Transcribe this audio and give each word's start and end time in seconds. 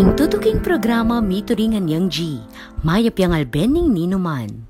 Ing 0.00 0.16
tutuking 0.16 0.64
programa 0.64 1.20
mituringan 1.20 1.84
yang 1.84 2.08
G, 2.08 2.40
mayap 2.80 3.20
yang 3.20 3.36
albening 3.36 3.92
ninuman. 3.92 4.69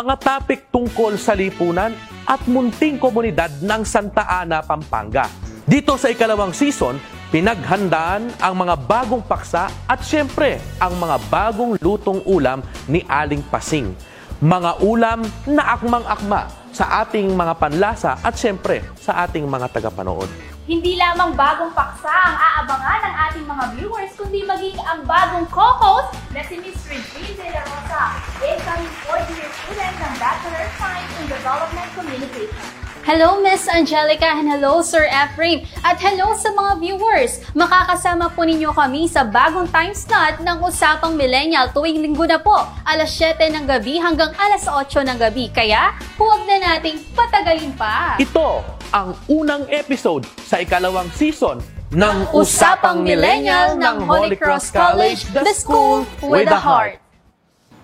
Mga 0.00 0.16
topic 0.16 0.72
tungkol 0.72 1.20
sa 1.20 1.36
lipunan 1.36 1.92
at 2.24 2.40
munting 2.48 2.96
komunidad 2.96 3.52
ng 3.60 3.84
Santa 3.84 4.24
Ana, 4.24 4.64
Pampanga. 4.64 5.28
Dito 5.68 6.00
sa 6.00 6.08
ikalawang 6.08 6.56
season, 6.56 6.96
pinaghandaan 7.28 8.32
ang 8.40 8.54
mga 8.56 8.80
bagong 8.88 9.20
paksa 9.20 9.68
at 9.84 10.00
siyempre 10.00 10.56
ang 10.80 10.96
mga 10.96 11.20
bagong 11.28 11.76
lutong 11.84 12.24
ulam 12.24 12.64
ni 12.88 13.04
Aling 13.04 13.44
Pasing. 13.52 13.92
Mga 14.40 14.80
ulam 14.80 15.20
na 15.44 15.76
akmang-akma 15.76 16.48
sa 16.72 17.04
ating 17.04 17.36
mga 17.36 17.60
panlasa 17.60 18.16
at 18.24 18.32
siyempre 18.40 18.80
sa 18.96 19.28
ating 19.28 19.44
mga 19.44 19.68
tagapanood. 19.68 20.49
Hindi 20.68 21.00
lamang 21.00 21.40
bagong 21.40 21.72
paksa 21.72 22.12
ang 22.12 22.36
aabangan 22.36 23.00
ng 23.00 23.14
ating 23.16 23.46
mga 23.48 23.64
viewers, 23.80 24.12
kundi 24.12 24.44
maging 24.44 24.76
ang 24.84 25.08
bagong 25.08 25.48
co-host 25.48 26.12
na 26.36 26.44
si 26.44 26.60
Miss 26.60 26.76
Regine 26.84 27.32
De 27.32 27.48
La 27.48 27.64
Rosa, 27.64 28.02
incoming 28.44 28.92
fourth 29.08 29.24
year 29.32 29.48
student 29.64 29.96
ng 29.96 30.14
Bachelor 30.20 30.60
of 30.60 30.72
Science 30.76 31.12
in 31.16 31.26
Development 31.32 31.88
Communication. 31.96 32.89
Hello, 33.00 33.40
Miss 33.40 33.64
Angelica, 33.64 34.28
and 34.28 34.44
hello, 34.44 34.84
Sir 34.84 35.08
Ephraim. 35.08 35.64
At 35.80 35.96
hello 35.96 36.36
sa 36.36 36.52
mga 36.52 36.84
viewers. 36.84 37.40
Makakasama 37.56 38.28
po 38.36 38.44
ninyo 38.44 38.76
kami 38.76 39.08
sa 39.08 39.24
bagong 39.24 39.72
time 39.72 39.96
slot 39.96 40.44
ng 40.44 40.60
Usapang 40.60 41.16
Millennial 41.16 41.72
tuwing 41.72 42.04
linggo 42.04 42.28
na 42.28 42.36
po, 42.36 42.60
alas 42.84 43.08
7 43.16 43.56
ng 43.56 43.64
gabi 43.64 43.96
hanggang 43.96 44.36
alas 44.36 44.68
8 44.68 45.00
ng 45.00 45.16
gabi. 45.16 45.48
Kaya, 45.48 45.96
huwag 46.20 46.44
na 46.44 46.60
nating 46.60 47.00
patagalin 47.16 47.72
pa. 47.72 48.20
Ito 48.20 48.60
ang 48.92 49.16
unang 49.32 49.64
episode 49.72 50.28
sa 50.44 50.60
ikalawang 50.60 51.08
season 51.16 51.64
ng 51.96 52.36
Usapang 52.36 53.00
Millennial 53.00 53.80
ng 53.80 54.04
Holy 54.04 54.36
Cross 54.36 54.76
College, 54.76 55.24
the 55.32 55.56
school 55.56 56.04
with 56.20 56.52
a 56.52 56.60
heart. 56.60 57.00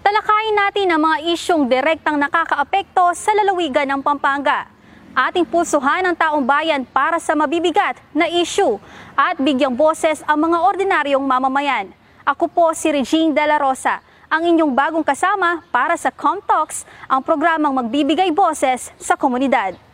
Talakayin 0.04 0.54
natin 0.60 0.86
ang 0.92 1.00
mga 1.08 1.16
isyong 1.32 1.72
direktang 1.72 2.20
nakakaapekto 2.20 3.16
sa 3.16 3.32
lalawigan 3.32 3.88
ng 3.96 4.04
Pampanga. 4.04 4.75
Ating 5.16 5.48
pusuhan 5.48 6.04
ang 6.04 6.12
taong 6.12 6.44
bayan 6.44 6.84
para 6.84 7.16
sa 7.16 7.32
mabibigat 7.32 7.96
na 8.12 8.28
issue 8.28 8.76
at 9.16 9.40
bigyang 9.40 9.72
boses 9.72 10.20
ang 10.28 10.44
mga 10.44 10.60
ordinaryong 10.60 11.24
mamamayan. 11.24 11.88
Ako 12.20 12.52
po 12.52 12.76
si 12.76 12.92
Regine 12.92 13.32
De 13.32 13.40
La 13.48 13.56
Rosa, 13.56 14.04
ang 14.28 14.44
inyong 14.44 14.76
bagong 14.76 15.00
kasama 15.00 15.64
para 15.72 15.96
sa 15.96 16.12
ComTalks, 16.12 16.84
ang 17.08 17.24
programang 17.24 17.72
magbibigay 17.72 18.28
boses 18.28 18.92
sa 19.00 19.16
komunidad. 19.16 19.85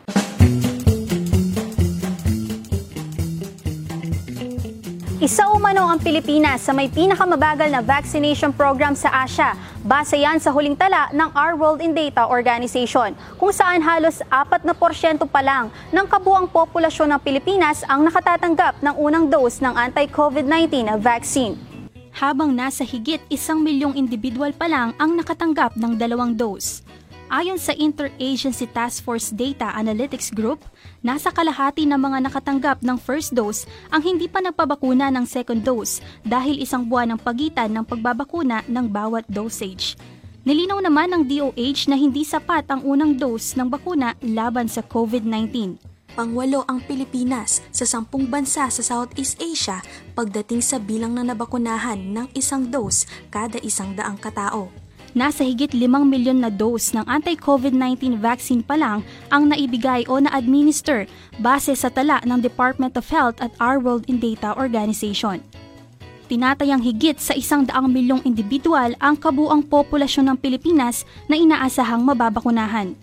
Isa 5.23 5.47
umano 5.55 5.87
ang 5.87 6.03
Pilipinas 6.03 6.67
sa 6.67 6.75
may 6.75 6.91
pinakamabagal 6.91 7.71
na 7.71 7.79
vaccination 7.79 8.51
program 8.51 8.99
sa 8.99 9.23
Asia. 9.23 9.55
Base 9.87 10.19
yan 10.19 10.43
sa 10.43 10.51
huling 10.51 10.75
tala 10.75 11.15
ng 11.15 11.31
Our 11.39 11.55
World 11.55 11.79
in 11.79 11.95
Data 11.95 12.27
Organization, 12.27 13.15
kung 13.39 13.55
saan 13.55 13.87
halos 13.87 14.19
4% 14.27 14.67
pa 15.31 15.39
lang 15.39 15.71
ng 15.95 16.07
kabuang 16.11 16.51
populasyon 16.51 17.15
ng 17.15 17.21
Pilipinas 17.23 17.87
ang 17.87 18.03
nakatatanggap 18.03 18.83
ng 18.83 18.99
unang 18.99 19.31
dose 19.31 19.63
ng 19.63 19.71
anti-COVID-19 19.71 20.91
na 20.91 20.99
vaccine. 20.99 21.55
Habang 22.19 22.51
nasa 22.51 22.83
higit 22.83 23.23
isang 23.31 23.63
milyong 23.63 23.95
individual 23.95 24.51
pa 24.51 24.67
lang 24.67 24.91
ang 24.99 25.15
nakatanggap 25.15 25.79
ng 25.79 26.03
dalawang 26.03 26.35
dose. 26.35 26.82
Ayon 27.33 27.57
sa 27.57 27.73
Interagency 27.73 28.69
Task 28.69 29.01
Force 29.09 29.33
Data 29.33 29.73
Analytics 29.73 30.37
Group, 30.37 30.61
nasa 31.01 31.33
kalahati 31.33 31.89
ng 31.89 31.97
mga 31.97 32.29
nakatanggap 32.29 32.85
ng 32.85 33.01
first 33.01 33.33
dose 33.33 33.65
ang 33.89 34.05
hindi 34.05 34.29
pa 34.29 34.45
nagpabakuna 34.45 35.09
ng 35.09 35.25
second 35.25 35.65
dose 35.65 36.05
dahil 36.29 36.61
isang 36.61 36.85
buwan 36.85 37.17
ang 37.17 37.21
pagitan 37.25 37.73
ng 37.73 37.89
pagbabakuna 37.89 38.69
ng 38.69 38.85
bawat 38.85 39.25
dosage. 39.33 39.97
Nilinaw 40.45 40.85
naman 40.85 41.09
ng 41.09 41.23
DOH 41.25 41.89
na 41.89 41.97
hindi 41.97 42.21
sapat 42.21 42.69
ang 42.69 42.85
unang 42.85 43.17
dose 43.17 43.57
ng 43.57 43.65
bakuna 43.65 44.13
laban 44.21 44.69
sa 44.69 44.85
COVID-19. 44.85 45.81
Pangwalo 46.13 46.69
ang 46.69 46.85
Pilipinas 46.85 47.65
sa 47.73 47.89
sampung 47.89 48.29
bansa 48.29 48.69
sa 48.69 48.83
Southeast 48.85 49.41
Asia 49.41 49.81
pagdating 50.13 50.61
sa 50.61 50.77
bilang 50.77 51.17
na 51.17 51.25
nabakunahan 51.25 51.97
ng 51.97 52.29
isang 52.37 52.69
dose 52.69 53.09
kada 53.33 53.57
isang 53.65 53.97
daang 53.97 54.21
katao. 54.21 54.82
Nasa 55.13 55.45
higit 55.45 55.69
5 55.77 56.09
milyon 56.09 56.41
na 56.41 56.49
dose 56.49 56.97
ng 56.97 57.05
anti-COVID-19 57.05 58.17
vaccine 58.17 58.65
pa 58.65 58.81
lang 58.81 59.05
ang 59.29 59.45
naibigay 59.45 60.09
o 60.09 60.17
na-administer 60.17 61.05
base 61.37 61.77
sa 61.77 61.93
tala 61.93 62.25
ng 62.25 62.41
Department 62.41 62.97
of 62.97 63.05
Health 63.13 63.37
at 63.45 63.53
Our 63.61 63.77
World 63.77 64.09
in 64.09 64.17
Data 64.17 64.57
Organization. 64.57 65.45
Tinatayang 66.33 66.81
higit 66.81 67.21
sa 67.21 67.37
isang 67.37 67.69
daang 67.69 67.93
milyong 67.93 68.25
individual 68.25 68.97
ang 69.05 69.21
kabuang 69.21 69.61
populasyon 69.69 70.33
ng 70.33 70.37
Pilipinas 70.41 71.05
na 71.29 71.37
inaasahang 71.37 72.01
mababakunahan. 72.01 72.97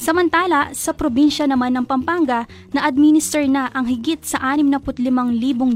Samantala, 0.00 0.72
sa 0.72 0.96
probinsya 0.96 1.44
naman 1.44 1.76
ng 1.76 1.84
Pampanga, 1.84 2.48
na-administer 2.72 3.44
na 3.44 3.68
ang 3.76 3.84
higit 3.84 4.24
sa 4.24 4.40
65,000 4.40 4.96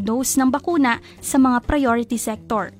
dose 0.00 0.40
ng 0.40 0.48
bakuna 0.48 0.96
sa 1.20 1.36
mga 1.36 1.60
priority 1.68 2.16
sector 2.16 2.72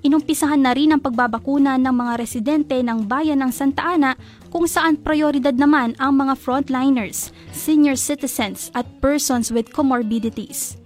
inumpisahan 0.00 0.60
na 0.60 0.72
rin 0.72 0.92
ang 0.92 1.00
pagbabakuna 1.00 1.76
ng 1.80 1.94
mga 1.94 2.12
residente 2.20 2.76
ng 2.80 3.04
bayan 3.04 3.40
ng 3.44 3.52
Santa 3.52 3.96
Ana 3.96 4.16
kung 4.48 4.64
saan 4.64 4.98
prioridad 5.00 5.54
naman 5.54 5.96
ang 6.00 6.16
mga 6.16 6.36
frontliners, 6.36 7.32
senior 7.52 7.96
citizens 7.96 8.68
at 8.72 8.84
persons 8.98 9.48
with 9.52 9.68
comorbidities. 9.72 10.80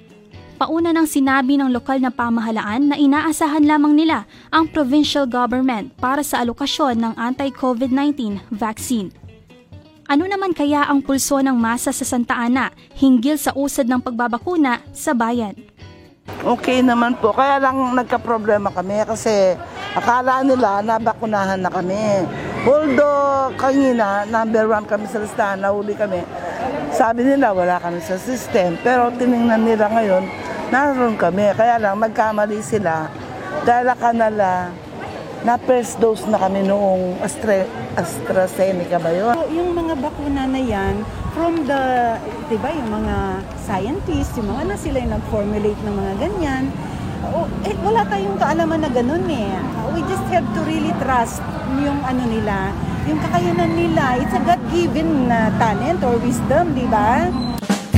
Pauna 0.54 0.94
nang 0.94 1.10
sinabi 1.10 1.58
ng 1.58 1.74
lokal 1.74 1.98
na 1.98 2.14
pamahalaan 2.14 2.94
na 2.94 2.96
inaasahan 2.96 3.66
lamang 3.66 3.98
nila 3.98 4.22
ang 4.54 4.70
provincial 4.70 5.26
government 5.26 5.90
para 5.98 6.22
sa 6.22 6.46
alokasyon 6.46 6.94
ng 7.02 7.12
anti-COVID-19 7.18 8.38
vaccine. 8.54 9.10
Ano 10.04 10.28
naman 10.30 10.54
kaya 10.54 10.86
ang 10.86 11.02
pulso 11.02 11.40
ng 11.40 11.56
masa 11.56 11.90
sa 11.90 12.04
Santa 12.06 12.36
Ana 12.38 12.70
hinggil 12.94 13.34
sa 13.40 13.56
usad 13.56 13.88
ng 13.90 13.98
pagbabakuna 14.04 14.84
sa 14.94 15.10
bayan? 15.10 15.56
Okay 16.44 16.84
naman 16.84 17.16
po. 17.16 17.32
Kaya 17.32 17.56
lang 17.56 17.80
nagka-problema 17.96 18.68
kami 18.68 19.00
kasi 19.08 19.56
akala 19.96 20.44
nila 20.44 20.84
nabakunahan 20.84 21.56
na 21.56 21.72
kami. 21.72 22.24
Although 22.68 23.56
kanina, 23.56 24.28
number 24.28 24.68
one 24.68 24.84
kami 24.84 25.08
sa 25.08 25.24
listahan, 25.24 25.64
nahuli 25.64 25.96
kami. 25.96 26.20
Sabi 26.92 27.24
nila 27.24 27.56
wala 27.56 27.80
kami 27.80 28.00
sa 28.04 28.20
system. 28.20 28.76
Pero 28.84 29.08
tiningnan 29.16 29.64
nila 29.64 29.88
ngayon, 29.88 30.24
naroon 30.68 31.16
kami. 31.16 31.48
Kaya 31.56 31.80
lang 31.80 31.96
magkamali 31.96 32.60
sila. 32.60 33.08
Dahil 33.64 33.96
kanala, 33.96 34.68
na 35.44 35.60
first 35.60 36.00
dose 36.00 36.24
na 36.24 36.40
kami 36.40 36.64
noong 36.64 37.20
Astra, 37.20 37.68
AstraZeneca 38.00 38.96
ba 38.96 39.12
yun? 39.12 39.36
So, 39.36 39.44
yung 39.52 39.76
mga 39.76 39.94
bakuna 40.00 40.48
na 40.48 40.56
yan, 40.56 41.04
from 41.34 41.66
the, 41.66 42.14
di 42.46 42.56
ba, 42.62 42.70
yung 42.70 42.90
mga 42.94 43.42
scientists, 43.66 44.38
yung 44.38 44.54
mga 44.54 44.62
na 44.70 44.76
sila 44.78 44.96
yung 45.02 45.12
nag-formulate 45.18 45.80
ng 45.82 45.94
mga 45.98 46.12
ganyan, 46.22 46.62
oh, 47.34 47.50
eh, 47.66 47.74
wala 47.82 48.06
tayong 48.06 48.38
kaalaman 48.38 48.80
na 48.86 48.90
ganun 48.94 49.26
eh. 49.26 49.58
We 49.90 50.00
just 50.06 50.24
have 50.30 50.46
to 50.54 50.60
really 50.62 50.94
trust 51.02 51.42
yung 51.82 51.98
ano 52.06 52.22
nila, 52.30 52.70
yung 53.10 53.18
kakayanan 53.18 53.72
nila. 53.74 54.22
It's 54.22 54.32
a 54.32 54.40
God-given 54.46 55.26
uh, 55.26 55.50
talent 55.58 56.00
or 56.06 56.14
wisdom, 56.22 56.72
di 56.72 56.86
ba? 56.86 57.26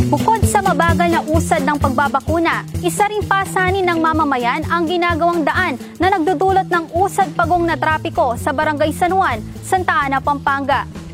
Bukod 0.07 0.39
sa 0.47 0.63
mabagal 0.63 1.09
na 1.11 1.21
usad 1.27 1.67
ng 1.67 1.83
pagbabakuna, 1.83 2.63
isa 2.79 3.11
ring 3.11 3.27
pasanin 3.27 3.83
ng 3.85 3.99
mamamayan 3.99 4.63
ang 4.71 4.87
ginagawang 4.87 5.43
daan 5.43 5.75
na 5.99 6.15
nagdudulot 6.15 6.71
ng 6.71 6.95
usad 6.95 7.27
pagong 7.35 7.67
na 7.67 7.75
trapiko 7.75 8.39
sa 8.39 8.55
Barangay 8.55 8.95
San 8.95 9.13
Juan, 9.13 9.43
Santa 9.67 10.07
Ana, 10.07 10.23
Pampanga. 10.23 11.06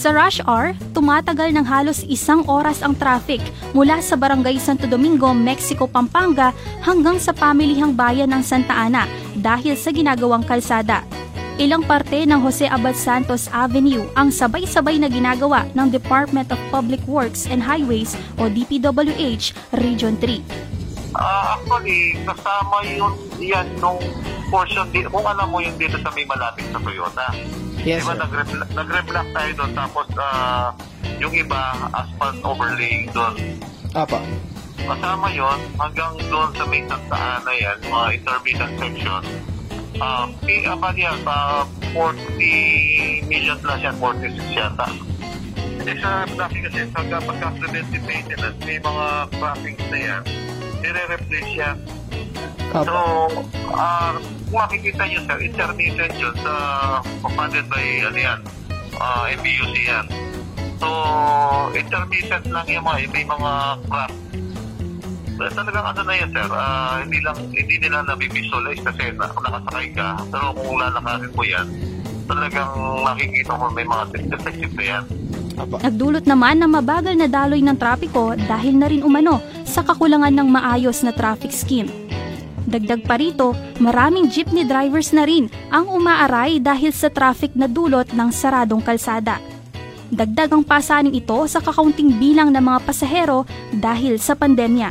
Sa 0.00 0.16
rush 0.16 0.40
hour, 0.48 0.72
tumatagal 0.96 1.52
ng 1.52 1.60
halos 1.68 2.08
isang 2.08 2.40
oras 2.48 2.80
ang 2.80 2.96
traffic 2.96 3.44
mula 3.76 4.00
sa 4.00 4.16
Barangay 4.16 4.56
Santo 4.56 4.88
Domingo, 4.88 5.28
Mexico, 5.36 5.84
Pampanga 5.84 6.56
hanggang 6.80 7.20
sa 7.20 7.36
pamilihang 7.36 7.92
bayan 7.92 8.32
ng 8.32 8.40
Santa 8.40 8.72
Ana 8.72 9.04
dahil 9.36 9.76
sa 9.76 9.92
ginagawang 9.92 10.40
kalsada. 10.40 11.04
Ilang 11.60 11.84
parte 11.84 12.24
ng 12.24 12.40
Jose 12.40 12.64
Abad 12.64 12.96
Santos 12.96 13.52
Avenue 13.52 14.08
ang 14.16 14.32
sabay-sabay 14.32 14.96
na 14.96 15.12
ginagawa 15.12 15.68
ng 15.76 15.92
Department 15.92 16.48
of 16.48 16.60
Public 16.72 17.04
Works 17.04 17.44
and 17.44 17.60
Highways 17.60 18.16
o 18.40 18.48
DPWH 18.48 19.52
Region 19.84 20.16
3. 20.16 20.69
Ah, 21.18 21.58
actually, 21.58 22.14
kasama 22.22 22.86
yun 22.86 23.14
yan 23.42 23.66
nung 23.82 23.98
portion 24.50 24.86
dito. 24.94 25.10
Kung 25.10 25.26
alam 25.26 25.50
mo 25.50 25.58
yung 25.58 25.74
dito 25.74 25.98
sa 25.98 26.10
may 26.14 26.22
malapit 26.26 26.66
sa 26.70 26.78
Toyota. 26.78 27.26
Yes, 27.80 28.04
diba 28.04 28.12
sir. 28.12 28.20
nag-repl- 28.28 28.70
nag-replock 28.76 29.28
tayo 29.32 29.50
doon 29.56 29.72
tapos 29.72 30.06
ah, 30.20 30.70
yung 31.18 31.32
iba 31.34 31.60
asphalt 31.96 32.38
overlaying 32.44 33.08
doon. 33.10 33.34
Apa. 33.96 34.20
Kasama 34.80 35.28
yon 35.34 35.60
hanggang 35.76 36.14
doon 36.30 36.50
sa 36.54 36.64
may 36.66 36.82
Santa 36.86 37.16
Ana 37.16 37.52
yan, 37.52 37.78
mga 37.84 38.06
intermittent 38.16 38.74
section. 38.78 39.22
Ah, 40.00 40.24
uh, 40.24 40.70
uh, 40.72 40.76
bali 40.78 41.04
yan, 41.04 41.18
pa 41.26 41.68
40 41.92 43.28
million 43.28 43.58
plus 43.60 43.80
yan, 43.84 43.96
46 43.98 44.56
yata. 44.56 44.88
Eh 45.80 45.96
sa 46.00 46.24
traffic 46.28 46.68
kasi, 46.68 46.88
sa 46.92 47.00
pagka 47.04 47.48
preventive 47.56 48.04
maintenance, 48.04 48.58
may 48.64 48.78
mga 48.80 49.06
crossings 49.36 49.84
na 49.88 49.98
yan, 49.98 50.22
nire-replace 50.80 51.52
yan. 51.56 51.76
So, 52.70 52.80
Apa. 52.80 53.02
ah 53.74 54.12
kung 54.50 54.60
makikita 54.66 55.02
nyo 55.06 55.20
sir, 55.30 55.38
intermittent 55.46 56.14
yun 56.18 56.34
sa 56.42 56.54
funded 57.22 57.66
by 57.70 57.86
ano 58.02 58.18
yan, 58.18 58.40
ah, 58.98 59.30
MBUC 59.30 59.74
yan. 59.86 60.06
So, 60.82 60.88
intermittent 61.70 62.50
lang 62.50 62.66
yung 62.66 62.82
mga, 62.82 63.14
may 63.14 63.22
mga 63.22 63.50
crack. 63.86 64.12
So, 65.38 65.46
talagang 65.54 65.86
ano 65.86 66.00
na 66.02 66.14
yan 66.18 66.30
sir, 66.34 66.48
ah, 66.50 66.98
hindi 66.98 67.18
lang, 67.22 67.38
hindi 67.54 67.76
nila 67.78 68.02
nabivisualize 68.10 68.82
kasi 68.82 69.14
na, 69.14 69.30
nakasakay 69.30 69.86
ka. 69.94 70.18
Pero 70.34 70.46
kung 70.58 70.78
lalakarin 70.82 71.30
mo 71.30 71.42
yan, 71.46 71.66
talagang 72.26 72.72
makikita 73.06 73.52
mo 73.54 73.70
may 73.70 73.86
mga 73.86 74.04
defective 74.14 74.74
na 74.74 74.84
yan. 74.84 75.04
Apa. 75.58 75.82
Nagdulot 75.82 76.24
naman 76.26 76.62
ng 76.62 76.70
mabagal 76.70 77.14
na 77.18 77.26
daloy 77.26 77.62
ng 77.64 77.76
trapiko 77.78 78.34
dahil 78.36 78.74
na 78.78 78.86
rin 78.86 79.02
umano 79.02 79.42
sa 79.66 79.82
kakulangan 79.82 80.34
ng 80.34 80.48
maayos 80.50 81.02
na 81.02 81.10
traffic 81.14 81.50
scheme. 81.50 81.90
Dagdag 82.70 83.02
pa 83.02 83.18
rito, 83.18 83.56
maraming 83.82 84.30
jeepney 84.30 84.62
drivers 84.62 85.10
na 85.10 85.26
rin 85.26 85.50
ang 85.72 85.90
umaaray 85.90 86.62
dahil 86.62 86.94
sa 86.94 87.10
traffic 87.10 87.56
na 87.58 87.66
dulot 87.66 88.06
ng 88.14 88.28
saradong 88.30 88.84
kalsada. 88.84 89.42
Dagdag 90.10 90.50
ang 90.50 90.66
pasaning 90.66 91.14
ito 91.14 91.38
sa 91.46 91.62
kakaunting 91.62 92.18
bilang 92.18 92.50
ng 92.50 92.62
mga 92.62 92.82
pasahero 92.82 93.46
dahil 93.70 94.18
sa 94.18 94.34
pandemya. 94.34 94.90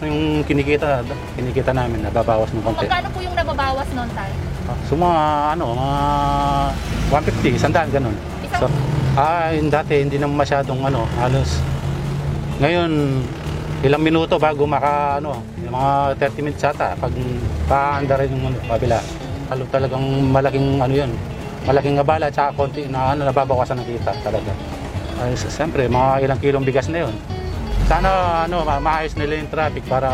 Yung 0.00 0.46
kinikita, 0.48 1.04
kinikita 1.36 1.76
namin, 1.76 2.06
nababawas 2.06 2.48
ng 2.56 2.62
konti. 2.64 2.88
Magkano 2.88 3.08
po 3.12 3.18
yung 3.20 3.36
nababawas 3.36 3.88
noon, 3.92 4.08
Tay? 4.16 4.30
So 4.86 4.94
mga, 4.94 5.20
ano, 5.58 5.74
mga 5.74 5.98
150, 7.10 7.62
sandaan, 7.62 7.88
ganun. 7.90 8.16
So, 8.58 8.70
ah, 9.18 9.50
yung 9.54 9.70
dati, 9.72 10.02
hindi 10.02 10.20
naman 10.20 10.38
masyadong, 10.38 10.80
ano, 10.86 11.06
halos. 11.18 11.58
Ngayon, 12.60 12.90
ilang 13.82 14.02
minuto 14.04 14.36
bago 14.36 14.68
maka, 14.68 15.18
ano, 15.18 15.40
mga 15.56 16.14
30 16.20 16.44
minutes 16.44 16.64
ata, 16.66 16.94
pag 16.94 17.12
paanda 17.66 18.20
rin 18.20 18.30
yung 18.30 18.52
ano, 18.52 18.58
kabila. 18.68 18.98
Halo 19.50 19.62
talagang 19.66 20.04
malaking, 20.30 20.78
ano 20.78 20.94
yun, 20.94 21.10
malaking 21.66 21.98
abala 21.98 22.30
at 22.30 22.36
saka 22.36 22.54
konti 22.54 22.86
na, 22.86 23.16
ano, 23.16 23.26
nababawasan 23.26 23.82
ng 23.82 23.88
kita 23.88 24.12
talaga. 24.22 24.52
Ay, 25.20 25.34
siyempre, 25.36 25.90
mga 25.90 26.24
ilang 26.24 26.40
kilong 26.40 26.66
bigas 26.66 26.86
na 26.92 27.08
yun. 27.08 27.14
Sana, 27.90 28.08
ano, 28.46 28.62
ma- 28.62 28.78
maayos 28.78 29.18
nila 29.18 29.40
yung 29.42 29.50
traffic 29.50 29.82
para 29.90 30.08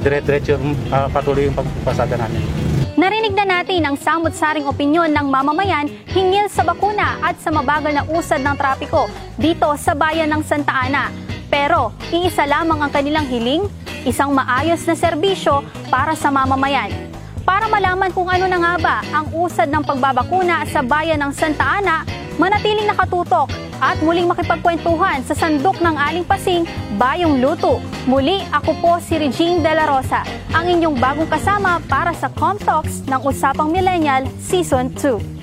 dire-diretso 0.00 0.56
ah, 0.94 1.10
patuloy 1.10 1.50
yung 1.50 1.58
pagpasada 1.58 2.16
namin. 2.16 2.57
Narinig 2.98 3.30
na 3.30 3.46
natin 3.46 3.86
ang 3.86 3.94
samot-saring 3.94 4.66
opinyon 4.66 5.14
ng 5.14 5.30
mamamayan 5.30 5.86
hinggil 6.10 6.50
sa 6.50 6.66
bakuna 6.66 7.14
at 7.22 7.38
sa 7.38 7.54
mabagal 7.54 7.94
na 7.94 8.02
usad 8.10 8.42
ng 8.42 8.58
trapiko 8.58 9.06
dito 9.38 9.70
sa 9.78 9.94
bayan 9.94 10.26
ng 10.34 10.42
Santa 10.42 10.74
Ana. 10.74 11.06
Pero 11.46 11.94
iisa 12.10 12.42
lamang 12.42 12.82
ang 12.82 12.90
kanilang 12.90 13.30
hiling, 13.30 13.70
isang 14.02 14.34
maayos 14.34 14.82
na 14.82 14.98
serbisyo 14.98 15.62
para 15.86 16.18
sa 16.18 16.34
mamamayan. 16.34 16.90
Para 17.46 17.70
malaman 17.70 18.10
kung 18.10 18.26
ano 18.26 18.50
na 18.50 18.58
nga 18.58 18.74
ba 18.82 18.96
ang 19.14 19.30
usad 19.30 19.70
ng 19.70 19.86
pagbabakuna 19.86 20.66
sa 20.66 20.82
bayan 20.82 21.22
ng 21.22 21.30
Santa 21.30 21.78
Ana, 21.78 22.02
manatiling 22.34 22.90
nakatutok 22.90 23.67
at 23.78 23.98
muling 24.02 24.26
makipagkwentuhan 24.26 25.22
sa 25.22 25.34
sandok 25.34 25.78
ng 25.78 25.94
Aling 25.94 26.26
Pasing, 26.26 26.66
Bayong 26.98 27.38
Luto. 27.38 27.78
Muli, 28.10 28.42
ako 28.50 28.72
po 28.82 28.92
si 28.98 29.14
Regine 29.16 29.62
De 29.62 29.72
La 29.72 29.86
Rosa, 29.86 30.26
ang 30.50 30.66
inyong 30.66 30.98
bagong 30.98 31.30
kasama 31.30 31.78
para 31.86 32.10
sa 32.14 32.26
Comtalks 32.32 33.06
ng 33.06 33.20
Usapang 33.22 33.70
Millennial 33.70 34.26
Season 34.42 34.90
2. 34.90 35.37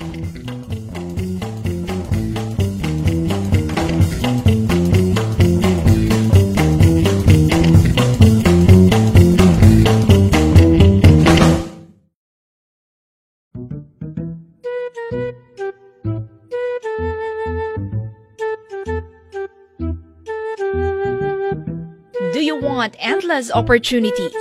Want 22.86 22.96
endless 23.00 23.50
opportunities? 23.50 24.32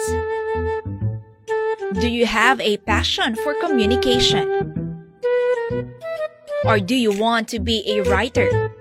Do 1.99 2.07
you 2.07 2.27
have 2.27 2.61
a 2.61 2.77
passion 2.77 3.35
for 3.37 3.55
communication? 3.59 5.03
Or 6.63 6.79
do 6.79 6.93
you 6.93 7.11
want 7.17 7.47
to 7.49 7.59
be 7.59 7.81
a 7.87 8.03
writer? 8.03 8.71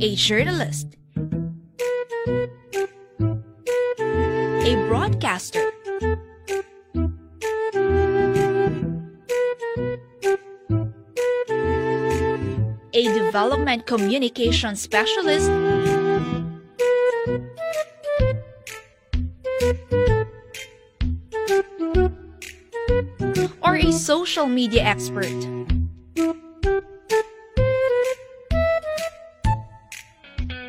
A 0.00 0.14
journalist? 0.14 0.96
A 4.64 4.86
broadcaster? 4.88 5.65
A 13.06 13.14
development 13.14 13.86
communication 13.86 14.74
specialist, 14.74 15.50
or 23.62 23.76
a 23.76 23.92
social 23.92 24.46
media 24.46 24.82
expert. 24.82 25.26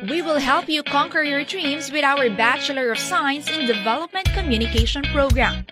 We 0.08 0.22
will 0.22 0.38
help 0.38 0.68
you 0.68 0.82
conquer 0.82 1.22
your 1.22 1.44
dreams 1.44 1.90
with 1.90 2.04
our 2.04 2.30
Bachelor 2.30 2.92
of 2.92 2.98
Science 2.98 3.50
in 3.50 3.66
Development 3.66 4.26
Communication 4.32 5.02
program. 5.02 5.66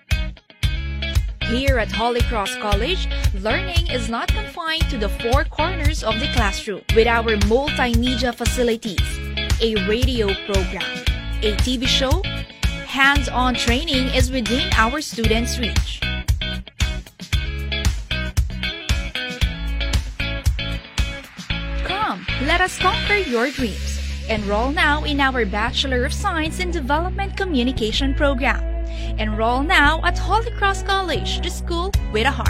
Here 1.49 1.79
at 1.79 1.89
Holy 1.89 2.19
Cross 2.23 2.57
College, 2.57 3.07
learning 3.33 3.87
is 3.89 4.09
not 4.09 4.27
confined 4.27 4.83
to 4.89 4.97
the 4.97 5.07
four 5.07 5.45
corners 5.45 6.03
of 6.03 6.19
the 6.19 6.27
classroom. 6.33 6.81
With 6.93 7.07
our 7.07 7.37
multimedia 7.47 8.35
facilities, 8.35 8.99
a 9.61 9.75
radio 9.87 10.27
program, 10.43 10.83
a 11.41 11.55
TV 11.63 11.87
show, 11.87 12.21
hands-on 12.85 13.55
training 13.55 14.13
is 14.13 14.29
within 14.29 14.69
our 14.73 14.99
students' 14.99 15.57
reach. 15.57 16.01
Come, 21.85 22.27
let 22.43 22.59
us 22.59 22.77
conquer 22.77 23.15
your 23.15 23.49
dreams. 23.51 24.01
Enroll 24.29 24.71
now 24.71 25.05
in 25.05 25.21
our 25.21 25.45
Bachelor 25.45 26.03
of 26.03 26.11
Science 26.11 26.59
in 26.59 26.71
Development 26.71 27.37
Communication 27.37 28.13
program. 28.13 28.76
Enroll 29.19 29.63
now 29.63 29.99
at 30.03 30.17
Holy 30.17 30.51
Cross 30.51 30.83
College, 30.83 31.41
the 31.41 31.49
school 31.49 31.91
with 32.13 32.27
a 32.27 32.31
heart. 32.31 32.46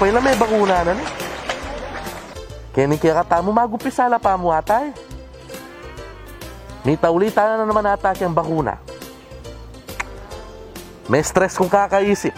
Mapoy 0.00 0.16
na 0.16 0.24
may 0.24 0.32
bakuna 0.32 0.80
na 0.80 0.96
ni. 0.96 1.04
Kini 2.72 2.96
kaya 2.96 3.20
ka 3.20 3.36
tamo 3.36 3.52
magupisala 3.52 4.16
pa 4.16 4.32
mo 4.32 4.48
atay. 4.48 4.96
Ni 6.88 6.96
taulita 6.96 7.44
na 7.44 7.68
naman 7.68 7.84
ata 7.84 8.16
kang 8.16 8.32
bakuna. 8.32 8.80
May 11.04 11.20
stress 11.20 11.52
kung 11.52 11.68
kakaisip. 11.68 12.32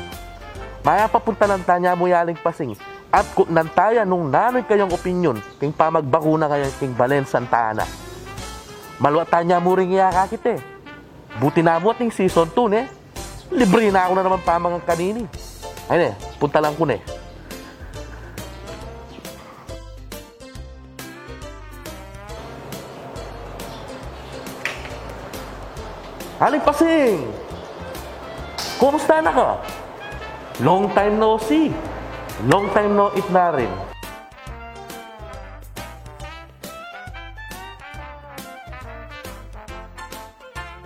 Maya 0.83 1.07
papunta 1.07 1.47
lang 1.47 1.63
tanya 1.63 1.95
mo 1.95 2.11
yaling 2.11 2.35
pasing. 2.35 2.75
At 3.15 3.31
kung 3.31 3.47
nantaya 3.47 4.03
nung 4.03 4.27
nanoy 4.27 4.67
kayong 4.67 4.91
opinyon, 4.91 5.39
king 5.63 5.71
pamagbakuna 5.71 6.51
kayo 6.51 6.67
king 6.83 6.99
Balen 6.99 7.31
Santa 7.31 7.71
Ana. 7.71 7.87
Malwa 8.99 9.23
tanya 9.23 9.63
mo 9.63 9.79
rin 9.79 9.95
iya 9.95 10.11
kakit 10.11 10.59
eh. 10.59 10.59
Buti 11.39 11.63
na 11.63 11.79
mo 11.79 11.95
ating 11.95 12.11
season 12.11 12.51
2 12.51 12.75
ne. 12.75 12.91
Libre 13.55 13.87
na 13.95 14.11
ako 14.11 14.19
na 14.19 14.27
naman 14.27 14.43
pa 14.43 14.59
mga 14.59 14.83
kanini. 14.83 15.31
Ayun 15.87 16.11
eh, 16.11 16.15
punta 16.43 16.59
lang 16.59 16.75
ko 16.75 16.91
ne. 16.91 17.12
Aling 26.43 26.59
Pasing! 26.67 27.23
Kumusta 28.83 29.23
na 29.23 29.31
ka? 29.31 29.63
Long 30.59 30.91
time 30.91 31.15
no 31.15 31.39
see. 31.39 31.71
Long 32.51 32.67
time 32.75 32.99
no 32.99 33.15
eat 33.15 33.31
na 33.31 33.55
rin. 33.55 33.71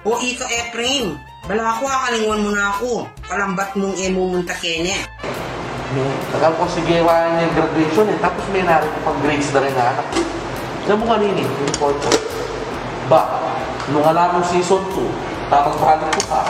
O 0.04 0.20
ito 0.20 0.44
Efraim, 0.44 1.16
bala 1.48 1.72
ako 1.72 1.88
akalingon 1.88 2.44
mo 2.44 2.50
na 2.52 2.76
ako. 2.76 3.08
Kalambat 3.24 3.72
mong 3.80 3.96
emo 3.96 4.28
mong 4.28 4.44
takene. 4.44 5.08
No, 5.96 6.04
tagal 6.36 6.52
ko 6.60 6.68
sige 6.68 7.00
wala 7.00 7.32
yung 7.40 7.56
graduation 7.56 8.12
eh. 8.12 8.18
Tapos 8.20 8.44
may 8.52 8.60
narin 8.60 8.92
ko 8.92 9.08
pang 9.08 9.18
grades 9.24 9.48
na 9.56 9.64
rin 9.64 9.72
na 9.72 9.96
anak. 9.96 10.06
Alam 10.84 11.00
mo 11.00 11.04
kanini, 11.16 11.48
yung. 11.48 11.96
Ba, 13.08 13.40
nung 13.88 14.04
alam 14.04 14.36
mo 14.36 14.44
season 14.44 14.84
2, 14.92 15.35
tapos 15.46 15.74
paano 15.78 16.04
ko 16.10 16.22
pa. 16.26 16.42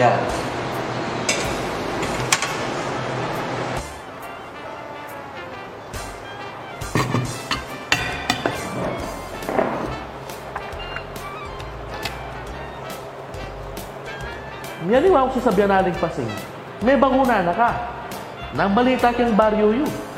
Yan. 0.00 0.20
Yan 14.92 15.08
yung 15.08 15.16
ako 15.16 15.40
sasabihan 15.40 15.72
natin 15.72 15.96
pasing. 15.96 16.28
May 16.82 16.96
banguna 17.00 17.44
na 17.44 17.54
ka. 17.54 17.70
Nang 18.52 18.76
balita 18.76 19.08
kang 19.14 19.32
baryo 19.32 19.72
yun. 19.72 20.11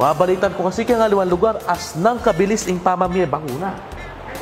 Mabalitan 0.00 0.56
ko 0.56 0.72
kasi 0.72 0.88
kang 0.88 1.04
aliwan 1.04 1.28
lugar 1.28 1.60
as 1.68 1.92
nang 2.00 2.16
kabilis 2.24 2.64
ing 2.72 2.80
pamamye 2.80 3.28
banguna. 3.28 3.76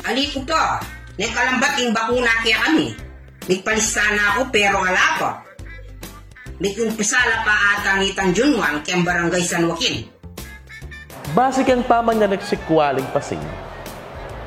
Ali 0.07 0.31
ko 0.31 0.39
pa, 0.47 0.79
may 1.19 1.27
kalambat 1.27 1.75
yung 1.83 1.91
bakuna 1.91 2.31
kaya 2.39 2.63
kami. 2.63 2.95
May 3.51 3.59
palista 3.59 4.07
na 4.15 4.39
ako 4.39 4.55
pero 4.55 4.79
wala 4.79 5.05
pa. 5.19 5.43
May 6.63 6.71
kumpisala 6.71 7.43
pa 7.43 7.75
ata 7.75 7.99
ni 7.99 8.15
Tanjunwan 8.15 8.87
kaya 8.87 9.03
barangay 9.03 9.43
San 9.43 9.67
Joaquin. 9.67 10.07
Base 11.35 11.67
kang 11.67 11.83
paman 11.83 12.23
nga 12.23 12.31
nagsikwaling 12.31 13.11
pasing. 13.11 13.43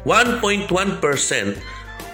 1.1% 0.08 0.72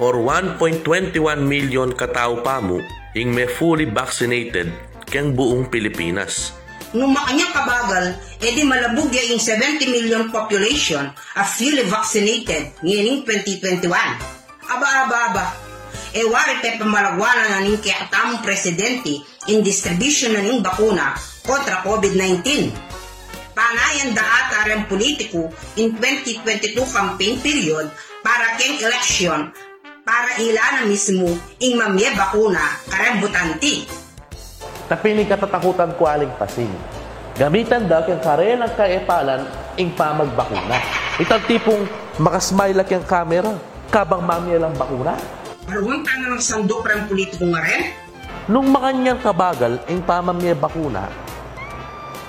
or 0.03 0.19
1.21 0.27 1.15
million 1.47 1.95
katao 1.95 2.43
pa 2.43 2.59
mo 2.59 2.83
ing 3.15 3.31
may 3.31 3.47
fully 3.47 3.87
vaccinated 3.87 4.75
kang 5.07 5.39
buong 5.39 5.71
Pilipinas. 5.71 6.58
Nung 6.97 7.13
makanya 7.13 7.53
kabagal, 7.53 8.17
edi 8.41 8.65
malabog 8.65 9.13
ya 9.13 9.21
yung 9.29 9.43
70 9.43 9.93
million 9.93 10.33
population 10.33 11.05
as 11.37 11.61
fully 11.61 11.85
vaccinated 11.85 12.73
ngayon 12.81 13.29
2021. 13.29 13.85
Aba, 14.69 14.89
aba, 15.05 15.19
aba. 15.33 15.47
E 16.17 16.25
wari 16.25 16.65
pe 16.65 16.81
pamalagwana 16.81 17.53
na 17.53 17.59
ning 17.61 17.77
kaya 17.85 18.09
tamang 18.09 18.41
presidente 18.41 19.21
in 19.53 19.61
distribution 19.61 20.33
na 20.33 20.41
ning 20.41 20.65
bakuna 20.65 21.13
kontra 21.45 21.85
COVID-19. 21.85 22.73
Panayan 23.53 24.17
daat 24.17 24.49
ang 24.65 24.89
politiko 24.89 25.53
in 25.77 25.93
2022 25.93 26.79
campaign 26.89 27.37
period 27.45 27.91
para 28.25 28.57
keng 28.57 28.81
election 28.81 29.53
para 30.09 30.41
ila 30.41 30.65
na 30.81 30.83
mismo 30.89 31.29
ing 31.61 31.77
mamye 31.77 32.09
bakuna 32.17 32.65
karang 32.89 33.21
butanti. 33.21 34.08
Tapinig 34.89 35.29
katatakutan 35.29 35.93
ko 36.01 36.09
aling 36.09 36.33
pasing. 36.41 36.73
Gamitan 37.37 37.85
daw 37.85 38.09
kang 38.09 38.25
karenang 38.25 38.73
kaepalan 38.73 39.45
ing 39.77 39.93
pamagbakuna. 39.93 40.81
Itang 41.21 41.45
tipong 41.45 41.85
makasmile 42.17 42.73
lang 42.73 42.89
yung 42.89 43.05
camera, 43.05 43.53
kabang 43.93 44.25
mamye 44.25 44.57
lang 44.57 44.73
bakuna. 44.81 45.13
Maruwang 45.69 46.01
ka 46.01 46.17
na 46.17 46.33
ng 46.33 46.41
sandok 46.41 46.89
ng 46.89 47.05
politiko 47.05 47.45
nga 47.53 47.61
rin? 47.69 47.93
Nung 48.49 48.73
makanyang 48.73 49.21
kabagal 49.21 49.77
ing 49.93 50.01
pamamye 50.01 50.57
bakuna, 50.57 51.13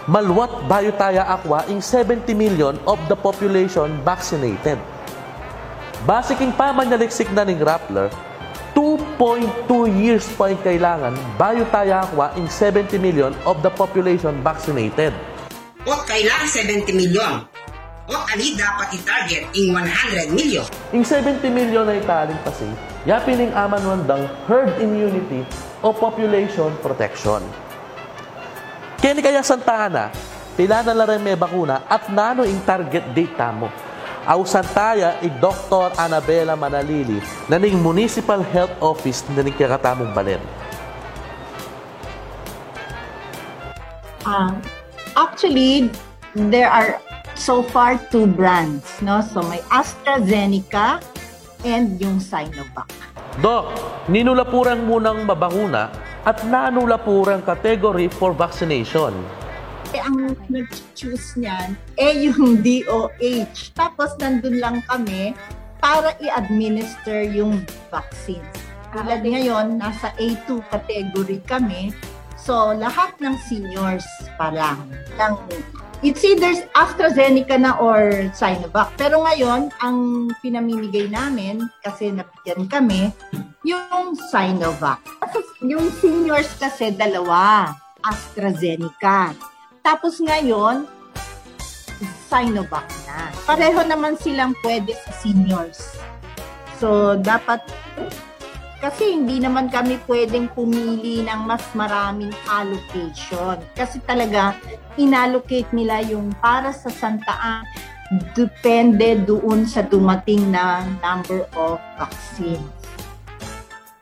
malwat 0.03 0.67
bayo 0.67 0.91
taya 0.99 1.23
akwa 1.31 1.63
ing 1.71 1.79
70 1.79 2.27
million 2.35 2.75
of 2.83 2.99
the 3.07 3.15
population 3.15 3.87
vaccinated. 4.03 4.75
Basic 6.03 6.43
ing 6.43 6.51
pamanyaliksik 6.51 7.31
na 7.31 7.47
ning 7.47 7.63
Rappler, 7.63 8.11
2.2 9.19 9.99
years 9.99 10.23
pa 10.39 10.47
yung 10.47 10.63
kailangan 10.63 11.11
bayo 11.35 11.67
taya 11.67 12.07
akwa 12.07 12.31
ing 12.39 12.47
70 12.47 12.95
million 13.03 13.35
of 13.43 13.59
the 13.59 13.67
population 13.67 14.31
vaccinated. 14.39 15.11
O 15.83 15.91
kailangan 16.07 16.47
70 16.47 16.87
milyon. 16.95 17.43
O 18.07 18.15
ali 18.15 18.55
dapat 18.55 18.95
i-target 18.95 19.51
ing 19.59 19.75
100 19.75 20.31
milyon. 20.31 20.63
Ing 20.95 21.03
70 21.03 21.51
million 21.51 21.83
na 21.83 21.99
italing 21.99 22.39
kasi, 22.47 22.63
yapining 23.03 23.51
aman 23.51 23.83
wandang 23.83 24.23
herd 24.47 24.71
immunity 24.79 25.43
o 25.83 25.91
population 25.91 26.71
protection. 26.79 27.43
Kaya 29.03 29.11
ni 29.11 29.19
kaya 29.19 29.43
Santa 29.43 29.91
Ana, 29.91 30.15
pila 30.55 30.79
na 30.79 30.95
lang 30.95 31.19
may 31.19 31.35
bakuna 31.35 31.83
at 31.91 32.07
nano 32.07 32.47
ing 32.47 32.63
target 32.63 33.03
date 33.11 33.35
mo. 33.51 33.67
Aw 34.29 34.45
Santaya, 34.45 35.17
ig 35.25 35.33
Dr. 35.41 35.89
Annabella 35.97 36.53
Manalili, 36.53 37.17
na 37.49 37.57
ning 37.57 37.81
Municipal 37.81 38.45
Health 38.45 38.77
Office 38.77 39.25
na 39.33 39.41
ning 39.41 39.57
kakatamong 39.57 40.13
balen. 40.13 40.37
Um, 44.29 44.61
actually, 45.17 45.89
there 46.37 46.69
are 46.69 47.01
so 47.33 47.65
far 47.65 47.97
two 48.13 48.29
brands, 48.29 48.85
no? 49.01 49.25
So 49.25 49.41
may 49.49 49.65
AstraZeneca 49.73 51.01
and 51.65 51.97
yung 51.97 52.21
Sinovac. 52.21 52.85
Dok, 53.41 53.73
ninulapuran 54.13 54.85
munang 54.85 55.25
mabakuna 55.25 55.89
at 56.21 56.45
nanulapurang 56.45 57.41
category 57.41 58.05
for 58.13 58.37
vaccination. 58.37 59.38
Eh, 59.89 60.01
ang 60.05 60.37
nag-choose 60.53 61.41
niyan, 61.41 61.73
eh 61.97 62.29
yung 62.29 62.61
DOH. 62.61 63.73
Tapos 63.73 64.13
nandun 64.21 64.61
lang 64.61 64.85
kami 64.85 65.33
para 65.81 66.13
i-administer 66.21 67.25
yung 67.33 67.65
vaccines. 67.89 68.45
Tulad 68.93 69.25
ngayon, 69.25 69.81
nasa 69.81 70.13
A2 70.21 70.61
category 70.69 71.41
kami. 71.49 71.89
So, 72.37 72.73
lahat 72.73 73.17
ng 73.21 73.35
seniors 73.49 74.05
pa 74.37 74.53
lang. 74.53 74.89
Ng, 75.17 75.33
it's 76.01 76.21
either 76.25 76.53
AstraZeneca 76.73 77.57
na 77.57 77.77
or 77.77 78.29
Sinovac. 78.33 78.93
Pero 78.97 79.25
ngayon, 79.25 79.69
ang 79.81 80.29
pinamimigay 80.41 81.09
namin, 81.09 81.65
kasi 81.81 82.13
napigyan 82.13 82.65
kami, 82.69 83.13
yung 83.65 84.17
Sinovac. 84.29 85.01
Yung 85.61 85.91
seniors 85.97 86.49
kasi 86.57 86.95
dalawa, 86.95 87.73
AstraZeneca. 88.01 89.35
Tapos 89.89 90.21
ngayon, 90.21 90.85
Sinovac 92.29 92.85
na. 93.09 93.33
Pareho 93.49 93.81
naman 93.89 94.13
silang 94.21 94.53
pwede 94.61 94.93
sa 94.93 95.09
seniors. 95.17 95.97
So, 96.77 97.17
dapat 97.17 97.65
kasi 98.77 99.17
hindi 99.17 99.41
naman 99.41 99.73
kami 99.73 99.97
pwedeng 100.05 100.53
pumili 100.53 101.25
ng 101.25 101.41
mas 101.41 101.65
maraming 101.73 102.29
allocation. 102.45 103.57
Kasi 103.73 103.97
talaga, 104.05 104.53
inallocate 104.93 105.73
nila 105.73 106.05
yung 106.05 106.37
para 106.37 106.69
sa 106.69 106.93
Santa 106.93 107.33
Ana, 107.41 107.65
depende 108.37 109.25
doon 109.25 109.65
sa 109.65 109.81
dumating 109.81 110.53
na 110.53 110.85
number 111.01 111.49
of 111.57 111.81
vaccines. 111.97 112.61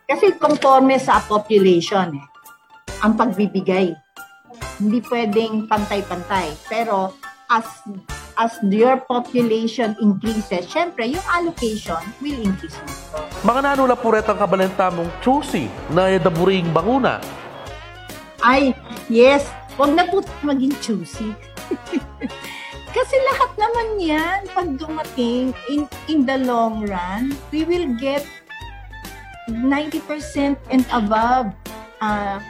Kasi 0.04 0.36
conforme 0.36 1.00
sa 1.00 1.24
population 1.24 2.12
eh, 2.12 2.28
ang 3.08 3.16
pagbibigay. 3.16 3.96
Hindi 4.78 5.02
pwedeng 5.10 5.66
pantay-pantay. 5.66 6.54
Pero 6.70 7.14
as 7.50 7.66
as 8.38 8.54
your 8.70 9.02
population 9.10 9.98
increases, 9.98 10.70
syempre 10.70 11.10
yung 11.10 11.26
allocation 11.34 12.00
will 12.22 12.38
increase. 12.38 12.78
Mga 13.42 13.74
nanulapuret 13.74 14.26
ang 14.30 14.38
kabalenta 14.38 14.94
mong 14.94 15.10
choosy 15.26 15.66
na 15.90 16.22
daburing 16.22 16.70
bakuna. 16.70 17.18
Ay, 18.46 18.78
yes. 19.10 19.50
Huwag 19.78 19.94
na 19.98 20.06
po 20.06 20.22
maging 20.46 20.74
choosy. 20.82 21.34
Kasi 22.98 23.16
lahat 23.34 23.52
naman 23.62 23.88
yan, 24.02 24.40
pag 24.58 24.74
dumating 24.74 25.54
in, 25.70 25.86
in 26.10 26.26
the 26.26 26.38
long 26.42 26.82
run, 26.82 27.34
we 27.54 27.62
will 27.62 27.86
get 28.02 28.26
90% 29.50 30.58
and 30.74 30.86
above. 30.90 31.54
Uh, 32.02 32.42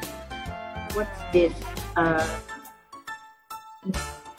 what's 0.95 1.19
this? 1.35 1.51
Uh, 1.97 2.21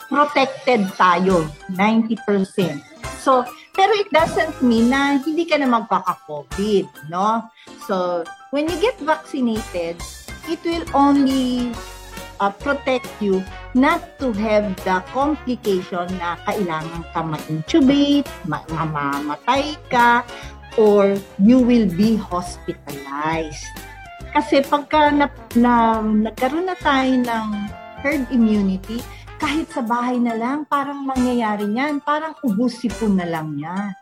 protected 0.09 0.87
tayo, 0.95 1.45
90%. 1.75 2.81
So, 3.19 3.43
pero 3.75 3.91
it 3.99 4.09
doesn't 4.09 4.63
mean 4.63 4.89
na 4.89 5.19
hindi 5.19 5.45
ka 5.45 5.59
na 5.59 5.67
magkaka-COVID, 5.67 7.11
no? 7.11 7.45
So, 7.85 8.23
when 8.49 8.71
you 8.71 8.79
get 8.79 8.97
vaccinated, 9.03 9.99
it 10.49 10.59
will 10.65 10.87
only 10.95 11.75
uh, 12.41 12.49
protect 12.49 13.07
you 13.21 13.43
not 13.75 14.01
to 14.17 14.33
have 14.33 14.73
the 14.87 15.03
complication 15.13 16.09
na 16.17 16.39
kailangan 16.47 17.05
ka 17.13 17.21
ma-intubate, 17.21 18.25
ma- 18.49 18.65
mamamatay 18.71 19.77
ka, 19.93 20.25
or 20.79 21.19
you 21.37 21.59
will 21.61 21.85
be 21.85 22.17
hospitalized. 22.17 23.67
Kasi 24.29 24.61
pagka 24.61 25.09
na, 25.09 25.25
na, 25.57 25.97
nagkaroon 26.01 26.69
na 26.69 26.77
tayo 26.77 27.13
ng 27.17 27.47
herd 28.05 28.29
immunity, 28.29 29.01
kahit 29.39 29.71
sa 29.71 29.79
bahay 29.81 30.19
na 30.19 30.35
lang, 30.35 30.67
parang 30.67 31.07
mangyayari 31.07 31.65
niyan. 31.65 32.03
Parang 32.03 32.35
ubusipon 32.43 33.15
na 33.15 33.25
lang 33.25 33.55
yan. 33.55 33.95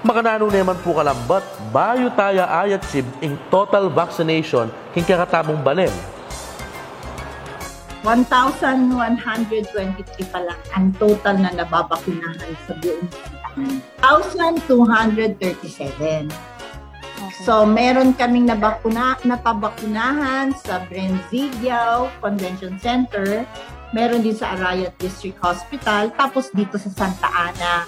Makanano 0.00 0.48
naman 0.48 0.80
po 0.80 0.96
kalambat, 0.96 1.44
bayo 1.76 2.08
tayo 2.16 2.48
ayat 2.48 2.80
sib 2.88 3.04
in 3.20 3.36
total 3.52 3.92
vaccination 3.92 4.72
king 4.96 5.04
kakatabong 5.04 5.60
balem. 5.60 5.92
1,123 8.00 8.96
pa 10.32 10.40
lang 10.40 10.56
ang 10.72 10.88
total 10.96 11.36
na 11.36 11.52
nababakunahan 11.52 12.56
sa 12.64 12.72
buong 12.80 13.12
1,237. 14.00 16.32
So, 17.46 17.62
meron 17.62 18.18
kaming 18.18 18.50
nabakuna, 18.50 19.14
napabakunahan 19.22 20.50
sa 20.58 20.82
Brenzigao 20.90 22.10
Convention 22.18 22.74
Center. 22.82 23.46
Meron 23.94 24.22
din 24.26 24.34
sa 24.34 24.58
Arayat 24.58 24.94
District 24.98 25.38
Hospital. 25.38 26.10
Tapos 26.14 26.50
dito 26.50 26.78
sa 26.78 26.90
Santa 26.90 27.30
Ana 27.30 27.86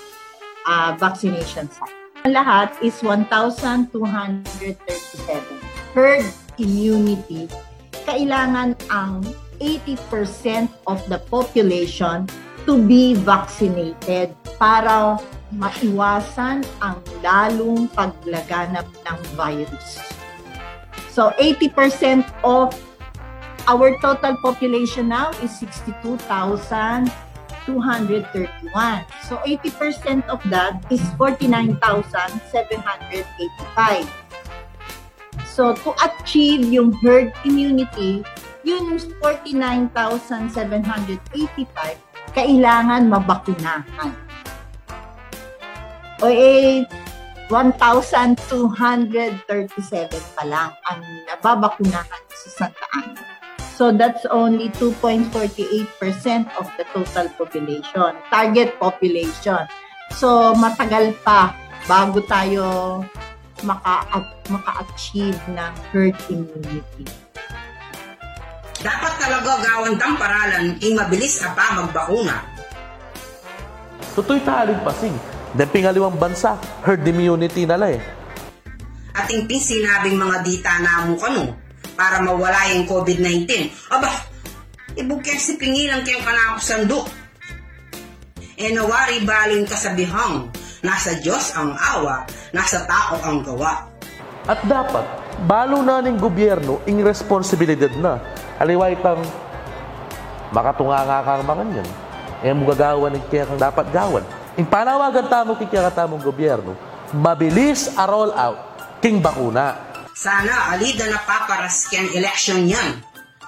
uh, 0.66 0.94
vaccination 0.98 1.66
site. 1.70 1.94
Ang 2.22 2.38
lahat 2.38 2.70
is 2.78 2.94
1,237. 3.02 3.90
Herd 5.92 6.26
immunity, 6.62 7.50
kailangan 8.06 8.78
ang 8.94 9.26
80% 9.58 10.70
of 10.86 11.02
the 11.10 11.18
population 11.30 12.26
to 12.66 12.78
be 12.78 13.14
vaccinated 13.14 14.34
para 14.56 15.18
maiwasan 15.52 16.64
ang 16.80 16.96
lalong 17.20 17.84
paglaganap 17.92 18.88
ng 18.88 19.20
virus. 19.36 20.00
So 21.12 21.28
80% 21.36 22.24
of 22.40 22.72
our 23.68 23.92
total 24.00 24.40
population 24.40 25.12
now 25.12 25.28
is 25.44 25.52
62,231. 25.60 27.12
So 29.28 29.36
80% 29.44 30.24
of 30.32 30.40
that 30.48 30.80
is 30.88 31.04
49,785. 31.20 34.08
So 35.44 35.76
to 35.84 35.92
achieve 36.00 36.64
yung 36.72 36.96
herd 37.04 37.36
immunity, 37.44 38.24
yun 38.64 38.96
yung 38.96 39.04
49,785, 39.20 40.72
kailangan 42.32 43.08
mabakunahan. 43.08 44.12
O 46.22 46.30
eh, 46.30 46.86
1,237 47.50 49.44
pa 50.32 50.42
lang 50.48 50.70
ang 50.88 51.00
nababakunahan 51.28 52.22
sa 52.32 52.48
Santa 52.48 52.86
Ana. 52.96 53.20
So 53.76 53.90
that's 53.90 54.24
only 54.30 54.70
2.48% 54.78 55.32
of 56.56 56.70
the 56.78 56.84
total 56.94 57.26
population, 57.34 58.14
target 58.30 58.78
population. 58.78 59.66
So 60.14 60.54
matagal 60.54 61.18
pa 61.26 61.56
bago 61.90 62.22
tayo 62.24 63.02
maka 63.66 64.24
maka-achieve 64.50 65.38
ng 65.50 65.72
herd 65.90 66.16
immunity. 66.30 67.06
Dapat 68.82 69.12
talaga 69.22 69.62
gawan 69.62 69.94
tang 69.94 70.18
paralan 70.18 70.74
ing 70.82 70.98
mabilis 70.98 71.38
ka 71.38 71.54
pa 71.54 71.78
magbakuna. 71.78 72.42
Tutoy 74.18 74.42
taling 74.42 74.82
pasing. 74.82 75.14
Dahil 75.54 75.70
pingaliwang 75.70 76.18
bansa, 76.18 76.58
herd 76.82 77.06
immunity 77.06 77.62
nala 77.62 77.94
eh. 77.94 78.02
Ating 79.14 79.46
pinsinabing 79.46 80.18
mga 80.18 80.36
dita 80.42 80.72
na 80.82 81.06
mo 81.06 81.14
kano 81.14 81.54
para 81.94 82.18
mawala 82.24 82.72
yung 82.74 82.88
COVID-19. 82.88 83.70
Aba, 83.92 84.10
ibukyan 84.98 85.38
si 85.38 85.54
pingilang 85.60 86.02
kayong 86.02 86.24
kanako 86.26 86.58
sando. 86.58 87.00
E 88.58 88.72
nawari 88.72 89.22
baling 89.22 89.68
kasabihang, 89.68 90.50
nasa 90.82 91.14
Diyos 91.22 91.54
ang 91.54 91.76
awa, 91.76 92.26
nasa 92.50 92.82
tao 92.88 93.20
ang 93.22 93.46
gawa. 93.46 93.86
At 94.48 94.58
dapat, 94.66 95.21
balo 95.42 95.82
na 95.82 95.98
ng 95.98 96.18
gobyerno 96.18 96.78
ing 96.86 97.02
responsibilidad 97.02 97.90
na. 97.98 98.22
Aliway 98.62 98.94
tang 99.02 99.20
makatunga 100.54 101.02
nga 101.02 101.26
kang 101.26 101.42
mga 101.42 101.64
yan. 101.82 101.88
E 102.42 102.50
mo 102.54 102.62
gagawan 102.70 103.14
ng 103.14 103.24
kaya 103.26 103.46
kang 103.46 103.60
dapat 103.60 103.86
gawan. 103.90 104.24
Ing 104.54 104.66
panawagan 104.68 105.26
tamo 105.26 105.58
king 105.58 105.70
kaya 105.70 105.90
tamong 105.90 106.22
gobyerno, 106.22 106.76
mabilis 107.10 107.90
a 107.98 108.04
roll 108.06 108.30
out 108.34 108.58
king 109.02 109.18
bakuna. 109.18 109.78
Sana 110.12 110.76
alida 110.76 111.08
na 111.08 111.18
paparas 111.24 111.88
kyan 111.90 112.12
election 112.14 112.68
yan. 112.68 113.00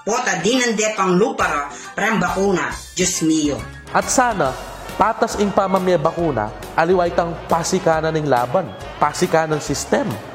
Pota 0.05 0.37
dinande 0.45 0.85
pang 0.99 1.17
lupara 1.17 1.73
prem 1.97 2.21
bakuna, 2.21 2.73
Diyos 2.93 3.25
mio. 3.25 3.57
At 3.95 4.11
sana, 4.11 4.53
patas 5.01 5.39
ing 5.41 5.49
pamamya 5.49 5.97
bakuna, 5.97 6.53
aliway 6.77 7.09
tang 7.15 7.33
pasikanan 7.49 8.13
ng 8.13 8.29
laban, 8.29 8.69
pasikanan 9.01 9.63
sistem. 9.63 10.34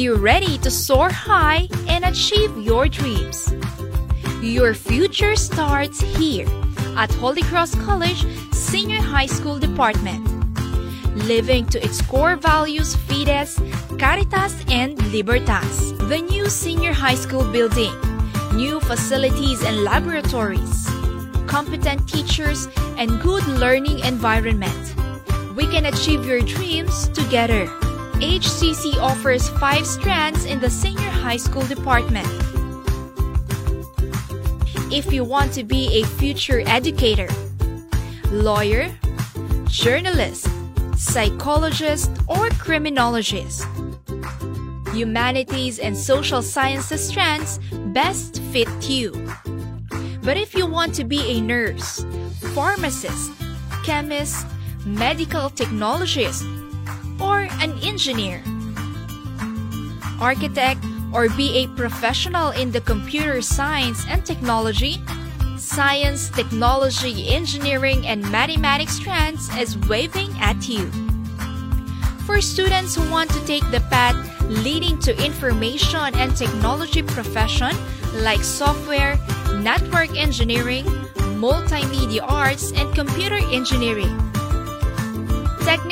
You 0.00 0.14
ready 0.14 0.56
to 0.56 0.70
soar 0.70 1.10
high 1.10 1.68
and 1.86 2.06
achieve 2.06 2.56
your 2.56 2.88
dreams? 2.88 3.52
Your 4.40 4.72
future 4.72 5.36
starts 5.36 6.00
here 6.00 6.48
at 6.96 7.12
Holy 7.20 7.42
Cross 7.42 7.74
College 7.74 8.24
Senior 8.50 9.02
High 9.02 9.26
School 9.26 9.58
Department. 9.58 10.24
Living 11.28 11.66
to 11.66 11.84
its 11.84 12.00
core 12.00 12.36
values 12.36 12.96
Fides, 12.96 13.60
Caritas, 13.98 14.64
and 14.70 14.96
Libertas. 15.12 15.92
The 16.08 16.24
new 16.30 16.48
senior 16.48 16.94
high 16.94 17.16
school 17.16 17.44
building, 17.52 17.92
new 18.54 18.80
facilities 18.80 19.62
and 19.62 19.84
laboratories, 19.84 20.88
competent 21.46 22.08
teachers, 22.08 22.68
and 22.96 23.20
good 23.20 23.46
learning 23.46 23.98
environment. 23.98 24.94
We 25.54 25.66
can 25.66 25.84
achieve 25.84 26.24
your 26.24 26.40
dreams 26.40 27.08
together. 27.08 27.68
HCC 28.20 28.98
offers 28.98 29.48
five 29.48 29.86
strands 29.86 30.44
in 30.44 30.60
the 30.60 30.68
senior 30.68 31.08
high 31.08 31.38
school 31.38 31.62
department. 31.62 32.28
If 34.92 35.10
you 35.10 35.24
want 35.24 35.54
to 35.54 35.64
be 35.64 36.02
a 36.02 36.06
future 36.06 36.62
educator, 36.66 37.28
lawyer, 38.30 38.90
journalist, 39.68 40.48
psychologist, 40.98 42.10
or 42.28 42.50
criminologist, 42.50 43.66
humanities 44.92 45.78
and 45.78 45.96
social 45.96 46.42
sciences 46.42 47.08
strands 47.08 47.58
best 47.94 48.42
fit 48.52 48.68
you. 48.86 49.12
But 50.22 50.36
if 50.36 50.54
you 50.54 50.66
want 50.66 50.94
to 50.96 51.04
be 51.04 51.38
a 51.38 51.40
nurse, 51.40 52.04
pharmacist, 52.54 53.32
chemist, 53.82 54.46
medical 54.84 55.48
technologist, 55.48 56.44
or 57.20 57.48
an 57.60 57.78
engineer, 57.82 58.42
architect, 60.20 60.84
or 61.12 61.28
be 61.30 61.64
a 61.64 61.68
professional 61.76 62.50
in 62.50 62.70
the 62.70 62.80
computer 62.80 63.42
science 63.42 64.04
and 64.08 64.24
technology, 64.24 65.02
science, 65.56 66.30
technology, 66.30 67.28
engineering, 67.28 68.06
and 68.06 68.22
mathematics 68.30 68.94
strands 68.94 69.48
is 69.56 69.76
waving 69.88 70.30
at 70.40 70.68
you. 70.68 70.90
For 72.26 72.40
students 72.40 72.94
who 72.94 73.10
want 73.10 73.30
to 73.30 73.44
take 73.46 73.68
the 73.70 73.80
path 73.90 74.16
leading 74.42 74.98
to 75.00 75.24
information 75.24 76.14
and 76.14 76.36
technology 76.36 77.02
profession 77.02 77.70
like 78.14 78.42
software, 78.42 79.18
network 79.58 80.16
engineering, 80.16 80.84
multimedia 81.38 82.22
arts, 82.22 82.72
and 82.72 82.92
computer 82.94 83.38
engineering. 83.50 84.29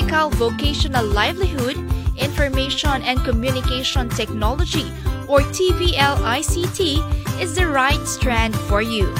Technical 0.08 0.30
vocational 0.30 1.04
livelihood, 1.04 1.76
information 2.16 3.02
and 3.02 3.22
communication 3.24 4.08
technology, 4.08 4.90
or 5.28 5.40
TVLICT 5.40 7.40
is 7.42 7.54
the 7.54 7.66
right 7.66 8.02
strand 8.06 8.56
for 8.56 8.80
you. 8.80 9.12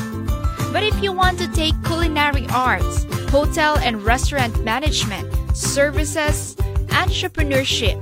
But 0.73 0.85
if 0.85 1.03
you 1.03 1.13
want 1.13 1.39
to 1.41 1.53
take 1.53 1.75
culinary 1.85 2.47
arts, 2.55 3.05
hotel 3.29 3.77
and 3.81 4.03
restaurant 4.03 4.65
management, 4.65 5.29
services, 5.55 6.57
entrepreneurship, 6.89 8.01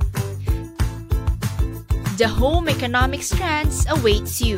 the 2.17 2.29
home 2.29 2.69
economic 2.69 3.21
strands 3.21 3.85
awaits 3.89 4.39
you. 4.39 4.57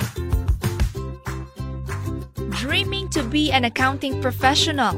Dreaming 2.52 3.10
to 3.10 3.24
be 3.24 3.52
an 3.52 3.66
accounting 3.66 4.22
professional, 4.22 4.94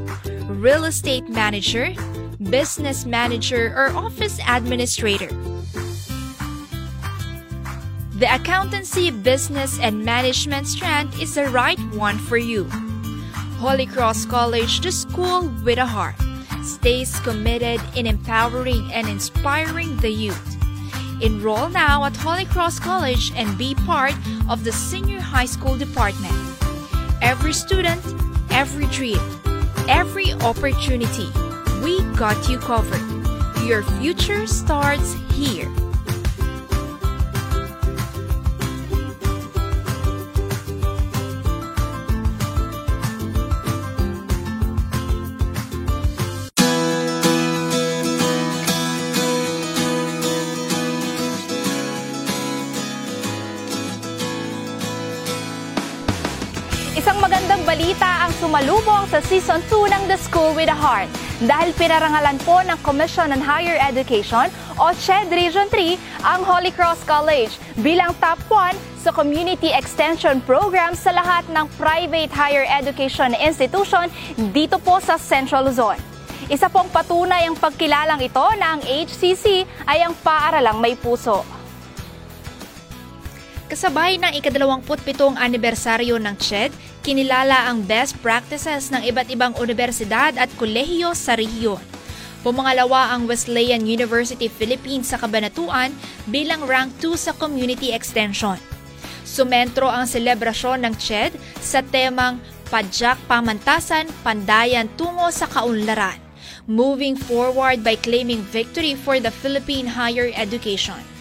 real 0.50 0.84
estate 0.84 1.30
manager, 1.30 1.94
business 2.44 3.04
manager, 3.04 3.72
or 3.76 3.90
office 3.96 4.38
administrator. 4.46 5.28
The 8.18 8.28
accountancy, 8.32 9.10
business, 9.10 9.80
and 9.80 10.04
management 10.04 10.68
strand 10.68 11.12
is 11.20 11.34
the 11.34 11.48
right 11.48 11.78
one 11.94 12.18
for 12.18 12.36
you. 12.36 12.68
Holy 13.58 13.86
Cross 13.86 14.26
College, 14.26 14.80
the 14.80 14.92
school 14.92 15.48
with 15.64 15.78
a 15.78 15.86
heart, 15.86 16.14
stays 16.62 17.18
committed 17.20 17.80
in 17.96 18.06
empowering 18.06 18.92
and 18.92 19.08
inspiring 19.08 19.96
the 19.98 20.10
youth. 20.10 20.56
Enroll 21.20 21.68
now 21.68 22.04
at 22.04 22.16
Holy 22.16 22.44
Cross 22.44 22.80
College 22.80 23.32
and 23.36 23.56
be 23.56 23.74
part 23.86 24.14
of 24.48 24.64
the 24.64 24.72
senior 24.72 25.20
high 25.20 25.46
school 25.46 25.76
department. 25.76 26.34
Every 27.22 27.52
student, 27.52 28.02
every 28.50 28.86
dream, 28.86 29.20
every 29.88 30.32
opportunity, 30.32 31.30
we 31.82 32.00
got 32.14 32.48
you 32.48 32.58
covered. 32.58 33.02
Your 33.66 33.82
future 33.98 34.46
starts 34.46 35.14
here. 35.34 35.66
Isang 56.94 57.18
magandang 57.18 57.66
balita 57.66 58.22
ang 58.22 58.32
sumalubong 58.38 59.10
sa 59.10 59.18
Season 59.26 59.58
2 59.66 59.90
ng 59.90 60.02
The 60.06 60.18
School 60.22 60.54
with 60.54 60.70
a 60.70 60.78
Heart 60.78 61.21
dahil 61.42 61.74
pinarangalan 61.74 62.38
po 62.46 62.62
ng 62.62 62.78
Commission 62.86 63.34
on 63.34 63.42
Higher 63.42 63.74
Education 63.82 64.46
o 64.78 64.94
CHED 64.94 65.26
Region 65.34 65.66
3 65.66 65.98
ang 66.22 66.46
Holy 66.46 66.70
Cross 66.70 67.02
College 67.02 67.58
bilang 67.82 68.14
top 68.22 68.38
1 68.46 68.78
sa 69.02 69.10
Community 69.10 69.74
Extension 69.74 70.38
Program 70.46 70.94
sa 70.94 71.10
lahat 71.10 71.42
ng 71.50 71.66
private 71.74 72.30
higher 72.30 72.62
education 72.70 73.34
institution 73.34 74.06
dito 74.54 74.78
po 74.78 75.02
sa 75.02 75.18
Central 75.18 75.66
Luzon. 75.66 75.98
Isa 76.46 76.70
pong 76.70 76.86
patunay 76.90 77.50
ang 77.50 77.58
pagkilalang 77.58 78.22
ito 78.22 78.46
na 78.58 78.78
ang 78.78 78.82
HCC 78.82 79.66
ay 79.86 80.06
ang 80.06 80.14
paaralang 80.22 80.78
may 80.78 80.94
puso. 80.94 81.42
Kasabay 83.72 84.20
ng 84.20 84.36
ikadalawamputpitong 84.36 85.40
anibersaryo 85.40 86.20
ng 86.20 86.36
CHED, 86.36 86.70
kinilala 87.02 87.66
ang 87.66 87.82
best 87.82 88.14
practices 88.22 88.94
ng 88.94 89.02
iba't 89.02 89.28
ibang 89.34 89.52
universidad 89.58 90.38
at 90.38 90.48
kolehiyo 90.54 91.12
sa 91.18 91.34
rehiyon. 91.34 91.82
Pumangalawa 92.46 93.14
ang 93.14 93.26
Wesleyan 93.30 93.86
University 93.86 94.50
Philippines 94.50 95.10
sa 95.10 95.18
Kabanatuan 95.18 95.94
bilang 96.30 96.62
rank 96.66 96.94
2 96.98 97.14
sa 97.14 97.32
Community 97.34 97.94
Extension. 97.94 98.58
Sumentro 99.22 99.86
ang 99.86 100.06
selebrasyon 100.06 100.82
ng 100.82 100.94
CHED 100.98 101.38
sa 101.62 101.82
temang 101.82 102.42
Padyak 102.66 103.20
Pamantasan, 103.30 104.10
Pandayan 104.26 104.90
tungo 104.98 105.30
sa 105.30 105.46
Kaunlaran, 105.46 106.18
moving 106.66 107.14
forward 107.14 107.84
by 107.86 107.94
claiming 107.94 108.42
victory 108.50 108.98
for 108.98 109.22
the 109.22 109.30
Philippine 109.30 109.86
higher 109.86 110.32
education. 110.34 111.11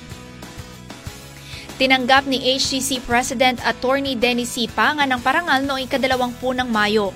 Tinanggap 1.82 2.30
ni 2.30 2.38
HCC 2.38 3.02
President 3.10 3.58
Attorney 3.66 4.14
Dennis 4.14 4.54
C. 4.54 4.70
Pangan 4.70 5.10
ang 5.10 5.18
parangal 5.18 5.66
noong 5.66 5.90
ikadalawangpu 5.90 6.54
ng 6.54 6.70
Mayo. 6.70 7.10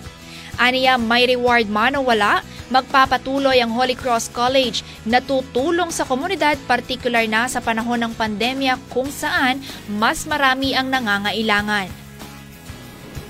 Aniya 0.58 0.98
may 0.98 1.30
reward 1.30 1.70
man 1.70 1.94
o 1.94 2.02
wala, 2.02 2.42
magpapatuloy 2.74 3.62
ang 3.62 3.70
Holy 3.70 3.94
Cross 3.94 4.34
College 4.34 4.82
na 5.06 5.22
tutulong 5.22 5.94
sa 5.94 6.02
komunidad 6.02 6.58
partikular 6.66 7.30
na 7.30 7.46
sa 7.46 7.62
panahon 7.62 8.10
ng 8.10 8.18
pandemya 8.18 8.82
kung 8.90 9.06
saan 9.06 9.62
mas 9.86 10.26
marami 10.26 10.74
ang 10.74 10.90
nangangailangan. 10.90 11.86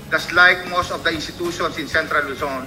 Just 0.08 0.32
like 0.32 0.64
most 0.72 0.88
of 0.88 1.04
the 1.04 1.12
institutions 1.12 1.76
in 1.76 1.84
Central 1.84 2.24
Luzon, 2.32 2.64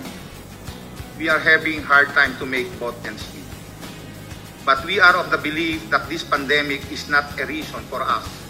we 1.18 1.26
are 1.26 1.42
having 1.42 1.82
hard 1.82 2.14
time 2.14 2.38
to 2.38 2.46
make 2.46 2.70
both 2.78 2.94
ends 3.02 3.26
meet. 3.34 3.50
But 4.62 4.86
we 4.86 5.02
are 5.02 5.18
of 5.18 5.34
the 5.34 5.42
belief 5.42 5.82
that 5.90 6.06
this 6.06 6.22
pandemic 6.22 6.86
is 6.94 7.10
not 7.10 7.34
a 7.42 7.50
reason 7.50 7.82
for 7.90 8.06
us 8.06 8.49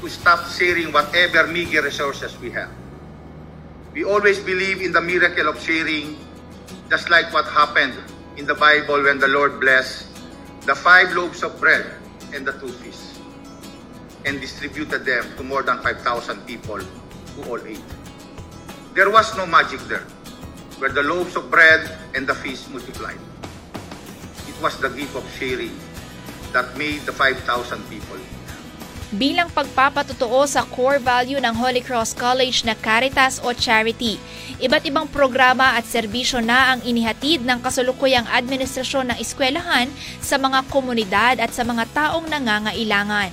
to 0.00 0.08
stop 0.08 0.44
sharing 0.50 0.92
whatever 0.92 1.46
meager 1.46 1.82
resources 1.82 2.36
we 2.38 2.50
have. 2.50 2.70
We 3.92 4.04
always 4.04 4.38
believe 4.38 4.82
in 4.82 4.92
the 4.92 5.00
miracle 5.00 5.48
of 5.48 5.60
sharing, 5.62 6.16
just 6.90 7.08
like 7.08 7.32
what 7.32 7.46
happened 7.46 7.96
in 8.36 8.44
the 8.46 8.54
Bible 8.54 9.02
when 9.02 9.18
the 9.18 9.28
Lord 9.28 9.58
blessed 9.60 10.06
the 10.66 10.74
five 10.74 11.12
loaves 11.14 11.42
of 11.42 11.58
bread 11.58 11.86
and 12.34 12.46
the 12.46 12.52
two 12.58 12.68
fish 12.68 12.98
and 14.26 14.40
distributed 14.40 15.06
them 15.06 15.24
to 15.36 15.44
more 15.44 15.62
than 15.62 15.78
5,000 15.80 16.44
people 16.46 16.78
who 16.78 17.42
all 17.48 17.60
ate. 17.64 17.80
There 18.94 19.08
was 19.08 19.34
no 19.36 19.46
magic 19.46 19.80
there, 19.88 20.04
where 20.78 20.90
the 20.90 21.02
loaves 21.02 21.36
of 21.36 21.50
bread 21.50 21.88
and 22.14 22.26
the 22.26 22.34
fish 22.34 22.66
multiplied. 22.68 23.18
It 24.48 24.60
was 24.60 24.76
the 24.80 24.90
gift 24.90 25.14
of 25.14 25.24
sharing 25.38 25.78
that 26.52 26.76
made 26.76 27.02
the 27.02 27.12
5,000 27.12 27.88
people 27.88 28.18
bilang 29.16 29.48
pagpapatotoo 29.48 30.44
sa 30.44 30.62
core 30.68 31.00
value 31.00 31.40
ng 31.40 31.56
Holy 31.56 31.80
Cross 31.80 32.12
College 32.12 32.68
na 32.68 32.76
Caritas 32.76 33.40
o 33.40 33.50
Charity. 33.56 34.20
Iba't 34.60 34.84
ibang 34.84 35.08
programa 35.08 35.74
at 35.74 35.88
serbisyo 35.88 36.44
na 36.44 36.76
ang 36.76 36.80
inihatid 36.84 37.42
ng 37.42 37.64
kasulukuyang 37.64 38.28
administrasyon 38.28 39.12
ng 39.12 39.18
eskwelahan 39.18 39.88
sa 40.20 40.36
mga 40.36 40.68
komunidad 40.68 41.40
at 41.40 41.50
sa 41.56 41.64
mga 41.64 41.88
taong 41.96 42.28
nangangailangan. 42.28 43.32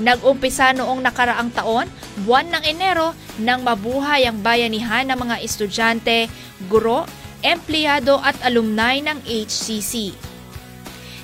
Nag-umpisa 0.00 0.72
noong 0.72 1.04
nakaraang 1.04 1.52
taon, 1.52 1.84
buwan 2.24 2.48
ng 2.48 2.64
Enero, 2.64 3.12
nang 3.36 3.60
mabuhay 3.60 4.24
ang 4.24 4.40
bayanihan 4.40 5.04
ng 5.04 5.18
mga 5.20 5.36
estudyante, 5.44 6.32
guro, 6.72 7.04
empleyado 7.44 8.16
at 8.24 8.36
alumni 8.40 9.04
ng 9.04 9.20
HCC. 9.28 10.16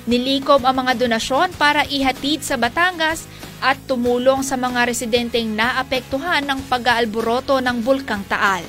Nilikom 0.05 0.65
ang 0.65 0.85
mga 0.85 1.01
donasyon 1.01 1.53
para 1.57 1.85
ihatid 1.89 2.45
sa 2.45 2.57
Batangas 2.57 3.25
at 3.59 3.77
tumulong 3.87 4.43
sa 4.43 4.55
mga 4.55 4.87
residenteng 4.87 5.55
naapektuhan 5.55 6.43
ng 6.47 6.59
pag-aalboroto 6.67 7.59
ng 7.59 7.83
Bulkang 7.83 8.23
Taal. 8.27 8.63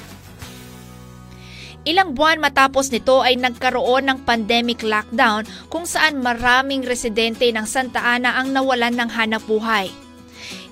Ilang 1.88 2.12
buwan 2.12 2.44
matapos 2.44 2.92
nito 2.92 3.24
ay 3.24 3.40
nagkaroon 3.40 4.04
ng 4.04 4.18
pandemic 4.28 4.84
lockdown 4.84 5.48
kung 5.72 5.88
saan 5.88 6.20
maraming 6.20 6.84
residente 6.84 7.48
ng 7.48 7.64
Santa 7.64 8.04
Ana 8.04 8.36
ang 8.36 8.52
nawalan 8.52 8.92
ng 8.92 9.08
hanap 9.08 9.40
buhay. 9.48 9.88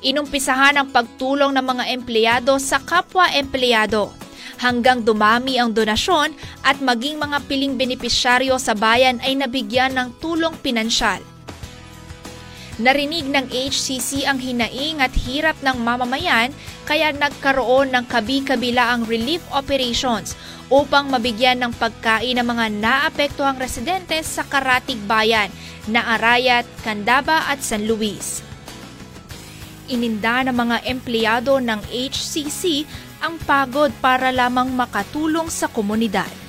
Inumpisahan 0.04 0.76
ang 0.76 0.92
pagtulong 0.92 1.57
ng 1.57 1.64
mga 1.64 1.85
empleyado 1.96 2.61
sa 2.61 2.76
kapwa-empleyado 2.85 4.12
hanggang 4.61 5.00
dumami 5.00 5.57
ang 5.57 5.72
donasyon 5.72 6.35
at 6.66 6.76
maging 6.83 7.16
mga 7.16 7.40
piling 7.48 7.78
benepisyaryo 7.78 8.61
sa 8.61 8.76
bayan 8.76 9.16
ay 9.24 9.38
nabigyan 9.38 9.96
ng 9.96 10.09
tulong 10.20 10.52
pinansyal. 10.61 11.22
Narinig 12.78 13.26
ng 13.26 13.50
HCC 13.50 14.22
ang 14.22 14.38
hinaing 14.38 15.02
at 15.02 15.10
hirap 15.26 15.58
ng 15.66 15.82
mamamayan 15.82 16.54
kaya 16.86 17.10
nagkaroon 17.10 17.90
ng 17.90 18.06
kabi-kabilaang 18.06 19.02
relief 19.10 19.42
operations 19.50 20.38
upang 20.70 21.10
mabigyan 21.10 21.58
ng 21.58 21.74
pagkain 21.74 22.38
ng 22.38 22.46
mga 22.46 22.66
naapektuhang 22.78 23.58
residente 23.58 24.22
sa 24.22 24.46
Karatig 24.46 25.02
Bayan 25.10 25.50
na 25.90 26.14
Arayat, 26.14 26.70
Candaba 26.86 27.50
at 27.50 27.66
San 27.66 27.82
Luis. 27.90 28.46
Ininda 29.90 30.46
ng 30.46 30.54
mga 30.54 30.86
empleyado 30.86 31.58
ng 31.58 31.82
HCC 31.90 32.86
ang 33.18 33.42
pagod 33.42 33.90
para 33.98 34.30
lamang 34.30 34.70
makatulong 34.70 35.50
sa 35.50 35.66
komunidad. 35.66 36.47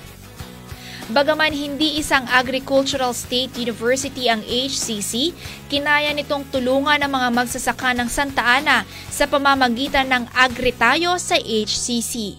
Bagaman 1.09 1.49
hindi 1.49 1.97
isang 1.97 2.21
agricultural 2.29 3.17
state 3.17 3.57
university 3.57 4.29
ang 4.29 4.45
HCC, 4.45 5.33
kinaya 5.65 6.13
nitong 6.13 6.45
tulungan 6.53 7.01
ang 7.01 7.09
mga 7.09 7.33
magsasaka 7.33 7.97
ng 7.97 8.05
Santa 8.05 8.45
Ana 8.45 8.85
sa 9.09 9.25
pamamagitan 9.25 10.05
ng 10.05 10.29
Agritayo 10.37 11.17
sa 11.17 11.33
HCC. 11.33 12.37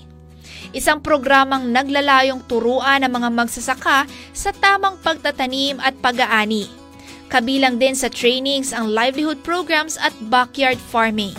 Isang 0.70 1.02
programang 1.02 1.66
naglalayong 1.66 2.46
turuan 2.46 3.02
ang 3.02 3.10
mga 3.10 3.34
magsasaka 3.34 4.06
sa 4.30 4.54
tamang 4.54 4.94
pagtatanim 5.02 5.82
at 5.82 5.98
pag-aani. 5.98 6.70
Kabilang 7.26 7.74
din 7.74 7.98
sa 7.98 8.06
trainings 8.06 8.70
ang 8.70 8.86
livelihood 8.86 9.42
programs 9.42 9.98
at 9.98 10.14
backyard 10.30 10.78
farming. 10.78 11.34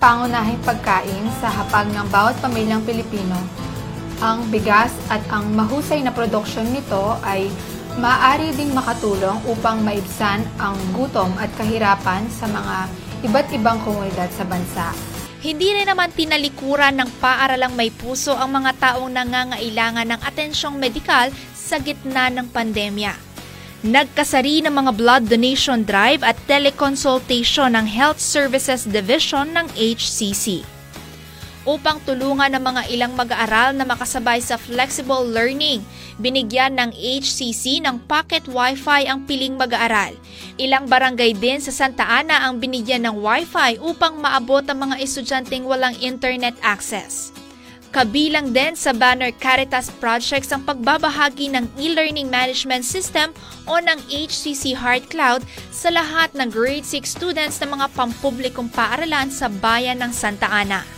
Pangunahing 0.00 0.64
pagkain 0.64 1.28
sa 1.44 1.52
hapag 1.52 1.92
ng 1.92 2.08
bawat 2.08 2.40
pamilyang 2.40 2.80
Pilipino 2.88 3.67
ang 4.18 4.50
bigas 4.50 4.90
at 5.14 5.22
ang 5.30 5.46
mahusay 5.54 6.02
na 6.02 6.10
produksyon 6.10 6.66
nito 6.74 7.14
ay 7.22 7.46
maaari 8.02 8.50
ding 8.54 8.74
makatulong 8.74 9.38
upang 9.46 9.82
maibsan 9.82 10.42
ang 10.58 10.74
gutom 10.94 11.30
at 11.38 11.50
kahirapan 11.54 12.26
sa 12.30 12.50
mga 12.50 12.76
iba't 13.26 13.48
ibang 13.54 13.78
komunidad 13.86 14.30
sa 14.34 14.42
bansa. 14.46 14.90
Hindi 15.38 15.70
rin 15.70 15.86
naman 15.86 16.10
tinalikuran 16.10 16.98
ng 16.98 17.10
paaralang 17.22 17.78
may 17.78 17.94
puso 17.94 18.34
ang 18.34 18.58
mga 18.58 18.74
taong 18.82 19.10
nangangailangan 19.10 20.10
ng 20.10 20.20
atensyong 20.26 20.74
medikal 20.74 21.30
sa 21.54 21.78
gitna 21.78 22.26
ng 22.26 22.50
pandemya. 22.50 23.14
Nagkasari 23.86 24.66
ng 24.66 24.74
mga 24.74 24.92
blood 24.98 25.24
donation 25.30 25.86
drive 25.86 26.26
at 26.26 26.34
teleconsultation 26.50 27.78
ng 27.78 27.86
Health 27.86 28.18
Services 28.18 28.82
Division 28.82 29.54
ng 29.54 29.70
HCC 29.78 30.77
upang 31.68 32.00
tulungan 32.08 32.48
ng 32.56 32.64
mga 32.64 32.82
ilang 32.88 33.12
mag-aaral 33.12 33.76
na 33.76 33.84
makasabay 33.84 34.40
sa 34.40 34.56
flexible 34.56 35.20
learning. 35.20 35.84
Binigyan 36.16 36.80
ng 36.80 36.96
HCC 36.96 37.84
ng 37.84 38.08
pocket 38.08 38.48
wifi 38.48 39.04
ang 39.04 39.28
piling 39.28 39.60
mag-aaral. 39.60 40.16
Ilang 40.56 40.88
barangay 40.88 41.36
din 41.36 41.60
sa 41.60 41.68
Santa 41.68 42.08
Ana 42.08 42.48
ang 42.48 42.56
binigyan 42.56 43.04
ng 43.04 43.20
wifi 43.20 43.76
upang 43.84 44.16
maabot 44.16 44.64
ang 44.64 44.88
mga 44.88 44.96
estudyanteng 45.04 45.68
walang 45.68 45.92
internet 46.00 46.56
access. 46.64 47.36
Kabilang 47.88 48.52
din 48.52 48.76
sa 48.76 48.92
banner 48.92 49.32
Caritas 49.32 49.88
Projects 49.96 50.52
ang 50.52 50.60
pagbabahagi 50.60 51.48
ng 51.56 51.64
e-learning 51.80 52.28
management 52.28 52.84
system 52.84 53.32
o 53.64 53.80
ng 53.80 53.96
HCC 54.12 54.76
Heart 54.76 55.08
Cloud 55.08 55.40
sa 55.72 55.88
lahat 55.88 56.28
ng 56.36 56.52
grade 56.52 56.84
6 56.84 57.08
students 57.08 57.56
ng 57.64 57.80
mga 57.80 57.88
pampublikong 57.96 58.68
paaralan 58.68 59.32
sa 59.32 59.48
bayan 59.48 60.04
ng 60.04 60.12
Santa 60.12 60.52
Ana. 60.52 60.97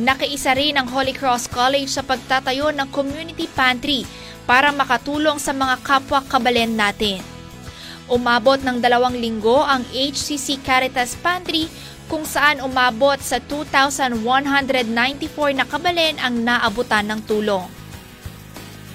Nakaisa 0.00 0.56
rin 0.56 0.80
ang 0.80 0.88
Holy 0.88 1.12
Cross 1.12 1.52
College 1.52 1.92
sa 1.92 2.00
pagtatayo 2.00 2.72
ng 2.72 2.88
community 2.88 3.44
pantry 3.52 4.08
para 4.48 4.72
makatulong 4.72 5.36
sa 5.36 5.52
mga 5.52 5.76
kapwa 5.84 6.24
kabalen 6.24 6.72
natin. 6.72 7.20
Umabot 8.08 8.56
ng 8.64 8.80
dalawang 8.80 9.12
linggo 9.12 9.60
ang 9.60 9.84
HCC 9.92 10.64
Caritas 10.64 11.12
Pantry 11.20 11.68
kung 12.08 12.24
saan 12.24 12.64
umabot 12.64 13.20
sa 13.20 13.44
2,194 13.44 14.88
na 15.52 15.68
kabalen 15.68 16.16
ang 16.16 16.34
naabutan 16.48 17.04
ng 17.04 17.20
tulong. 17.28 17.68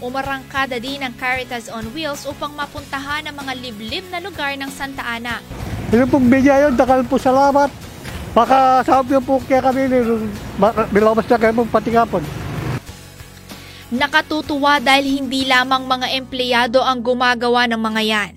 Umarangkada 0.02 0.82
din 0.82 1.06
ang 1.06 1.14
Caritas 1.14 1.70
on 1.70 1.86
Wheels 1.94 2.26
upang 2.26 2.58
mapuntahan 2.58 3.30
ang 3.30 3.38
mga 3.38 3.54
liblib 3.62 4.10
na 4.10 4.18
lugar 4.18 4.58
ng 4.58 4.74
Santa 4.74 5.06
Ana. 5.06 5.38
Ito 5.94 6.10
pong 6.10 6.34
bigay 6.34 6.66
yun, 6.66 6.74
dakal 6.74 7.06
po 7.06 7.22
salamat. 7.22 7.70
Baka 8.36 8.84
sabi 8.84 9.16
po 9.24 9.40
kaya 9.48 9.64
kami, 9.64 9.88
bilabas 10.92 11.24
na 11.32 11.40
kayo 11.40 11.64
patingapon. 11.72 12.20
Nakatutuwa 13.96 14.84
dahil 14.84 15.24
hindi 15.24 15.48
lamang 15.48 15.88
mga 15.88 16.20
empleyado 16.20 16.84
ang 16.84 17.00
gumagawa 17.00 17.64
ng 17.72 17.80
mga 17.80 18.02
yan. 18.04 18.32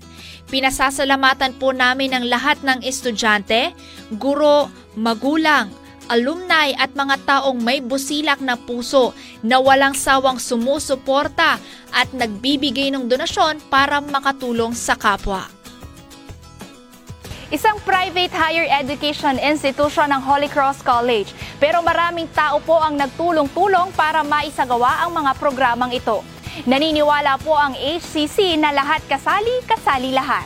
Pinasasalamatan 0.47 1.59
po 1.59 1.75
namin 1.75 2.15
ang 2.15 2.23
lahat 2.31 2.63
ng 2.63 2.79
estudyante, 2.79 3.75
guro, 4.15 4.71
magulang, 4.95 5.67
alumni 6.07 6.71
at 6.79 6.95
mga 6.95 7.19
taong 7.27 7.59
may 7.59 7.83
busilak 7.83 8.39
na 8.39 8.55
puso 8.55 9.11
na 9.43 9.59
walang 9.59 9.93
sawang 9.93 10.39
sumusuporta 10.39 11.59
at 11.91 12.07
nagbibigay 12.15 12.87
ng 12.89 13.11
donasyon 13.11 13.59
para 13.67 13.99
makatulong 13.99 14.71
sa 14.71 14.95
kapwa. 14.95 15.58
Isang 17.49 17.81
private 17.81 18.29
higher 18.29 18.69
education 18.77 19.41
institution 19.41 20.05
ng 20.13 20.21
Holy 20.21 20.45
Cross 20.53 20.85
College. 20.85 21.33
Pero 21.57 21.81
maraming 21.81 22.29
tao 22.29 22.61
po 22.61 22.77
ang 22.77 22.93
nagtulong-tulong 22.93 23.89
para 23.97 24.21
maisagawa 24.21 25.01
ang 25.01 25.17
mga 25.17 25.33
programang 25.41 25.89
ito. 25.89 26.21
Naniniwala 26.69 27.41
po 27.41 27.57
ang 27.57 27.73
HCC 27.73 28.53
na 28.53 28.69
lahat 28.69 29.01
kasali, 29.09 29.65
kasali 29.65 30.13
lahat. 30.13 30.45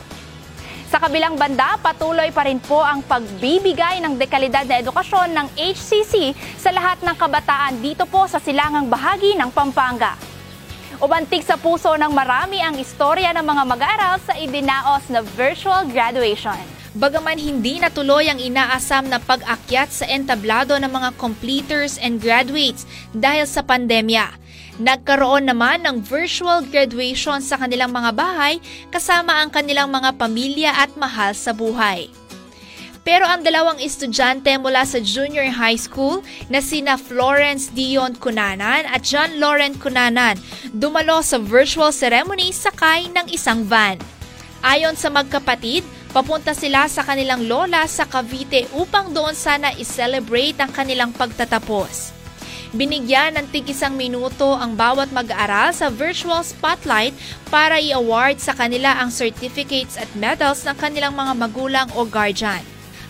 Sa 0.88 0.96
kabilang 0.96 1.36
banda, 1.36 1.76
patuloy 1.76 2.32
pa 2.32 2.48
rin 2.48 2.56
po 2.56 2.80
ang 2.80 3.04
pagbibigay 3.04 4.00
ng 4.00 4.16
dekalidad 4.16 4.64
na 4.64 4.80
edukasyon 4.80 5.28
ng 5.36 5.46
HCC 5.60 6.32
sa 6.56 6.72
lahat 6.72 7.04
ng 7.04 7.20
kabataan 7.20 7.84
dito 7.84 8.08
po 8.08 8.24
sa 8.24 8.40
silangang 8.40 8.88
bahagi 8.88 9.36
ng 9.36 9.52
Pampanga. 9.52 10.16
Ubantik 11.04 11.44
sa 11.44 11.60
puso 11.60 12.00
ng 12.00 12.16
marami 12.16 12.64
ang 12.64 12.80
istorya 12.80 13.36
ng 13.36 13.44
mga 13.44 13.62
mag-aaral 13.68 14.16
sa 14.24 14.32
idinaos 14.40 15.04
na 15.12 15.20
virtual 15.20 15.84
graduation. 15.92 16.83
Bagaman 16.94 17.42
hindi 17.42 17.82
natuloy 17.82 18.30
ang 18.30 18.38
inaasam 18.38 19.10
na 19.10 19.18
pag-akyat 19.18 19.90
sa 19.90 20.06
entablado 20.06 20.78
ng 20.78 20.86
mga 20.86 21.10
completers 21.18 21.98
and 21.98 22.22
graduates 22.22 22.86
dahil 23.10 23.50
sa 23.50 23.66
pandemya, 23.66 24.30
Nagkaroon 24.74 25.46
naman 25.46 25.86
ng 25.86 26.02
virtual 26.02 26.66
graduation 26.66 27.38
sa 27.38 27.54
kanilang 27.54 27.94
mga 27.94 28.10
bahay 28.10 28.58
kasama 28.90 29.38
ang 29.38 29.46
kanilang 29.46 29.86
mga 29.86 30.18
pamilya 30.18 30.74
at 30.74 30.90
mahal 30.98 31.30
sa 31.30 31.54
buhay. 31.54 32.10
Pero 33.06 33.22
ang 33.22 33.44
dalawang 33.44 33.78
estudyante 33.78 34.50
mula 34.58 34.82
sa 34.82 34.98
junior 34.98 35.46
high 35.46 35.78
school 35.78 36.24
na 36.50 36.58
sina 36.58 36.98
Florence 36.98 37.70
Dion 37.70 38.18
Cunanan 38.18 38.88
at 38.88 39.06
John 39.06 39.38
Lauren 39.38 39.78
Cunanan 39.78 40.40
dumalo 40.74 41.22
sa 41.22 41.38
virtual 41.38 41.94
ceremony 41.94 42.50
sakay 42.50 43.06
ng 43.14 43.30
isang 43.30 43.62
van. 43.62 44.00
Ayon 44.64 44.96
sa 44.96 45.12
magkapatid, 45.12 45.84
papunta 46.14 46.54
sila 46.54 46.86
sa 46.86 47.02
kanilang 47.02 47.50
lola 47.50 47.82
sa 47.90 48.06
Cavite 48.06 48.70
upang 48.70 49.10
doon 49.10 49.34
sana 49.34 49.74
i-celebrate 49.74 50.54
ang 50.62 50.70
kanilang 50.70 51.10
pagtatapos. 51.10 52.14
Binigyan 52.70 53.34
ng 53.34 53.50
tig 53.50 53.66
isang 53.70 53.98
minuto 53.98 54.54
ang 54.54 54.78
bawat 54.78 55.10
mag-aaral 55.10 55.74
sa 55.74 55.90
virtual 55.90 56.42
spotlight 56.46 57.14
para 57.50 57.82
i-award 57.82 58.38
sa 58.38 58.54
kanila 58.54 58.94
ang 58.98 59.10
certificates 59.10 59.98
at 59.98 60.10
medals 60.14 60.62
ng 60.62 60.78
kanilang 60.78 61.18
mga 61.18 61.34
magulang 61.34 61.88
o 61.98 62.06
guardian. 62.06 62.62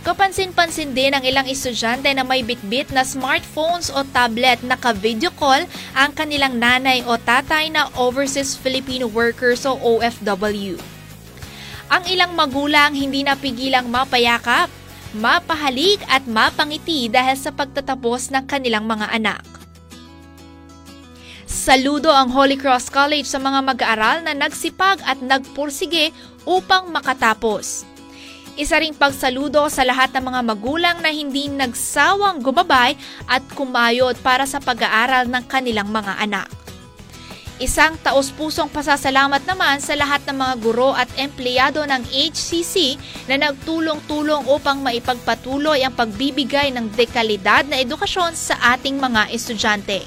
Kapansin-pansin 0.04 0.92
din 0.92 1.16
ang 1.16 1.24
ilang 1.24 1.48
estudyante 1.48 2.12
na 2.12 2.24
may 2.28 2.44
bitbit 2.44 2.92
na 2.92 3.08
smartphones 3.08 3.88
o 3.88 4.04
tablet 4.12 4.60
na 4.60 4.76
ka-video 4.76 5.32
call 5.32 5.64
ang 5.96 6.12
kanilang 6.12 6.60
nanay 6.60 7.00
o 7.08 7.16
tatay 7.16 7.72
na 7.72 7.88
overseas 7.96 8.52
Filipino 8.52 9.08
workers 9.08 9.64
o 9.64 9.76
OFW. 9.80 10.93
Ang 11.92 12.04
ilang 12.08 12.32
magulang 12.32 12.96
hindi 12.96 13.20
napigilang 13.20 13.92
mapayakap, 13.92 14.72
mapahalik 15.14 16.00
at 16.08 16.24
mapangiti 16.24 17.12
dahil 17.12 17.36
sa 17.36 17.52
pagtatapos 17.52 18.32
ng 18.32 18.44
kanilang 18.48 18.88
mga 18.88 19.12
anak. 19.12 19.44
Saludo 21.44 22.12
ang 22.12 22.28
Holy 22.28 22.60
Cross 22.60 22.92
College 22.92 23.24
sa 23.24 23.40
mga 23.40 23.64
mag-aaral 23.64 24.20
na 24.24 24.36
nagsipag 24.36 25.00
at 25.04 25.20
nagpursige 25.24 26.12
upang 26.44 26.92
makatapos. 26.92 27.88
Isa 28.54 28.78
ring 28.78 28.94
pagsaludo 28.94 29.66
sa 29.66 29.82
lahat 29.82 30.14
ng 30.14 30.30
mga 30.30 30.40
magulang 30.44 30.96
na 31.02 31.10
hindi 31.10 31.50
nagsawang 31.50 32.38
gumabay 32.38 32.94
at 33.26 33.42
kumayod 33.56 34.14
para 34.22 34.46
sa 34.46 34.62
pag-aaral 34.62 35.26
ng 35.26 35.44
kanilang 35.50 35.90
mga 35.90 36.22
anak. 36.22 36.63
Isang 37.62 37.94
taos-pusong 38.02 38.66
pasasalamat 38.66 39.46
naman 39.46 39.78
sa 39.78 39.94
lahat 39.94 40.26
ng 40.26 40.34
mga 40.34 40.54
guro 40.58 40.90
at 40.90 41.06
empleyado 41.14 41.86
ng 41.86 42.02
HCC 42.10 42.98
na 43.30 43.38
nagtulong-tulong 43.38 44.50
upang 44.50 44.82
maipagpatuloy 44.82 45.86
ang 45.86 45.94
pagbibigay 45.94 46.74
ng 46.74 46.90
dekalidad 46.98 47.62
na 47.70 47.78
edukasyon 47.78 48.34
sa 48.34 48.58
ating 48.74 48.98
mga 48.98 49.30
estudyante. 49.30 50.02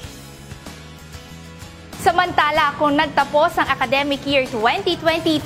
Samantala, 2.04 2.76
kung 2.76 2.92
nagtapos 2.92 3.56
ang 3.56 3.68
academic 3.72 4.20
year 4.28 4.44
2020-2021, 4.52 5.40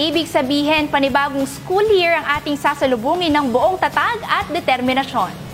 ibig 0.00 0.24
sabihin 0.24 0.88
panibagong 0.88 1.44
school 1.44 1.84
year 1.92 2.16
ang 2.16 2.40
ating 2.40 2.56
sasalubungin 2.56 3.36
ng 3.36 3.52
buong 3.52 3.76
tatag 3.76 4.16
at 4.24 4.48
determinasyon. 4.48 5.53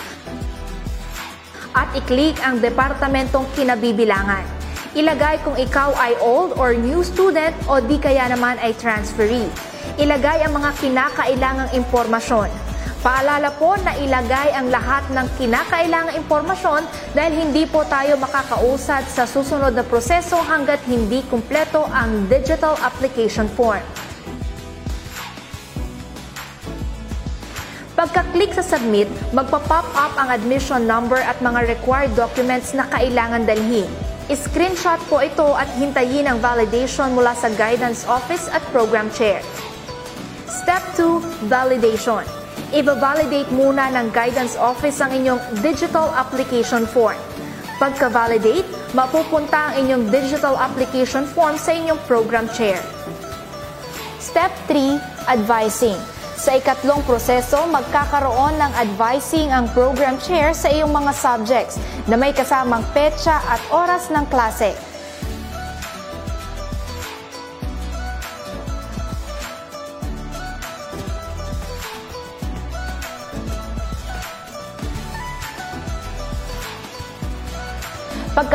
at 1.75 1.91
i-click 1.91 2.39
ang 2.39 2.63
departamentong 2.63 3.43
kinabibilangan. 3.59 4.47
Ilagay 4.95 5.43
kung 5.43 5.59
ikaw 5.59 5.91
ay 5.99 6.15
old 6.23 6.55
or 6.55 6.71
new 6.71 7.03
student 7.03 7.51
o 7.67 7.83
di 7.83 7.99
kaya 7.99 8.31
naman 8.31 8.55
ay 8.63 8.71
transferee. 8.79 9.51
Ilagay 9.99 10.47
ang 10.47 10.55
mga 10.55 10.71
kinakailangang 10.79 11.75
impormasyon. 11.75 12.74
Paalala 13.05 13.53
po 13.53 13.77
na 13.85 13.93
ilagay 14.01 14.49
ang 14.57 14.73
lahat 14.73 15.05
ng 15.13 15.29
kinakailangang 15.37 16.17
impormasyon 16.25 16.89
dahil 17.13 17.37
hindi 17.37 17.69
po 17.69 17.85
tayo 17.85 18.17
makakausad 18.17 19.05
sa 19.05 19.29
susunod 19.29 19.77
na 19.77 19.85
proseso 19.85 20.41
hanggat 20.41 20.81
hindi 20.89 21.21
kumpleto 21.29 21.85
ang 21.85 22.25
digital 22.25 22.73
application 22.81 23.45
form. 23.53 23.85
Pagka-click 27.93 28.57
sa 28.57 28.65
submit, 28.65 29.05
magpa-pop 29.37 29.85
up 29.93 30.13
ang 30.17 30.33
admission 30.33 30.89
number 30.89 31.21
at 31.21 31.37
mga 31.45 31.77
required 31.77 32.09
documents 32.17 32.73
na 32.73 32.89
kailangan 32.89 33.45
dalhin. 33.45 33.85
I-screenshot 34.33 34.97
po 35.13 35.21
ito 35.21 35.53
at 35.53 35.69
hintayin 35.77 36.25
ang 36.25 36.41
validation 36.41 37.13
mula 37.13 37.37
sa 37.37 37.53
guidance 37.53 38.01
office 38.09 38.49
at 38.49 38.65
program 38.73 39.13
chair. 39.13 39.45
Step 40.49 40.81
2, 40.97 41.45
validation. 41.45 42.44
Iba-validate 42.73 43.53
muna 43.53 43.93
ng 43.93 44.09
guidance 44.09 44.57
office 44.57 44.97
ang 44.97 45.13
inyong 45.13 45.37
digital 45.61 46.09
application 46.17 46.89
form. 46.89 47.19
Pagka-validate, 47.77 48.65
mapupunta 48.97 49.69
ang 49.69 49.85
inyong 49.85 50.03
digital 50.09 50.57
application 50.57 51.27
form 51.29 51.59
sa 51.59 51.75
inyong 51.75 51.99
program 52.09 52.49
chair. 52.55 52.79
Step 54.17 54.49
3, 54.71 54.97
advising. 55.29 55.99
Sa 56.35 56.57
ikatlong 56.57 56.99
proseso, 57.05 57.63
magkakaroon 57.69 58.57
ng 58.57 58.73
advising 58.75 59.53
ang 59.53 59.69
program 59.71 60.17
chair 60.19 60.51
sa 60.51 60.67
iyong 60.67 60.91
mga 60.91 61.11
subjects 61.15 61.77
na 62.09 62.17
may 62.17 62.33
kasamang 62.33 62.83
petsa 62.91 63.39
at 63.45 63.61
oras 63.69 64.09
ng 64.09 64.25
klase. 64.27 64.94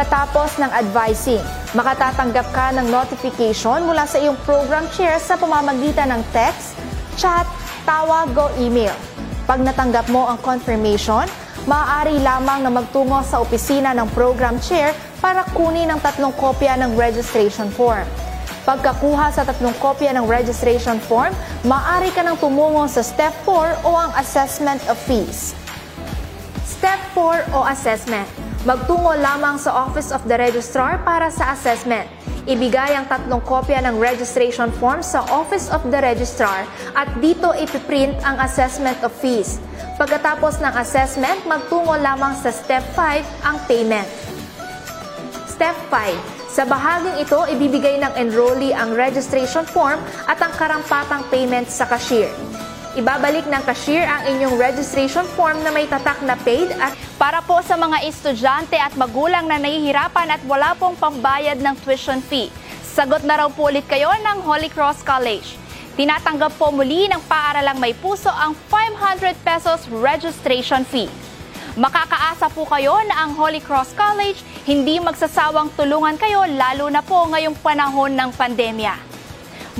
Pagkatapos 0.00 0.56
ng 0.64 0.72
advising, 0.72 1.44
makatatanggap 1.76 2.48
ka 2.56 2.72
ng 2.72 2.88
notification 2.88 3.84
mula 3.84 4.08
sa 4.08 4.16
iyong 4.16 4.40
program 4.48 4.88
chair 4.96 5.20
sa 5.20 5.36
pamamagitan 5.36 6.08
ng 6.08 6.24
text, 6.32 6.72
chat, 7.20 7.44
tawag 7.84 8.32
o 8.32 8.48
email. 8.56 8.96
Pag 9.44 9.60
natanggap 9.60 10.08
mo 10.08 10.24
ang 10.24 10.40
confirmation, 10.40 11.28
maaari 11.68 12.16
lamang 12.16 12.64
na 12.64 12.72
magtungo 12.72 13.20
sa 13.20 13.44
opisina 13.44 13.92
ng 13.92 14.08
program 14.16 14.56
chair 14.64 14.96
para 15.20 15.44
kunin 15.52 15.92
ang 15.92 16.00
tatlong 16.00 16.32
kopya 16.32 16.80
ng 16.80 16.96
registration 16.96 17.68
form. 17.68 18.08
Pagkakuha 18.64 19.36
sa 19.36 19.44
tatlong 19.44 19.76
kopya 19.84 20.16
ng 20.16 20.24
registration 20.24 20.96
form, 20.96 21.36
maaari 21.68 22.08
ka 22.16 22.24
nang 22.24 22.40
tumungo 22.40 22.88
sa 22.88 23.04
Step 23.04 23.36
4 23.44 23.84
o 23.84 23.92
ang 24.00 24.16
Assessment 24.16 24.80
of 24.88 24.96
Fees. 25.04 25.52
Step 26.64 26.96
4 27.12 27.52
o 27.52 27.68
Assessment. 27.68 28.49
Magtungo 28.60 29.16
lamang 29.16 29.56
sa 29.56 29.72
Office 29.88 30.12
of 30.12 30.20
the 30.28 30.36
Registrar 30.36 31.00
para 31.00 31.32
sa 31.32 31.56
assessment. 31.56 32.04
Ibigay 32.44 32.92
ang 32.92 33.08
tatlong 33.08 33.40
kopya 33.40 33.80
ng 33.88 33.96
registration 33.96 34.68
form 34.76 35.00
sa 35.00 35.24
Office 35.32 35.72
of 35.72 35.80
the 35.88 35.96
Registrar 35.96 36.68
at 36.92 37.08
dito 37.24 37.56
ipiprint 37.56 38.20
ang 38.20 38.36
assessment 38.44 39.00
of 39.00 39.16
fees. 39.16 39.56
Pagkatapos 39.96 40.60
ng 40.60 40.76
assessment, 40.76 41.40
magtungo 41.48 41.96
lamang 41.96 42.36
sa 42.36 42.52
Step 42.52 42.84
5 42.92 43.48
ang 43.48 43.56
payment. 43.64 44.08
Step 45.48 45.76
5. 45.88 46.52
Sa 46.52 46.68
bahaging 46.68 47.16
ito, 47.16 47.40
ibibigay 47.48 47.96
ng 47.96 48.12
enrollee 48.12 48.76
ang 48.76 48.92
registration 48.92 49.64
form 49.64 50.04
at 50.28 50.36
ang 50.36 50.52
karampatang 50.60 51.24
payment 51.32 51.64
sa 51.72 51.88
cashier. 51.88 52.28
Ibabalik 52.98 53.46
ng 53.46 53.62
cashier 53.62 54.02
ang 54.02 54.26
inyong 54.26 54.58
registration 54.58 55.22
form 55.38 55.62
na 55.62 55.70
may 55.70 55.86
tatak 55.86 56.18
na 56.26 56.34
paid 56.42 56.74
at 56.74 56.90
Para 57.20 57.38
po 57.44 57.60
sa 57.62 57.76
mga 57.76 58.02
estudyante 58.08 58.80
at 58.80 58.96
magulang 58.96 59.44
na 59.44 59.60
nahihirapan 59.60 60.34
at 60.34 60.42
wala 60.48 60.72
pong 60.74 60.96
pambayad 60.96 61.60
ng 61.60 61.76
tuition 61.84 62.18
fee, 62.24 62.48
sagot 62.80 63.20
na 63.28 63.44
raw 63.44 63.48
po 63.52 63.68
ulit 63.68 63.84
kayo 63.84 64.08
ng 64.08 64.40
Holy 64.40 64.72
Cross 64.72 65.04
College. 65.04 65.54
Tinatanggap 66.00 66.56
po 66.56 66.72
muli 66.72 67.12
ng 67.12 67.20
paaralang 67.28 67.76
may 67.76 67.92
puso 67.92 68.32
ang 68.32 68.56
500 68.72 69.36
pesos 69.44 69.84
registration 69.92 70.80
fee. 70.88 71.12
Makakaasa 71.76 72.48
po 72.56 72.64
kayo 72.66 72.96
na 73.04 73.28
ang 73.28 73.36
Holy 73.36 73.60
Cross 73.60 73.92
College 73.92 74.40
hindi 74.64 74.96
magsasawang 74.96 75.76
tulungan 75.76 76.16
kayo 76.16 76.48
lalo 76.48 76.88
na 76.88 77.04
po 77.04 77.28
ngayong 77.28 77.54
panahon 77.60 78.16
ng 78.16 78.32
pandemya. 78.32 79.19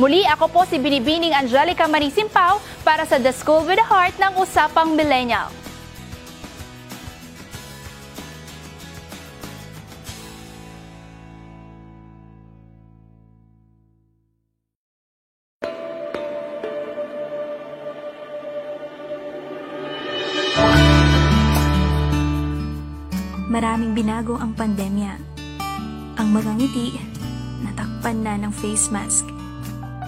Muli 0.01 0.25
ako 0.25 0.49
po 0.49 0.61
si 0.65 0.81
Binibining 0.81 1.37
Angelica 1.37 1.85
Manisimpaw 1.85 2.57
para 2.81 3.05
sa 3.05 3.21
The 3.21 3.37
School 3.37 3.69
with 3.69 3.77
a 3.77 3.85
Heart 3.85 4.17
ng 4.17 4.33
Usapang 4.41 4.97
Millennial. 4.97 5.53
Maraming 23.53 23.93
binago 23.93 24.41
ang 24.41 24.57
pandemya. 24.57 25.13
Ang 26.17 26.29
mga 26.33 26.57
ngiti, 26.57 26.97
natakpan 27.69 28.25
na 28.25 28.41
ng 28.41 28.53
face 28.57 28.89
mask. 28.89 29.40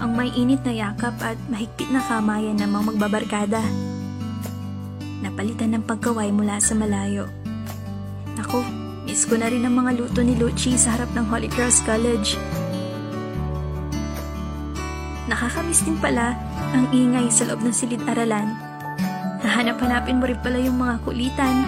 Ang 0.03 0.19
may 0.19 0.35
init 0.35 0.67
na 0.67 0.75
yakap 0.75 1.15
at 1.23 1.39
mahigpit 1.47 1.87
na 1.95 2.03
kamayan 2.03 2.59
ng 2.59 2.67
mga 2.75 2.85
magbabarkada. 2.91 3.63
Napalitan 5.23 5.79
ng 5.79 5.87
pagkaway 5.87 6.35
mula 6.35 6.59
sa 6.59 6.75
malayo. 6.75 7.31
Ako, 8.35 8.67
miss 9.07 9.23
ko 9.23 9.39
na 9.39 9.47
rin 9.47 9.63
ang 9.63 9.79
mga 9.79 10.03
luto 10.03 10.27
ni 10.27 10.35
Luchi 10.35 10.75
sa 10.75 10.99
harap 10.99 11.07
ng 11.15 11.23
Holy 11.31 11.47
Cross 11.47 11.87
College. 11.87 12.35
Nakakamiss 15.31 15.87
din 15.87 15.95
pala 16.03 16.35
ang 16.75 16.91
ingay 16.91 17.31
sa 17.31 17.47
loob 17.47 17.63
ng 17.63 17.71
silid-aralan. 17.71 18.51
Hahanap-hanapin 19.47 20.19
mo 20.19 20.27
rin 20.27 20.43
pala 20.43 20.59
yung 20.59 20.83
mga 20.83 20.99
kulitan, 21.07 21.63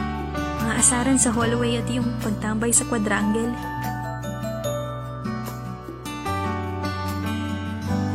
mga 0.58 0.74
asaran 0.82 1.22
sa 1.22 1.30
hallway 1.30 1.78
at 1.78 1.86
yung 1.86 2.10
pagtambay 2.18 2.74
sa 2.74 2.82
quadrangle. 2.90 3.73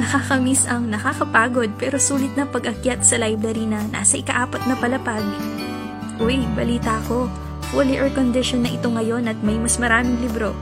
Nakakamiss 0.10 0.66
ang 0.66 0.90
nakakapagod 0.90 1.70
pero 1.78 2.02
sulit 2.02 2.34
na 2.34 2.42
pag-akyat 2.42 3.06
sa 3.06 3.22
library 3.22 3.70
na 3.70 3.86
nasa 3.94 4.18
ikaapat 4.18 4.58
na 4.66 4.74
palapag. 4.74 5.22
Uy, 6.18 6.50
balita 6.58 6.98
ko, 7.06 7.30
fully 7.70 7.94
air-conditioned 7.94 8.66
na 8.66 8.74
ito 8.74 8.90
ngayon 8.90 9.30
at 9.30 9.38
may 9.46 9.54
mas 9.62 9.78
maraming 9.78 10.18
libro. 10.18 10.58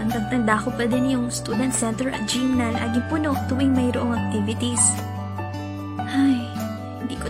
Tandang-tanda 0.00 0.64
ko 0.64 0.72
pa 0.72 0.88
din 0.88 1.12
yung 1.12 1.28
student 1.28 1.76
center 1.76 2.08
at 2.08 2.24
gym 2.24 2.56
na 2.56 2.72
laging 2.72 3.04
puno 3.12 3.36
tuwing 3.52 3.76
mayroong 3.76 4.16
activities. 4.16 4.80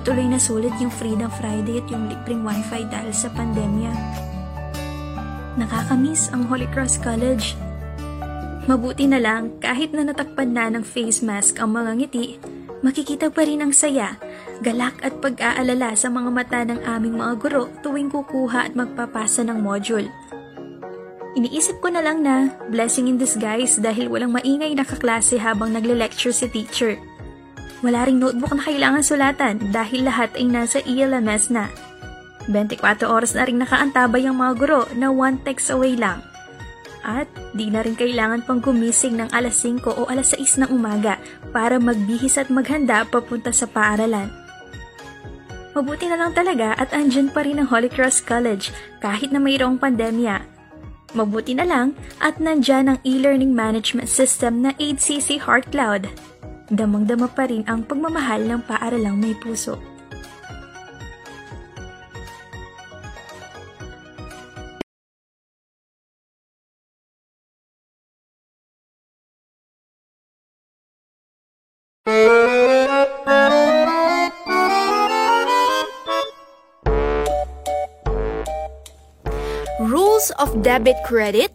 Tuloy 0.07 0.30
nasulit 0.30 0.70
yung 0.78 0.94
Freedom 0.94 1.26
Friday 1.26 1.82
at 1.82 1.90
yung 1.90 2.07
libreng 2.07 2.46
wifi 2.46 2.86
dahil 2.86 3.11
sa 3.11 3.26
pandemya. 3.34 3.90
Nakakamiss 5.59 6.30
ang 6.30 6.46
Holy 6.46 6.70
Cross 6.70 7.02
College. 7.02 7.59
Mabuti 8.70 9.11
na 9.11 9.18
lang 9.18 9.59
kahit 9.59 9.90
na 9.90 10.07
natakpan 10.07 10.54
na 10.54 10.70
ng 10.70 10.86
face 10.86 11.26
mask 11.26 11.59
ang 11.59 11.74
mga 11.74 11.90
ngiti, 11.98 12.38
makikita 12.86 13.34
pa 13.34 13.42
rin 13.42 13.66
ang 13.66 13.74
saya, 13.74 14.14
galak 14.62 14.94
at 15.02 15.18
pag-aalala 15.18 15.98
sa 15.98 16.07
mga 16.07 16.30
mata 16.30 16.62
ng 16.62 16.86
aming 16.86 17.18
mga 17.18 17.34
guro 17.42 17.66
tuwing 17.82 18.07
kukuha 18.07 18.70
at 18.70 18.78
magpapasa 18.78 19.42
ng 19.42 19.59
module. 19.59 20.07
Iniisip 21.34 21.82
ko 21.82 21.90
na 21.90 21.98
lang 21.98 22.22
na 22.22 22.54
blessing 22.70 23.11
in 23.11 23.18
disguise 23.18 23.74
dahil 23.82 24.07
walang 24.07 24.30
maingay 24.30 24.70
na 24.70 24.86
kaklase 24.86 25.34
habang 25.34 25.74
nagle-lecture 25.74 26.30
si 26.30 26.46
teacher. 26.46 26.94
Wala 27.85 28.09
ring 28.09 28.16
notebook 28.16 28.57
na 28.57 28.64
kailangan 28.64 29.05
sulatan 29.05 29.55
dahil 29.68 30.09
lahat 30.09 30.33
ay 30.39 30.49
nasa 30.49 30.81
ELMS 30.85 31.53
na. 31.53 31.68
24 32.49 33.05
oras 33.05 33.35
na 33.35 33.45
rin 33.45 33.59
nakaantabay 33.59 34.24
ang 34.24 34.39
mga 34.39 34.53
guro 34.57 34.81
na 34.95 35.11
one 35.11 35.37
text 35.43 35.68
away 35.68 35.99
lang. 35.99 36.22
At 37.07 37.31
di 37.55 37.70
na 37.70 37.87
rin 37.87 37.95
kailangan 37.95 38.43
pang 38.43 38.59
gumising 38.59 39.18
ng 39.18 39.31
alas 39.31 39.62
5 39.62 39.87
o 39.87 40.11
alas 40.11 40.35
6 40.35 40.66
ng 40.66 40.70
umaga 40.74 41.22
para 41.55 41.79
magbihis 41.79 42.39
at 42.41 42.51
maghanda 42.51 43.07
papunta 43.07 43.55
sa 43.55 43.68
paaralan. 43.70 44.31
Mabuti 45.77 46.09
na 46.09 46.16
lang 46.16 46.33
talaga 46.33 46.72
at 46.81 46.91
andyan 46.97 47.29
pa 47.29 47.45
rin 47.45 47.61
ang 47.61 47.68
Holy 47.68 47.93
Cross 47.93 48.24
College 48.24 48.72
kahit 49.05 49.29
na 49.29 49.37
mayroong 49.37 49.77
pandemya. 49.77 50.41
Mabuti 51.12 51.53
na 51.53 51.68
lang 51.68 51.93
at 52.18 52.41
nandyan 52.41 52.91
ang 52.91 52.99
e-learning 53.05 53.53
management 53.53 54.09
system 54.09 54.64
na 54.64 54.72
HCC 54.81 55.37
Heart 55.37 55.70
Cloud. 55.70 56.09
Damang-dama 56.67 57.31
pa 57.31 57.47
rin 57.47 57.62
ang 57.71 57.87
pagmamahal 57.87 58.43
ng 58.43 58.61
paaralang 58.67 59.14
may 59.14 59.39
puso. 59.39 59.79
Rules 79.79 80.35
of 80.43 80.51
debit 80.67 80.99
credit, 81.07 81.55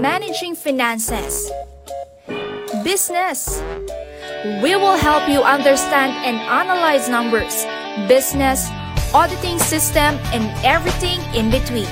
managing 0.00 0.54
finances, 0.54 1.50
business. 2.84 3.60
We 4.62 4.76
will 4.76 4.96
help 4.96 5.28
you 5.28 5.42
understand 5.42 6.12
and 6.24 6.36
analyze 6.36 7.08
numbers, 7.08 7.66
business, 8.06 8.68
auditing 9.12 9.58
system, 9.58 10.14
and 10.32 10.46
everything 10.64 11.18
in 11.34 11.50
between. 11.50 11.90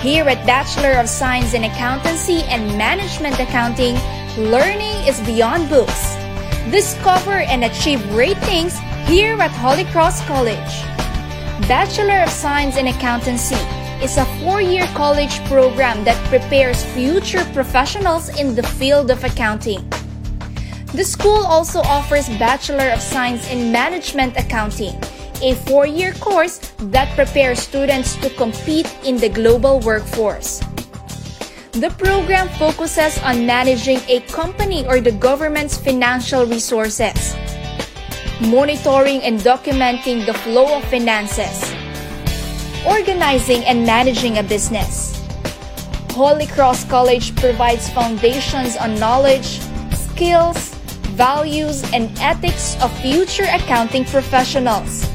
Here 0.00 0.28
at 0.28 0.44
Bachelor 0.46 1.00
of 1.00 1.08
Science 1.08 1.54
in 1.54 1.64
Accountancy 1.64 2.42
and 2.52 2.76
Management 2.76 3.40
Accounting, 3.40 3.96
learning 4.36 4.96
is 5.08 5.18
beyond 5.22 5.70
books. 5.70 6.14
Discover 6.70 7.48
and 7.48 7.64
achieve 7.64 8.02
great 8.10 8.38
things 8.38 8.78
here 9.06 9.40
at 9.40 9.50
Holy 9.52 9.84
Cross 9.86 10.20
College. 10.26 10.72
Bachelor 11.66 12.20
of 12.22 12.28
Science 12.28 12.76
in 12.76 12.88
Accountancy 12.88 13.81
is 14.02 14.18
a 14.18 14.24
four-year 14.42 14.84
college 14.94 15.38
program 15.44 16.02
that 16.02 16.18
prepares 16.26 16.84
future 16.86 17.44
professionals 17.54 18.28
in 18.40 18.54
the 18.54 18.62
field 18.62 19.10
of 19.12 19.22
accounting. 19.22 19.88
The 20.92 21.04
school 21.04 21.46
also 21.46 21.80
offers 21.80 22.28
Bachelor 22.36 22.90
of 22.90 23.00
Science 23.00 23.48
in 23.48 23.70
Management 23.70 24.36
Accounting, 24.36 24.98
a 25.40 25.54
four-year 25.66 26.14
course 26.14 26.58
that 26.92 27.14
prepares 27.14 27.60
students 27.60 28.16
to 28.16 28.28
compete 28.30 28.92
in 29.04 29.16
the 29.16 29.28
global 29.28 29.78
workforce. 29.80 30.60
The 31.72 31.94
program 31.96 32.48
focuses 32.60 33.16
on 33.22 33.46
managing 33.46 34.00
a 34.08 34.20
company 34.28 34.84
or 34.84 35.00
the 35.00 35.12
government's 35.12 35.78
financial 35.78 36.44
resources, 36.44 37.34
monitoring 38.42 39.22
and 39.22 39.38
documenting 39.40 40.26
the 40.26 40.34
flow 40.34 40.76
of 40.76 40.84
finances, 40.90 41.71
organizing 42.86 43.64
and 43.64 43.86
managing 43.86 44.38
a 44.38 44.42
business. 44.42 45.18
Holy 46.12 46.46
Cross 46.46 46.84
College 46.86 47.34
provides 47.36 47.88
foundations 47.90 48.76
on 48.76 48.98
knowledge, 48.98 49.60
skills, 49.94 50.74
values, 51.16 51.82
and 51.92 52.10
ethics 52.18 52.76
of 52.82 52.92
future 53.00 53.46
accounting 53.52 54.04
professionals. 54.04 55.08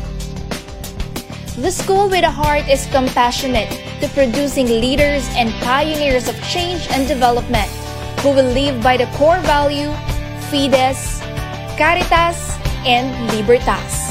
The 1.58 1.72
School 1.72 2.10
with 2.10 2.24
a 2.24 2.30
Heart 2.30 2.70
is 2.70 2.86
compassionate 2.88 3.70
to 4.02 4.08
producing 4.10 4.68
leaders 4.68 5.28
and 5.34 5.52
pioneers 5.64 6.28
of 6.28 6.36
change 6.44 6.88
and 6.92 7.08
development 7.08 7.70
who 8.22 8.30
will 8.30 8.52
live 8.54 8.82
by 8.84 8.98
the 8.98 9.08
core 9.18 9.40
value 9.42 9.90
Fides, 10.50 11.20
Caritas, 11.78 12.58
and 12.86 13.10
Libertas. 13.36 14.07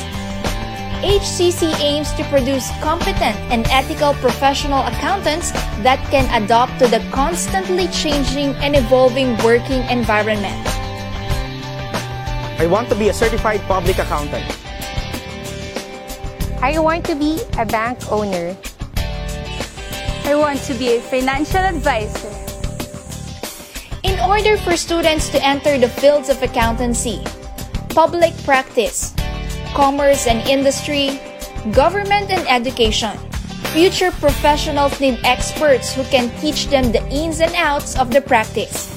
HCC 1.06 1.70
aims 1.78 2.10
to 2.14 2.24
produce 2.24 2.66
competent 2.82 3.38
and 3.54 3.64
ethical 3.70 4.12
professional 4.14 4.82
accountants 4.90 5.52
that 5.86 6.02
can 6.10 6.26
adapt 6.34 6.80
to 6.80 6.88
the 6.88 6.98
constantly 7.14 7.86
changing 7.94 8.50
and 8.58 8.74
evolving 8.74 9.38
working 9.46 9.86
environment. 9.86 10.58
I 12.58 12.66
want 12.66 12.88
to 12.88 12.96
be 12.96 13.08
a 13.08 13.14
certified 13.14 13.60
public 13.70 13.98
accountant. 14.02 14.42
I 16.60 16.74
want 16.80 17.06
to 17.06 17.14
be 17.14 17.38
a 17.56 17.64
bank 17.64 18.10
owner. 18.10 18.56
I 20.26 20.34
want 20.34 20.58
to 20.66 20.74
be 20.74 20.96
a 20.96 21.00
financial 21.00 21.62
advisor. 21.62 22.34
In 24.02 24.18
order 24.26 24.56
for 24.58 24.76
students 24.76 25.28
to 25.30 25.38
enter 25.38 25.78
the 25.78 25.88
fields 25.88 26.30
of 26.30 26.42
accountancy, 26.42 27.22
public 27.94 28.34
practice, 28.42 29.14
commerce 29.76 30.26
and 30.26 30.40
industry, 30.48 31.20
government 31.76 32.32
and 32.32 32.40
education, 32.48 33.12
future 33.76 34.10
professionals 34.24 34.98
need 35.04 35.20
experts 35.22 35.92
who 35.92 36.02
can 36.08 36.32
teach 36.40 36.72
them 36.72 36.90
the 36.96 37.04
ins 37.12 37.44
and 37.44 37.52
outs 37.52 37.92
of 38.00 38.08
the 38.08 38.24
practice. 38.24 38.88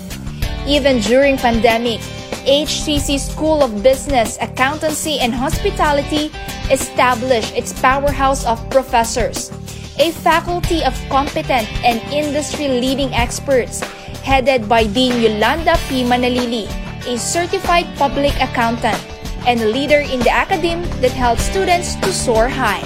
Even 0.64 1.04
during 1.04 1.36
pandemic, 1.36 2.00
HCC 2.48 3.20
School 3.20 3.60
of 3.62 3.84
Business, 3.84 4.40
Accountancy 4.40 5.20
and 5.20 5.36
Hospitality 5.36 6.32
established 6.72 7.52
its 7.60 7.76
powerhouse 7.76 8.48
of 8.48 8.56
professors, 8.72 9.52
a 10.00 10.16
faculty 10.24 10.80
of 10.88 10.96
competent 11.12 11.68
and 11.84 12.00
industry-leading 12.08 13.12
experts 13.12 13.84
headed 14.24 14.70
by 14.70 14.88
Dean 14.88 15.20
Yolanda 15.20 15.76
P. 15.92 16.08
Manalili, 16.08 16.72
a 17.04 17.20
certified 17.20 17.86
public 18.00 18.32
accountant 18.40 19.09
and 19.50 19.62
a 19.62 19.66
leader 19.66 20.02
in 20.02 20.20
the 20.20 20.30
academe 20.30 20.84
that 21.02 21.10
helps 21.10 21.42
students 21.42 21.96
to 21.96 22.14
soar 22.14 22.48
high. 22.48 22.86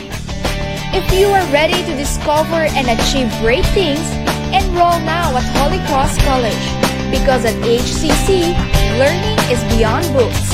If 0.96 1.04
you 1.12 1.28
are 1.28 1.44
ready 1.52 1.76
to 1.84 1.94
discover 1.98 2.72
and 2.72 2.88
achieve 2.88 3.28
great 3.42 3.66
things, 3.76 4.00
enroll 4.56 4.98
now 5.04 5.36
at 5.36 5.44
Holy 5.60 5.84
Cross 5.92 6.16
College 6.24 6.64
because 7.12 7.44
at 7.44 7.56
HCC, 7.68 8.56
learning 8.98 9.38
is 9.52 9.60
beyond 9.76 10.08
books. 10.14 10.53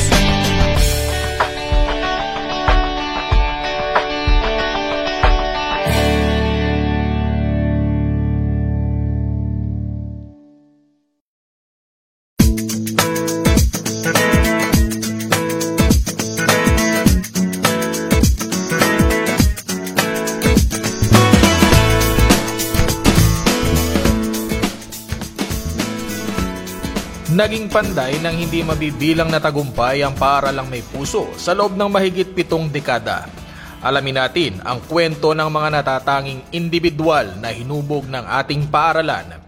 Naging 27.39 27.71
panday 27.71 28.19
ng 28.19 28.35
hindi 28.35 28.59
mabibilang 28.67 29.31
na 29.31 29.39
tagumpay 29.39 30.03
ang 30.03 30.11
paaralang 30.11 30.67
may 30.67 30.83
puso 30.83 31.31
sa 31.39 31.55
loob 31.55 31.71
ng 31.71 31.87
mahigit 31.87 32.35
pitong 32.35 32.67
dekada. 32.67 33.31
Alamin 33.79 34.19
natin 34.19 34.59
ang 34.59 34.83
kwento 34.83 35.31
ng 35.31 35.47
mga 35.47 35.79
natatanging 35.79 36.43
individual 36.51 37.39
na 37.39 37.55
hinubog 37.55 38.11
ng 38.11 38.27
ating 38.43 38.67
paaralan. 38.67 39.39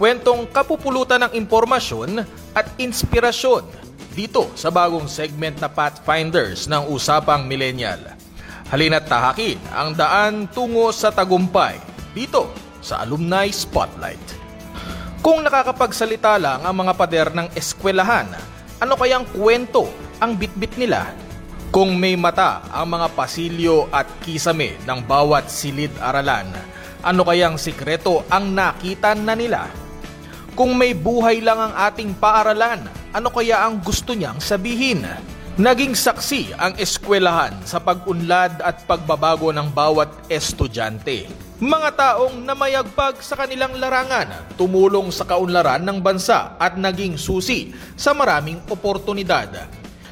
Kwentong 0.00 0.48
kapupulutan 0.48 1.28
ng 1.28 1.36
impormasyon 1.36 2.24
at 2.56 2.72
inspirasyon 2.80 3.68
dito 4.16 4.48
sa 4.56 4.72
bagong 4.72 5.04
segment 5.04 5.60
na 5.60 5.68
Pathfinders 5.68 6.64
ng 6.72 6.88
Usapang 6.88 7.44
Millennial. 7.44 8.16
Halina't 8.72 9.12
tahakin 9.12 9.60
ang 9.76 9.92
daan 9.92 10.48
tungo 10.48 10.88
sa 10.88 11.12
tagumpay 11.12 11.76
dito 12.16 12.48
sa 12.80 13.04
Alumni 13.04 13.44
Spotlight. 13.52 14.35
Kung 15.24 15.40
nakakapagsalita 15.42 16.36
lang 16.36 16.60
ang 16.64 16.76
mga 16.76 16.92
pader 16.92 17.28
ng 17.32 17.48
eskwelahan, 17.56 18.28
ano 18.76 18.94
kayang 19.00 19.24
kwento 19.32 19.88
ang 20.20 20.36
bitbit 20.36 20.76
nila? 20.76 21.08
Kung 21.72 21.96
may 21.96 22.16
mata 22.16 22.64
ang 22.72 22.88
mga 22.88 23.12
pasilyo 23.12 23.88
at 23.92 24.08
kisame 24.24 24.76
ng 24.84 25.00
bawat 25.04 25.48
silid-aralan, 25.48 26.48
ano 27.04 27.22
kayang 27.24 27.56
sikreto 27.60 28.24
ang 28.32 28.52
nakita 28.52 29.16
na 29.16 29.36
nila? 29.36 29.68
Kung 30.56 30.72
may 30.72 30.96
buhay 30.96 31.44
lang 31.44 31.60
ang 31.60 31.74
ating 31.76 32.16
paaralan, 32.16 32.88
ano 33.12 33.28
kaya 33.28 33.60
ang 33.60 33.76
gusto 33.84 34.16
niyang 34.16 34.40
sabihin? 34.40 35.04
Naging 35.56 35.96
saksi 35.96 36.52
ang 36.60 36.76
eskwelahan 36.76 37.56
sa 37.64 37.80
pag-unlad 37.80 38.60
at 38.60 38.84
pagbabago 38.84 39.48
ng 39.56 39.72
bawat 39.72 40.12
estudyante. 40.28 41.32
Mga 41.64 41.96
taong 41.96 42.44
namayagpag 42.44 43.24
sa 43.24 43.40
kanilang 43.40 43.72
larangan, 43.80 44.52
tumulong 44.60 45.08
sa 45.08 45.24
kaunlaran 45.24 45.80
ng 45.80 46.04
bansa 46.04 46.60
at 46.60 46.76
naging 46.76 47.16
susi 47.16 47.72
sa 47.96 48.12
maraming 48.12 48.60
oportunidad. 48.68 49.48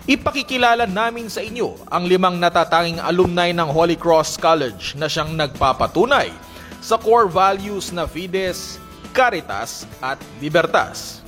Ipakikilala 0.09 0.89
namin 0.89 1.29
sa 1.29 1.45
inyo 1.45 1.93
ang 1.93 2.09
limang 2.09 2.41
natatanging 2.41 3.05
alumni 3.05 3.53
ng 3.53 3.69
Holy 3.69 4.01
Cross 4.01 4.41
College 4.41 4.97
na 4.97 5.13
siyang 5.13 5.37
nagpapatunay 5.37 6.33
sa 6.81 6.97
core 6.97 7.29
values 7.29 7.93
na 7.93 8.09
Fides, 8.09 8.81
Caritas 9.13 9.85
at 10.01 10.17
Libertas. 10.41 11.24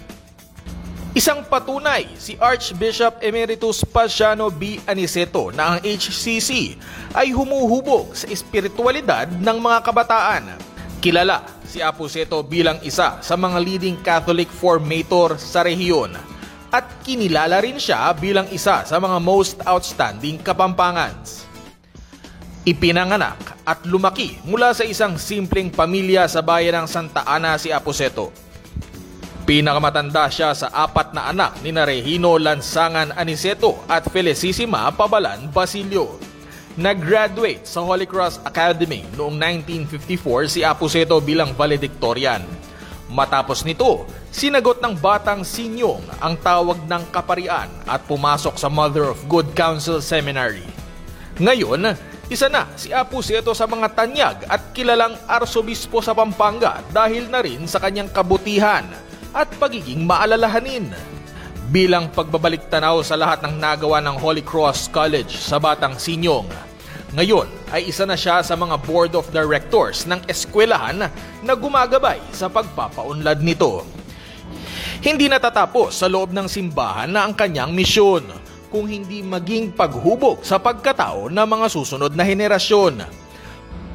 Isang 1.16 1.48
patunay 1.48 2.04
si 2.20 2.36
Archbishop 2.36 3.24
Emeritus 3.24 3.80
Pasiano 3.88 4.52
B. 4.52 4.76
Aniceto 4.84 5.48
na 5.48 5.72
ang 5.72 5.78
HCC 5.80 6.76
ay 7.16 7.32
humuhubog 7.32 8.12
sa 8.12 8.28
espiritualidad 8.28 9.24
ng 9.24 9.56
mga 9.56 9.80
kabataan. 9.80 10.60
Kilala 11.00 11.40
si 11.64 11.80
Apuseto 11.80 12.44
bilang 12.44 12.76
isa 12.84 13.16
sa 13.24 13.32
mga 13.32 13.56
leading 13.64 13.96
Catholic 14.04 14.52
formator 14.52 15.40
sa 15.40 15.64
rehiyon 15.64 16.12
at 16.68 16.84
kinilala 17.00 17.64
rin 17.64 17.80
siya 17.80 18.12
bilang 18.12 18.52
isa 18.52 18.84
sa 18.84 19.00
mga 19.00 19.16
most 19.16 19.64
outstanding 19.64 20.36
kapampangans. 20.44 21.48
Ipinanganak 22.68 23.56
at 23.64 23.88
lumaki 23.88 24.36
mula 24.44 24.76
sa 24.76 24.84
isang 24.84 25.16
simpleng 25.16 25.72
pamilya 25.72 26.28
sa 26.28 26.44
bayan 26.44 26.84
ng 26.84 26.88
Santa 26.92 27.24
Ana 27.24 27.56
si 27.56 27.72
Apuseto. 27.72 28.45
Pinakamatanda 29.46 30.26
siya 30.26 30.50
sa 30.58 30.66
apat 30.74 31.14
na 31.14 31.30
anak 31.30 31.62
ni 31.62 31.70
Regino 31.70 32.34
Lansangan 32.34 33.14
Aniceto 33.14 33.78
at 33.86 34.10
Felicissima 34.10 34.90
Pabalan 34.90 35.54
Basilio. 35.54 36.18
Nag-graduate 36.74 37.62
sa 37.62 37.78
Holy 37.86 38.10
Cross 38.10 38.42
Academy 38.42 39.06
noong 39.14 39.38
1954 39.38 40.50
si 40.50 40.66
Apuseto 40.66 41.22
bilang 41.22 41.54
valedictorian. 41.54 42.42
Matapos 43.06 43.62
nito, 43.62 44.10
sinagot 44.34 44.82
ng 44.82 44.98
batang 44.98 45.46
Sinyong 45.46 46.18
ang 46.18 46.34
tawag 46.42 46.82
ng 46.82 47.06
kaparian 47.14 47.70
at 47.86 48.02
pumasok 48.02 48.58
sa 48.58 48.66
Mother 48.66 49.14
of 49.14 49.22
Good 49.30 49.54
Counsel 49.54 50.02
Seminary. 50.02 50.66
Ngayon, 51.38 51.94
isa 52.26 52.50
na 52.50 52.66
si 52.74 52.90
Apuseto 52.90 53.54
sa 53.54 53.70
mga 53.70 53.94
tanyag 53.94 54.42
at 54.50 54.74
kilalang 54.74 55.14
arsobispo 55.30 56.02
sa 56.02 56.18
Pampanga 56.18 56.82
dahil 56.90 57.30
na 57.30 57.38
rin 57.46 57.62
sa 57.70 57.78
kanyang 57.78 58.10
kabutihan 58.10 59.06
at 59.32 59.50
pagiging 59.56 60.04
maalalahanin. 60.04 60.90
Bilang 61.72 62.12
pagbabalik 62.14 62.70
tanaw 62.70 63.02
sa 63.02 63.18
lahat 63.18 63.42
ng 63.42 63.58
nagawa 63.58 63.98
ng 64.04 64.14
Holy 64.22 64.42
Cross 64.42 64.92
College 64.94 65.34
sa 65.34 65.58
Batang 65.58 65.98
Sinyong, 65.98 66.46
ngayon 67.14 67.46
ay 67.70 67.90
isa 67.90 68.02
na 68.02 68.18
siya 68.18 68.42
sa 68.42 68.58
mga 68.58 68.82
board 68.82 69.14
of 69.14 69.30
directors 69.30 70.04
ng 70.04 70.20
eskwelahan 70.26 71.06
na 71.42 71.52
gumagabay 71.54 72.18
sa 72.34 72.50
pagpapaunlad 72.50 73.42
nito. 73.42 73.86
Hindi 75.02 75.30
natatapos 75.30 76.02
sa 76.02 76.10
loob 76.10 76.34
ng 76.34 76.50
simbahan 76.50 77.10
na 77.10 77.24
ang 77.24 77.32
kanyang 77.32 77.70
misyon 77.70 78.26
kung 78.68 78.90
hindi 78.90 79.22
maging 79.22 79.70
paghubog 79.72 80.42
sa 80.42 80.58
pagkatao 80.58 81.30
ng 81.30 81.46
mga 81.46 81.66
susunod 81.70 82.12
na 82.12 82.26
henerasyon. 82.26 83.06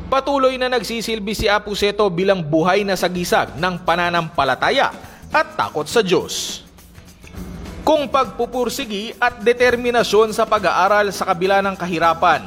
Patuloy 0.08 0.56
na 0.60 0.72
nagsisilbi 0.72 1.36
si 1.36 1.48
Apuseto 1.52 2.08
bilang 2.12 2.44
buhay 2.44 2.84
na 2.84 2.96
sagisag 2.96 3.56
ng 3.60 3.84
pananampalataya 3.84 5.11
at 5.32 5.56
takot 5.56 5.88
sa 5.88 6.04
Diyos. 6.04 6.64
Kung 7.82 8.12
pagpupursigi 8.12 9.18
at 9.18 9.42
determinasyon 9.42 10.38
sa 10.38 10.46
pag-aaral 10.46 11.10
sa 11.10 11.26
kabila 11.26 11.66
ng 11.66 11.74
kahirapan, 11.74 12.46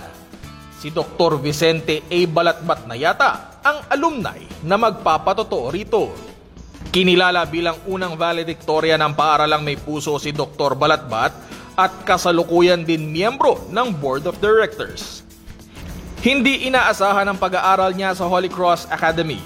si 0.78 0.92
Dr. 0.92 1.40
Vicente 1.40 2.04
A. 2.06 2.18
Balatbat 2.28 2.86
na 2.86 2.94
yata 2.94 3.60
ang 3.64 3.88
alumni 3.88 4.38
na 4.62 4.76
magpapatotoo 4.76 5.66
rito. 5.72 6.12
Kinilala 6.92 7.42
bilang 7.48 7.80
unang 7.88 8.14
valedictorian 8.14 9.00
ng 9.02 9.16
paaralang 9.16 9.64
may 9.64 9.74
puso 9.74 10.14
si 10.20 10.30
Dr. 10.30 10.78
Balatbat 10.78 11.32
at 11.74 11.92
kasalukuyan 12.06 12.86
din 12.86 13.10
miyembro 13.10 13.66
ng 13.72 13.90
Board 13.98 14.30
of 14.30 14.38
Directors. 14.38 15.26
Hindi 16.22 16.70
inaasahan 16.70 17.26
ang 17.26 17.36
pag-aaral 17.40 17.92
niya 17.92 18.14
sa 18.14 18.30
Holy 18.30 18.48
Cross 18.48 18.86
Academy 18.88 19.42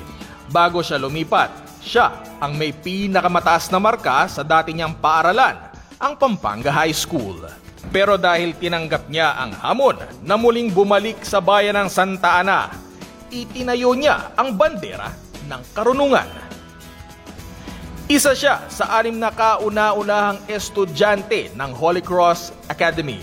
bago 0.52 0.84
siya 0.84 1.00
lumipat. 1.00 1.67
Siya 1.78 2.38
ang 2.42 2.58
may 2.58 2.74
pinakamataas 2.74 3.70
na 3.70 3.78
marka 3.78 4.26
sa 4.26 4.42
dati 4.42 4.74
niyang 4.74 4.98
paaralan, 4.98 5.56
ang 5.98 6.14
Pampanga 6.18 6.70
High 6.74 6.94
School. 6.94 7.46
Pero 7.88 8.20
dahil 8.20 8.52
tinanggap 8.58 9.08
niya 9.08 9.38
ang 9.38 9.54
hamon 9.54 9.96
na 10.26 10.36
muling 10.36 10.68
bumalik 10.74 11.22
sa 11.24 11.40
bayan 11.40 11.78
ng 11.78 11.88
Santa 11.88 12.42
Ana, 12.42 12.68
itinayo 13.32 13.96
niya 13.96 14.34
ang 14.36 14.58
bandera 14.58 15.08
ng 15.48 15.62
karunungan. 15.72 16.28
Isa 18.08 18.32
siya 18.32 18.64
sa 18.72 19.00
anim 19.00 19.20
na 19.20 19.28
kauna-unahang 19.28 20.40
estudyante 20.48 21.52
ng 21.52 21.70
Holy 21.76 22.00
Cross 22.00 22.56
Academy. 22.72 23.20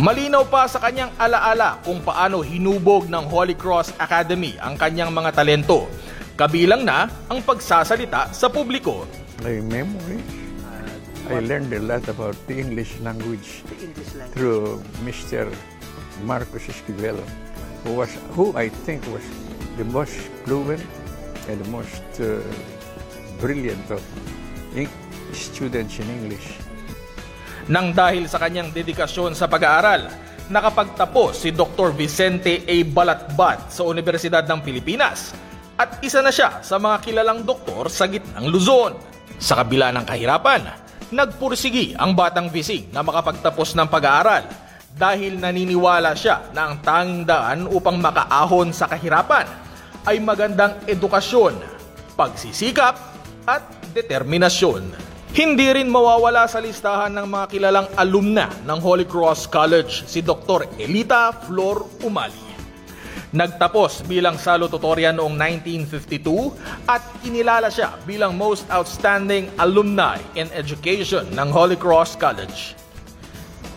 Malinaw 0.00 0.48
pa 0.48 0.68
sa 0.68 0.80
kanyang 0.80 1.12
alaala 1.16 1.80
kung 1.84 2.00
paano 2.04 2.44
hinubog 2.44 3.08
ng 3.08 3.24
Holy 3.28 3.56
Cross 3.56 3.96
Academy 3.96 4.56
ang 4.60 4.76
kanyang 4.76 5.12
mga 5.12 5.32
talento, 5.32 5.88
kabilang 6.40 6.88
na 6.88 7.04
ang 7.28 7.44
pagsasalita 7.44 8.32
sa 8.32 8.48
publiko. 8.48 9.04
My 9.44 9.60
memory, 9.60 10.24
I 11.28 11.44
learned 11.44 11.68
a 11.76 11.84
lot 11.84 12.08
about 12.08 12.32
the 12.48 12.56
English 12.56 12.96
language 13.04 13.60
through 14.32 14.80
Mr. 15.04 15.52
Marcos 16.24 16.64
Esquivel, 16.64 17.20
who 17.84 17.92
was, 17.92 18.08
who 18.32 18.56
I 18.56 18.72
think 18.88 19.04
was 19.12 19.20
the 19.76 19.84
most 19.92 20.16
fluent 20.48 20.80
and 21.44 21.60
the 21.60 21.68
most 21.68 22.08
uh, 22.24 22.40
brilliant 23.36 23.84
of 23.92 24.00
students 25.36 26.00
in 26.00 26.08
English. 26.08 26.56
Nang 27.68 27.92
dahil 27.92 28.24
sa 28.32 28.40
kanyang 28.40 28.72
dedikasyon 28.72 29.36
sa 29.36 29.44
pag-aaral, 29.44 30.08
nakapagtapos 30.48 31.36
si 31.36 31.52
Dr. 31.52 31.92
Vicente 31.92 32.64
A. 32.64 32.76
Balatbat 32.88 33.70
sa 33.70 33.84
Universidad 33.84 34.48
ng 34.48 34.64
Pilipinas 34.64 35.49
at 35.80 36.04
isa 36.04 36.20
na 36.20 36.28
siya 36.28 36.60
sa 36.60 36.76
mga 36.76 37.00
kilalang 37.00 37.40
doktor 37.40 37.88
sa 37.88 38.04
gitnang 38.04 38.52
Luzon. 38.52 38.92
Sa 39.40 39.56
kabila 39.56 39.88
ng 39.96 40.04
kahirapan, 40.04 40.68
nagpursigi 41.08 41.96
ang 41.96 42.12
batang 42.12 42.52
Vising 42.52 42.92
na 42.92 43.00
makapagtapos 43.00 43.72
ng 43.72 43.88
pag-aaral 43.88 44.44
dahil 44.92 45.40
naniniwala 45.40 46.12
siya 46.12 46.52
na 46.52 46.68
ang 46.68 46.84
tanging 46.84 47.24
daan 47.24 47.64
upang 47.64 47.96
makaahon 47.96 48.76
sa 48.76 48.92
kahirapan 48.92 49.48
ay 50.04 50.20
magandang 50.20 50.76
edukasyon, 50.84 51.56
pagsisikap 52.12 53.00
at 53.48 53.64
determinasyon. 53.96 54.84
Hindi 55.32 55.72
rin 55.72 55.88
mawawala 55.88 56.44
sa 56.44 56.60
listahan 56.60 57.16
ng 57.16 57.26
mga 57.30 57.46
kilalang 57.48 57.88
alumna 57.96 58.52
ng 58.68 58.78
Holy 58.84 59.08
Cross 59.08 59.48
College 59.48 60.04
si 60.04 60.20
Dr. 60.20 60.76
Elita 60.76 61.32
Flor 61.32 62.04
Umali. 62.04 62.49
Nagtapos 63.30 64.10
bilang 64.10 64.34
salutatorian 64.34 65.14
noong 65.14 65.38
1952 65.38 66.90
at 66.90 66.98
kinilala 67.22 67.70
siya 67.70 67.94
bilang 68.02 68.34
most 68.34 68.66
outstanding 68.74 69.46
alumni 69.62 70.18
in 70.34 70.50
education 70.50 71.22
ng 71.30 71.48
Holy 71.54 71.78
Cross 71.78 72.18
College. 72.18 72.74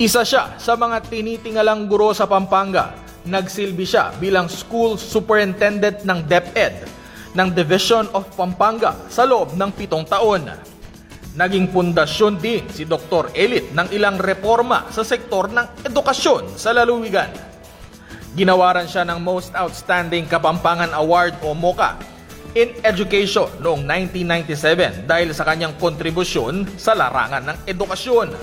Isa 0.01 0.25
siya 0.25 0.57
sa 0.57 0.73
mga 0.73 1.05
tinitingalang 1.05 1.85
guro 1.85 2.17
sa 2.17 2.25
Pampanga. 2.25 2.97
Nagsilbi 3.29 3.85
siya 3.85 4.09
bilang 4.17 4.49
school 4.49 4.97
superintendent 4.97 6.01
ng 6.01 6.25
DepEd 6.25 6.89
ng 7.37 7.53
Division 7.53 8.09
of 8.17 8.25
Pampanga 8.33 9.05
sa 9.05 9.21
loob 9.21 9.53
ng 9.53 9.69
pitong 9.77 10.09
taon. 10.09 10.49
Naging 11.37 11.69
pundasyon 11.69 12.41
din 12.41 12.65
si 12.73 12.89
Dr. 12.89 13.29
Elit 13.37 13.69
ng 13.69 13.85
ilang 13.93 14.17
reforma 14.17 14.89
sa 14.89 15.05
sektor 15.05 15.45
ng 15.53 15.85
edukasyon 15.85 16.57
sa 16.57 16.73
lalawigan. 16.73 17.52
Ginawaran 18.33 18.89
siya 18.89 19.05
ng 19.05 19.21
Most 19.21 19.53
Outstanding 19.53 20.25
Kapampangan 20.25 20.89
Award 20.97 21.37
o 21.45 21.53
MOCA 21.53 22.01
in 22.57 22.73
Education 22.81 23.45
noong 23.61 23.85
1997 23.85 25.05
dahil 25.05 25.29
sa 25.37 25.45
kanyang 25.45 25.77
kontribusyon 25.77 26.65
sa 26.73 26.97
larangan 26.97 27.53
ng 27.53 27.57
edukasyon. 27.69 28.33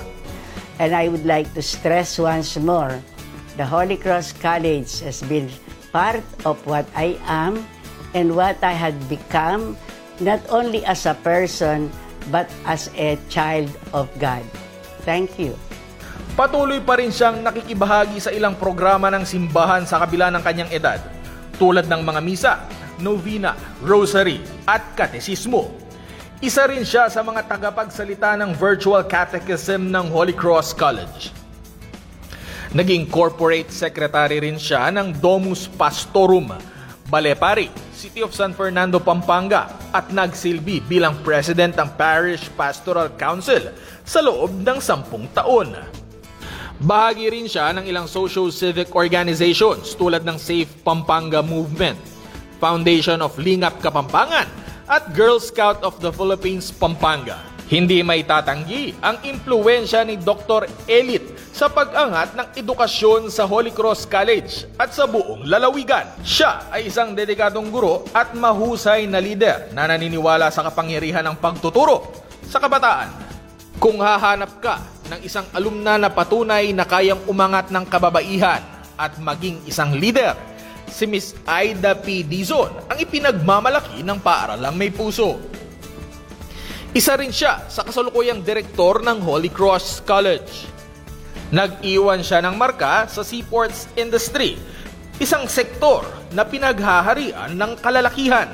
And 0.79 0.95
I 0.95 1.11
would 1.11 1.27
like 1.27 1.51
to 1.59 1.63
stress 1.63 2.23
once 2.23 2.55
more, 2.55 3.03
the 3.59 3.67
Holy 3.67 3.99
Cross 3.99 4.39
College 4.39 5.03
has 5.03 5.27
been 5.27 5.51
part 5.91 6.23
of 6.47 6.63
what 6.71 6.87
I 6.95 7.19
am 7.27 7.67
and 8.15 8.39
what 8.39 8.63
I 8.63 8.79
had 8.79 8.95
become, 9.11 9.75
not 10.23 10.39
only 10.55 10.87
as 10.87 11.03
a 11.03 11.19
person, 11.27 11.91
but 12.31 12.47
as 12.63 12.87
a 12.95 13.19
child 13.27 13.75
of 13.91 14.07
God. 14.23 14.47
Thank 15.03 15.35
you. 15.35 15.59
Patuloy 16.39 16.79
pa 16.79 16.95
rin 16.97 17.11
siyang 17.11 17.43
nakikibahagi 17.43 18.23
sa 18.23 18.31
ilang 18.31 18.55
programa 18.55 19.11
ng 19.11 19.27
simbahan 19.27 19.83
sa 19.83 19.99
kabila 19.99 20.31
ng 20.31 20.43
kanyang 20.47 20.71
edad, 20.71 21.03
tulad 21.59 21.91
ng 21.91 22.03
mga 22.07 22.21
misa, 22.23 22.53
novena, 23.03 23.59
rosary 23.83 24.39
at 24.63 24.95
katesismo. 24.95 25.75
Isa 26.41 26.65
rin 26.71 26.87
siya 26.87 27.11
sa 27.13 27.21
mga 27.21 27.45
tagapagsalita 27.51 28.39
ng 28.41 28.57
virtual 28.57 29.05
catechism 29.05 29.93
ng 29.93 30.09
Holy 30.09 30.33
Cross 30.33 30.73
College. 30.73 31.35
Naging 32.73 33.11
corporate 33.11 33.69
secretary 33.75 34.39
rin 34.39 34.57
siya 34.57 34.89
ng 34.95 35.19
Domus 35.19 35.67
Pastorum, 35.67 36.55
Balepari, 37.11 37.69
City 37.91 38.23
of 38.23 38.31
San 38.31 38.55
Fernando, 38.55 39.03
Pampanga 39.03 39.67
at 39.91 40.15
nagsilbi 40.15 40.79
bilang 40.87 41.19
president 41.27 41.75
ng 41.75 41.91
Parish 41.99 42.47
Pastoral 42.55 43.11
Council 43.19 43.75
sa 44.07 44.23
loob 44.23 44.55
ng 44.63 44.79
sampung 44.79 45.27
taon. 45.35 46.00
Bahagi 46.81 47.29
rin 47.29 47.45
siya 47.45 47.77
ng 47.77 47.85
ilang 47.85 48.09
social-civic 48.09 48.97
organizations 48.97 49.93
tulad 49.93 50.25
ng 50.25 50.41
Safe 50.41 50.73
Pampanga 50.81 51.45
Movement, 51.45 52.01
Foundation 52.57 53.21
of 53.21 53.37
Lingap 53.37 53.85
Kapampangan 53.85 54.49
at 54.89 55.13
Girl 55.13 55.37
Scout 55.37 55.85
of 55.85 56.01
the 56.01 56.09
Philippines 56.09 56.73
Pampanga. 56.73 57.37
Hindi 57.69 58.01
may 58.01 58.25
tatanggi 58.25 58.97
ang 59.05 59.21
impluensya 59.21 60.09
ni 60.09 60.17
Dr. 60.17 60.65
Elit 60.89 61.37
sa 61.53 61.69
pag-angat 61.69 62.33
ng 62.33 62.49
edukasyon 62.57 63.29
sa 63.29 63.45
Holy 63.45 63.77
Cross 63.77 64.09
College 64.09 64.65
at 64.81 64.97
sa 64.97 65.05
buong 65.05 65.45
lalawigan. 65.45 66.09
Siya 66.25 66.73
ay 66.73 66.89
isang 66.89 67.13
dedikadong 67.13 67.69
guro 67.69 68.09
at 68.17 68.33
mahusay 68.33 69.05
na 69.05 69.21
lider 69.21 69.69
na 69.77 69.85
naniniwala 69.85 70.49
sa 70.49 70.65
kapangyarihan 70.65 71.29
ng 71.29 71.37
pagtuturo 71.45 72.09
sa 72.49 72.57
kabataan. 72.57 73.13
Kung 73.77 74.01
hahanap 74.01 74.65
ka 74.65 75.00
ng 75.11 75.21
isang 75.27 75.47
alumna 75.51 75.99
na 75.99 76.07
patunay 76.07 76.71
na 76.71 76.87
kayang 76.87 77.19
umangat 77.27 77.75
ng 77.75 77.83
kababaihan 77.83 78.63
at 78.95 79.19
maging 79.19 79.59
isang 79.67 79.91
leader, 79.99 80.39
si 80.87 81.03
Miss 81.03 81.35
Aida 81.43 81.99
P. 81.99 82.23
Dizon 82.23 82.71
ang 82.87 82.95
ipinagmamalaki 82.95 84.07
ng 84.07 84.19
paaralang 84.23 84.79
may 84.79 84.95
puso. 84.95 85.43
Isa 86.95 87.19
rin 87.19 87.35
siya 87.35 87.67
sa 87.67 87.83
kasalukuyang 87.83 88.43
direktor 88.47 89.03
ng 89.03 89.19
Holy 89.23 89.51
Cross 89.51 90.07
College. 90.07 90.71
Nag-iwan 91.51 92.23
siya 92.23 92.39
ng 92.47 92.55
marka 92.55 93.11
sa 93.11 93.27
seaports 93.27 93.91
industry, 93.99 94.55
isang 95.19 95.51
sektor 95.51 96.07
na 96.31 96.47
pinaghaharian 96.47 97.59
ng 97.59 97.73
kalalakihan. 97.83 98.47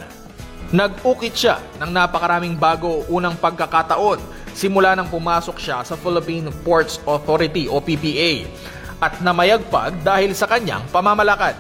Nag-ukit 0.73 1.37
siya 1.37 1.61
ng 1.85 1.93
napakaraming 1.93 2.57
bago 2.57 3.05
unang 3.13 3.37
pagkakataon 3.37 4.36
simula 4.57 4.97
nang 4.97 5.13
pumasok 5.13 5.61
siya 5.61 5.85
sa 5.85 6.01
Philippine 6.01 6.49
Ports 6.65 6.97
Authority 7.05 7.69
o 7.69 7.77
PPA 7.77 8.49
at 9.05 9.21
namayagpag 9.21 10.01
dahil 10.01 10.33
sa 10.33 10.49
kanyang 10.49 10.81
pamamalakad. 10.89 11.53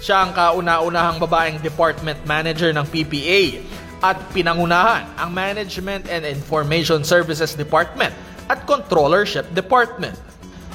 Siya 0.00 0.24
ang 0.24 0.32
kauna-unahang 0.32 1.20
babaeng 1.20 1.60
department 1.60 2.16
manager 2.24 2.72
ng 2.72 2.88
PPA 2.88 3.60
at 4.00 4.16
pinangunahan 4.32 5.04
ang 5.20 5.28
Management 5.28 6.08
and 6.08 6.24
Information 6.24 7.04
Services 7.04 7.52
Department 7.52 8.16
at 8.48 8.64
Controllership 8.64 9.52
Department. 9.52 10.16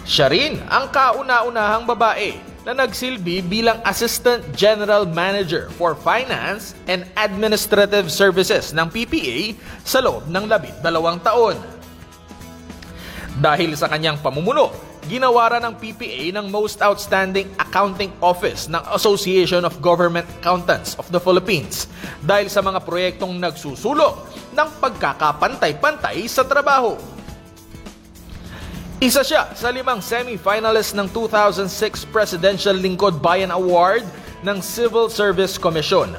Siya 0.05 0.29
rin 0.29 0.61
ang 0.69 0.93
kauna-unahang 0.93 1.89
babae 1.89 2.50
na 2.61 2.77
nagsilbi 2.77 3.41
bilang 3.41 3.81
Assistant 3.81 4.45
General 4.53 5.09
Manager 5.09 5.73
for 5.73 5.97
Finance 5.97 6.77
and 6.85 7.09
Administrative 7.17 8.13
Services 8.13 8.69
ng 8.73 8.85
PPA 8.89 9.57
sa 9.81 9.99
loob 10.01 10.29
ng 10.29 10.45
labit 10.45 10.73
dalawang 10.85 11.17
taon. 11.25 11.57
Dahil 13.41 13.73
sa 13.73 13.89
kanyang 13.89 14.21
pamumuno, 14.21 14.69
ginawaran 15.09 15.65
ng 15.65 15.73
PPA 15.81 16.37
ng 16.37 16.53
Most 16.53 16.77
Outstanding 16.83 17.49
Accounting 17.57 18.13
Office 18.21 18.69
ng 18.69 18.83
Association 18.93 19.65
of 19.65 19.81
Government 19.81 20.27
Accountants 20.41 20.93
of 21.01 21.09
the 21.09 21.17
Philippines 21.17 21.89
dahil 22.21 22.51
sa 22.51 22.61
mga 22.61 22.85
proyektong 22.85 23.33
nagsusulong 23.41 24.13
ng 24.53 24.69
pagkakapantay-pantay 24.77 26.29
sa 26.29 26.45
trabaho. 26.45 26.99
Isa 29.01 29.25
siya 29.25 29.49
sa 29.57 29.73
limang 29.73 29.97
semi-finalist 29.97 30.93
ng 30.93 31.09
2006 31.09 32.05
Presidential 32.13 32.77
Lingkod 32.77 33.17
Bayan 33.17 33.49
Award 33.49 34.05
ng 34.45 34.61
Civil 34.61 35.09
Service 35.09 35.57
Commission. 35.57 36.13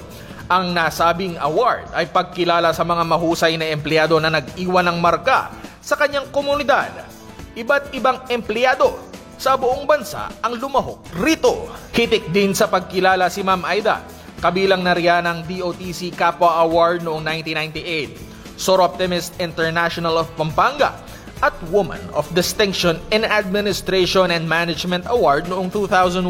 Ang 0.50 0.74
nasabing 0.74 1.38
award 1.38 1.86
ay 1.94 2.10
pagkilala 2.10 2.74
sa 2.74 2.82
mga 2.82 3.06
mahusay 3.06 3.54
na 3.54 3.70
empleyado 3.70 4.18
na 4.18 4.34
nag-iwan 4.34 4.82
ng 4.90 4.98
marka 4.98 5.54
sa 5.78 5.94
kanyang 5.94 6.26
komunidad. 6.34 7.06
Iba't 7.54 7.94
ibang 7.94 8.26
empleyado 8.26 8.98
sa 9.38 9.54
buong 9.54 9.86
bansa 9.86 10.26
ang 10.42 10.58
lumahok 10.58 11.06
rito. 11.22 11.70
Hitik 11.94 12.34
din 12.34 12.50
sa 12.50 12.66
pagkilala 12.66 13.30
si 13.30 13.46
Ma'am 13.46 13.62
Aida, 13.62 14.02
kabilang 14.42 14.82
na 14.82 14.98
riyan 14.98 15.22
ng 15.22 15.38
DOTC 15.46 16.18
Kapwa 16.18 16.58
Award 16.66 17.06
noong 17.06 17.22
1998, 17.30 18.58
Soroptimist 18.58 19.38
International 19.38 20.18
of 20.18 20.26
Pampanga, 20.34 21.11
at 21.42 21.52
Woman 21.68 22.00
of 22.14 22.30
Distinction 22.32 23.02
in 23.10 23.26
Administration 23.26 24.30
and 24.30 24.46
Management 24.46 25.04
Award 25.10 25.50
noong 25.50 25.68
2001. 25.74 26.22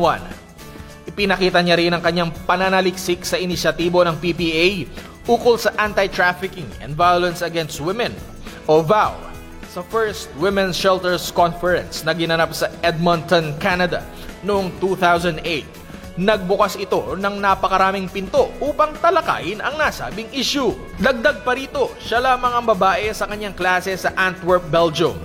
Ipinakita 1.12 1.60
niya 1.60 1.76
rin 1.76 1.92
ang 1.92 2.00
kanyang 2.00 2.32
pananaliksik 2.48 3.22
sa 3.22 3.36
inisyatibo 3.36 4.00
ng 4.02 4.16
PPA 4.16 4.88
ukol 5.28 5.60
sa 5.60 5.70
anti-trafficking 5.78 6.66
and 6.80 6.96
violence 6.96 7.44
against 7.44 7.78
women 7.78 8.10
o 8.66 8.80
VOW 8.80 9.14
sa 9.72 9.80
first 9.88 10.28
Women's 10.36 10.76
Shelters 10.76 11.32
Conference 11.32 12.04
na 12.04 12.12
ginanap 12.12 12.52
sa 12.52 12.68
Edmonton, 12.84 13.56
Canada 13.56 14.04
noong 14.44 14.68
2008. 14.80 15.81
Nagbukas 16.12 16.76
ito 16.76 17.16
ng 17.16 17.40
napakaraming 17.40 18.04
pinto 18.04 18.52
upang 18.60 18.92
talakayin 19.00 19.64
ang 19.64 19.80
nasabing 19.80 20.28
issue. 20.36 20.76
Dagdag 21.00 21.40
pa 21.40 21.56
rito, 21.56 21.88
siya 22.04 22.20
lamang 22.20 22.52
ang 22.52 22.66
babae 22.68 23.08
sa 23.16 23.24
kanyang 23.24 23.56
klase 23.56 23.96
sa 23.96 24.12
Antwerp, 24.12 24.68
Belgium. 24.68 25.16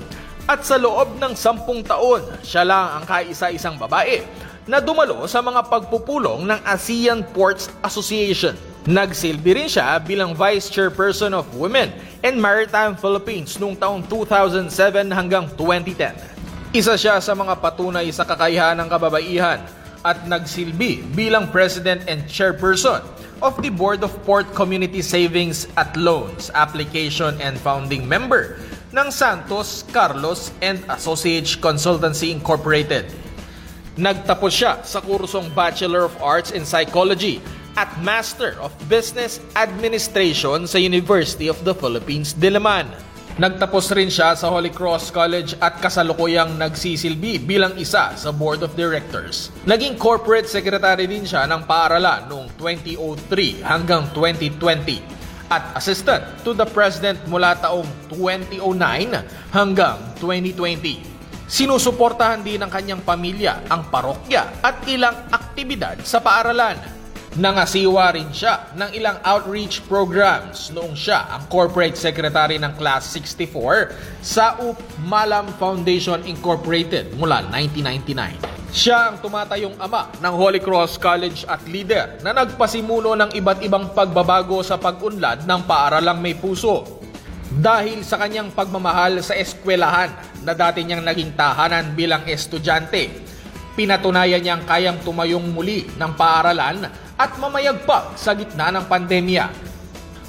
At 0.47 0.63
sa 0.63 0.79
loob 0.79 1.19
ng 1.19 1.35
sampung 1.35 1.83
taon, 1.83 2.23
siya 2.39 2.63
lang 2.63 2.95
ang 2.95 3.03
kaisa-isang 3.03 3.75
babae 3.75 4.23
na 4.63 4.79
dumalo 4.79 5.27
sa 5.27 5.43
mga 5.43 5.67
pagpupulong 5.67 6.47
ng 6.47 6.59
ASEAN 6.63 7.19
Ports 7.35 7.67
Association. 7.83 8.55
Nagsilbi 8.87 9.59
rin 9.59 9.67
siya 9.67 9.99
bilang 9.99 10.31
Vice 10.31 10.71
Chairperson 10.71 11.35
of 11.35 11.51
Women 11.51 11.91
and 12.23 12.39
Maritime 12.39 12.95
Philippines 12.95 13.59
noong 13.59 13.75
taong 13.75 14.07
2007 14.07 14.71
hanggang 15.11 15.51
2010. 15.59 16.15
Isa 16.71 16.95
siya 16.95 17.19
sa 17.19 17.35
mga 17.35 17.59
patunay 17.59 18.07
sa 18.15 18.23
kakayahan 18.23 18.79
ng 18.79 18.87
kababaihan 18.87 19.59
at 20.07 20.23
nagsilbi 20.23 21.03
bilang 21.11 21.51
President 21.51 22.07
and 22.07 22.23
Chairperson 22.31 23.03
of 23.43 23.59
the 23.59 23.67
Board 23.67 23.99
of 24.07 24.15
Port 24.23 24.47
Community 24.55 25.03
Savings 25.03 25.67
at 25.75 25.91
Loans 25.99 26.47
Application 26.55 27.35
and 27.43 27.59
Founding 27.59 28.07
Member 28.07 28.55
ng 28.95 29.11
Santos, 29.11 29.83
Carlos 29.91 30.55
and 30.63 30.79
Associates 30.87 31.59
Consultancy 31.59 32.31
Incorporated. 32.31 33.11
Nagtapos 33.99 34.53
siya 34.55 34.79
sa 34.87 35.03
kursong 35.03 35.51
Bachelor 35.51 36.07
of 36.07 36.15
Arts 36.23 36.55
in 36.55 36.63
Psychology 36.63 37.43
at 37.75 37.91
Master 37.99 38.55
of 38.63 38.71
Business 38.87 39.43
Administration 39.59 40.65
sa 40.65 40.79
University 40.79 41.51
of 41.51 41.59
the 41.67 41.75
Philippines, 41.75 42.31
Diliman. 42.31 42.87
Nagtapos 43.37 43.93
rin 43.93 44.09
siya 44.09 44.33
sa 44.33 44.49
Holy 44.49 44.73
Cross 44.73 45.13
College 45.13 45.61
at 45.61 45.77
kasalukuyang 45.77 46.57
nagsisilbi 46.57 47.37
bilang 47.37 47.77
isa 47.77 48.17
sa 48.17 48.33
Board 48.33 48.65
of 48.65 48.73
Directors. 48.73 49.53
Naging 49.61 49.93
Corporate 49.93 50.49
Secretary 50.49 51.05
din 51.05 51.21
siya 51.21 51.45
ng 51.45 51.69
paaralan 51.69 52.25
noong 52.25 52.49
2003 52.57 53.61
hanggang 53.61 54.09
2020 54.17 55.53
at 55.53 55.69
Assistant 55.77 56.25
to 56.41 56.57
the 56.57 56.65
President 56.65 57.21
mula 57.29 57.53
taong 57.61 57.85
2009 58.09 58.57
hanggang 59.53 60.01
2020. 60.17 60.97
Sinusuportahan 61.45 62.41
din 62.41 62.57
ng 62.57 62.73
kanyang 62.73 63.05
pamilya 63.05 63.69
ang 63.69 63.85
parokya 63.93 64.65
at 64.65 64.81
ilang 64.89 65.29
aktibidad 65.29 66.01
sa 66.01 66.17
paaralan. 66.25 66.96
Nangasiwa 67.37 68.17
rin 68.17 68.33
siya 68.33 68.73
ng 68.73 68.97
ilang 68.97 69.21
outreach 69.21 69.85
programs 69.85 70.73
noong 70.73 70.97
siya 70.97 71.29
ang 71.37 71.45
corporate 71.45 71.93
secretary 71.93 72.57
ng 72.57 72.73
Class 72.81 73.13
64 73.13 74.25
sa 74.25 74.57
UP 74.57 74.73
Malam 75.05 75.45
Foundation 75.61 76.17
Incorporated 76.25 77.13
mula 77.13 77.45
1999. 77.53 78.73
Siya 78.73 79.13
ang 79.13 79.21
tumatayong 79.21 79.77
ama 79.77 80.09
ng 80.17 80.33
Holy 80.33 80.57
Cross 80.57 80.97
College 80.97 81.45
at 81.45 81.61
leader 81.69 82.17
na 82.25 82.33
nagpasimuno 82.33 83.13
ng 83.13 83.29
iba't 83.37 83.61
ibang 83.61 83.93
pagbabago 83.93 84.65
sa 84.65 84.81
pag-unlad 84.81 85.45
ng 85.45 85.61
paaralang 85.69 86.17
may 86.17 86.33
puso. 86.33 87.05
Dahil 87.53 88.01
sa 88.01 88.17
kanyang 88.17 88.49
pagmamahal 88.49 89.21
sa 89.21 89.37
eskwelahan 89.37 90.09
na 90.41 90.57
dati 90.57 90.81
niyang 90.81 91.05
naging 91.05 91.37
tahanan 91.37 91.93
bilang 91.93 92.25
estudyante, 92.25 93.13
pinatunayan 93.77 94.41
niyang 94.41 94.65
kayang 94.65 94.97
tumayong 95.05 95.53
muli 95.53 95.85
ng 96.01 96.11
paaralan 96.17 97.05
at 97.17 97.33
mamayagpag 97.41 98.13
sa 98.13 98.37
gitna 98.37 98.69
ng 98.69 98.85
pandemya. 98.85 99.49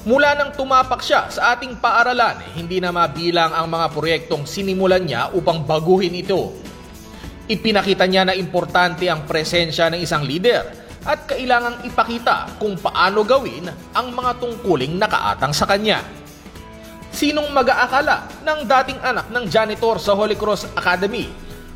Mula 0.09 0.33
nang 0.33 0.57
tumapak 0.57 1.05
siya 1.05 1.29
sa 1.29 1.53
ating 1.53 1.77
paaralan, 1.85 2.41
hindi 2.57 2.81
na 2.81 2.89
mabilang 2.89 3.53
ang 3.53 3.69
mga 3.69 3.93
proyektong 3.93 4.49
sinimulan 4.49 5.05
niya 5.05 5.29
upang 5.37 5.69
baguhin 5.69 6.17
ito. 6.17 6.57
Ipinakita 7.45 8.09
niya 8.09 8.25
na 8.25 8.33
importante 8.33 9.05
ang 9.05 9.29
presensya 9.29 9.93
ng 9.93 10.01
isang 10.01 10.25
leader 10.25 10.65
at 11.05 11.29
kailangang 11.29 11.85
ipakita 11.85 12.57
kung 12.57 12.81
paano 12.81 13.21
gawin 13.21 13.69
ang 13.93 14.09
mga 14.13 14.41
tungkuling 14.41 14.97
nakaatang 14.97 15.53
sa 15.53 15.69
kanya. 15.69 16.01
Sinong 17.13 17.53
mag-aakala 17.53 18.45
ng 18.45 18.61
dating 18.65 19.01
anak 19.05 19.27
ng 19.29 19.45
janitor 19.49 20.01
sa 20.01 20.17
Holy 20.17 20.37
Cross 20.37 20.73
Academy 20.73 21.29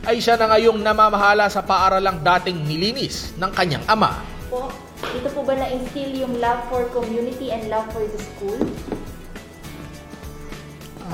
ay 0.09 0.21
siya 0.21 0.41
na 0.41 0.53
ngayong 0.53 0.81
namamahala 0.81 1.53
sa 1.53 1.61
paaralang 1.61 2.21
dating 2.21 2.65
nilinis 2.65 3.37
ng 3.37 3.51
kanyang 3.53 3.85
ama. 3.89 4.23
Po, 4.53 4.69
dito 5.11 5.29
po 5.35 5.43
ba 5.43 5.59
na-instill 5.59 6.23
yung 6.23 6.39
love 6.39 6.63
for 6.71 6.87
community 6.95 7.51
and 7.51 7.67
love 7.67 7.87
for 7.91 8.07
the 8.07 8.21
school? 8.21 8.61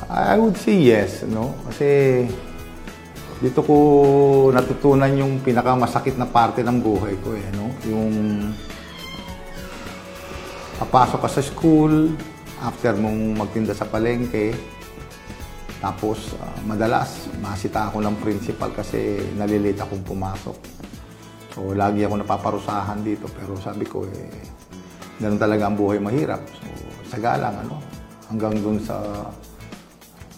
I 0.09 0.37
would 0.37 0.57
say 0.61 0.77
yes, 0.77 1.25
no? 1.25 1.57
Kasi 1.69 2.25
dito 3.41 3.61
ko 3.65 3.77
natutunan 4.53 5.13
yung 5.17 5.41
pinakamasakit 5.41 6.21
na 6.21 6.29
parte 6.29 6.61
ng 6.61 6.79
buhay 6.81 7.17
ko 7.25 7.33
eh, 7.33 7.49
no? 7.57 7.73
Yung 7.89 8.13
papasok 10.79 11.21
ka 11.25 11.29
sa 11.33 11.43
school, 11.43 12.13
after 12.61 12.93
mong 12.95 13.41
magtinda 13.41 13.73
sa 13.73 13.89
palengke, 13.89 14.55
Tapos, 15.79 16.35
ah, 16.43 16.59
madalas, 16.67 17.31
masita 17.39 17.87
ako 17.87 18.03
ng 18.03 18.17
principal 18.19 18.75
kasi 18.75 19.23
nalilate 19.39 19.79
akong 19.79 20.03
pumasok. 20.03 20.59
So, 21.59 21.75
lagi 21.75 22.07
ako 22.07 22.23
napaparusahan 22.23 23.03
dito. 23.03 23.27
Pero 23.35 23.59
sabi 23.59 23.83
ko, 23.83 24.07
eh, 24.07 24.31
ganun 25.19 25.43
talaga 25.43 25.67
ang 25.67 25.75
buhay 25.75 25.99
mahirap. 25.99 26.39
So, 26.55 26.71
sagalang, 27.11 27.67
ano, 27.67 27.83
hanggang 28.31 28.55
dun 28.63 28.79
sa 28.79 28.95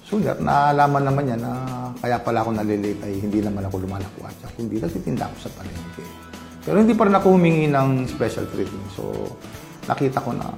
sunder, 0.01 0.41
naalaman 0.41 1.05
naman 1.05 1.29
niya 1.29 1.39
na 1.45 1.53
kaya 2.01 2.17
pala 2.25 2.41
ako 2.41 2.57
nalilate 2.57 3.05
ay 3.05 3.21
hindi 3.21 3.45
naman 3.45 3.69
ako 3.69 3.85
lumalakwatsa, 3.85 4.49
kundi 4.57 4.81
nagtitinda 4.81 5.29
ako 5.29 5.37
sa 5.45 5.51
palengke. 5.61 6.05
Pero 6.65 6.77
hindi 6.81 6.97
pa 6.97 7.05
rin 7.05 7.17
ako 7.21 7.27
humingi 7.37 7.69
ng 7.69 8.09
special 8.09 8.49
treatment. 8.49 8.89
So, 8.97 9.13
nakita 9.85 10.25
ko 10.25 10.33
na 10.33 10.49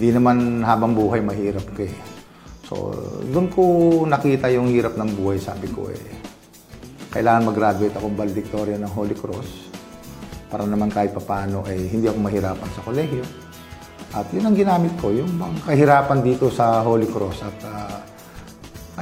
hindi 0.00 0.08
naman 0.08 0.64
habang 0.64 0.96
buhay 0.96 1.20
mahirap 1.20 1.68
ko 1.76 1.84
eh. 1.84 1.94
So, 2.64 2.96
doon 3.28 3.52
ko 3.52 3.62
nakita 4.08 4.48
yung 4.56 4.72
hirap 4.72 4.96
ng 4.96 5.20
buhay, 5.20 5.36
sabi 5.36 5.68
ko 5.68 5.92
eh, 5.92 6.00
kailangan 7.14 7.54
mag-graduate 7.54 7.94
akong 7.94 8.18
valedictorian 8.18 8.82
ng 8.82 8.90
Holy 8.90 9.14
Cross 9.14 9.70
para 10.50 10.66
naman 10.66 10.90
kahit 10.90 11.14
papano 11.14 11.62
eh, 11.70 11.78
hindi 11.78 12.10
ako 12.10 12.18
mahirapan 12.18 12.68
sa 12.74 12.82
kolehiyo. 12.82 13.22
At 14.14 14.30
yun 14.34 14.46
ang 14.46 14.54
ginamit 14.54 14.94
ko, 14.98 15.10
yung 15.10 15.30
mga 15.34 15.66
kahirapan 15.66 16.22
dito 16.22 16.50
sa 16.50 16.82
Holy 16.82 17.06
Cross. 17.06 17.42
At 17.42 17.58
ah, 17.66 17.98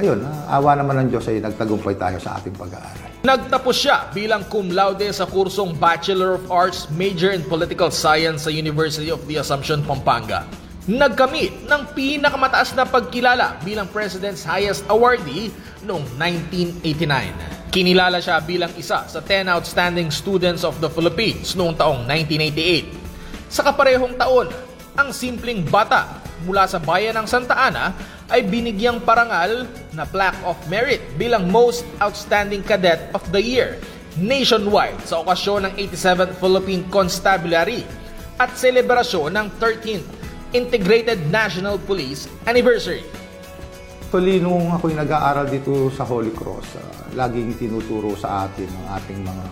ayun, 0.01 0.21
ah, 0.25 0.57
awa 0.57 0.77
naman 0.77 1.05
ng 1.05 1.07
Diyos 1.13 1.25
ay 1.29 1.41
nagtagumpay 1.41 1.97
tayo 1.97 2.17
sa 2.17 2.37
ating 2.37 2.53
pag-aaral. 2.53 3.09
Nagtapos 3.25 3.75
siya 3.77 4.09
bilang 4.13 4.45
cum 4.49 4.69
laude 4.73 5.05
sa 5.13 5.29
kursong 5.29 5.77
Bachelor 5.77 6.37
of 6.37 6.49
Arts 6.49 6.89
Major 6.93 7.33
in 7.33 7.45
Political 7.45 7.93
Science 7.93 8.45
sa 8.45 8.51
University 8.53 9.13
of 9.13 9.21
the 9.29 9.37
Assumption, 9.37 9.85
Pampanga. 9.85 10.45
Nagkamit 10.89 11.69
ng 11.69 11.81
pinakamataas 11.93 12.75
na 12.75 12.83
pagkilala 12.83 13.61
bilang 13.61 13.87
President's 13.89 14.43
Highest 14.43 14.83
Awardee 14.89 15.53
noong 15.85 16.03
1989. 16.19 17.62
Kinilala 17.73 18.21
siya 18.21 18.37
bilang 18.37 18.69
isa 18.77 19.01
sa 19.09 19.17
10 19.17 19.49
outstanding 19.49 20.13
students 20.13 20.61
of 20.61 20.77
the 20.77 20.85
Philippines 20.93 21.57
noong 21.57 21.73
taong 21.73 22.05
1988. 22.05 23.49
Sa 23.49 23.65
kaparehong 23.65 24.13
taon, 24.13 24.45
ang 24.93 25.09
simpleng 25.09 25.65
bata 25.65 26.21
mula 26.45 26.69
sa 26.69 26.77
bayan 26.77 27.17
ng 27.17 27.25
Santa 27.25 27.57
Ana 27.57 27.97
ay 28.29 28.45
binigyang 28.45 29.01
parangal 29.01 29.65
na 29.89 30.05
Plaque 30.05 30.37
of 30.45 30.53
Merit 30.69 31.01
bilang 31.17 31.49
Most 31.49 31.81
Outstanding 31.97 32.61
Cadet 32.61 33.09
of 33.17 33.25
the 33.33 33.41
Year 33.41 33.81
nationwide 34.21 35.01
sa 35.01 35.25
okasyon 35.25 35.65
ng 35.65 35.73
87th 35.73 36.37
Philippine 36.37 36.85
Constabulary 36.93 37.81
at 38.37 38.53
selebrasyon 38.53 39.33
ng 39.33 39.47
13th 39.57 40.05
Integrated 40.53 41.25
National 41.33 41.81
Police 41.81 42.29
Anniversary. 42.45 43.01
Actually, 44.13 44.37
nung 44.37 44.69
ako'y 44.69 44.93
nag-aaral 44.93 45.49
dito 45.49 45.89
sa 45.89 46.05
Holy 46.05 46.29
Cross, 46.29 46.77
ah, 46.77 47.02
laging 47.13 47.55
tinuturo 47.57 48.13
sa 48.17 48.49
atin 48.49 48.67
ng 48.67 48.85
ating 48.99 49.19
mga 49.21 49.45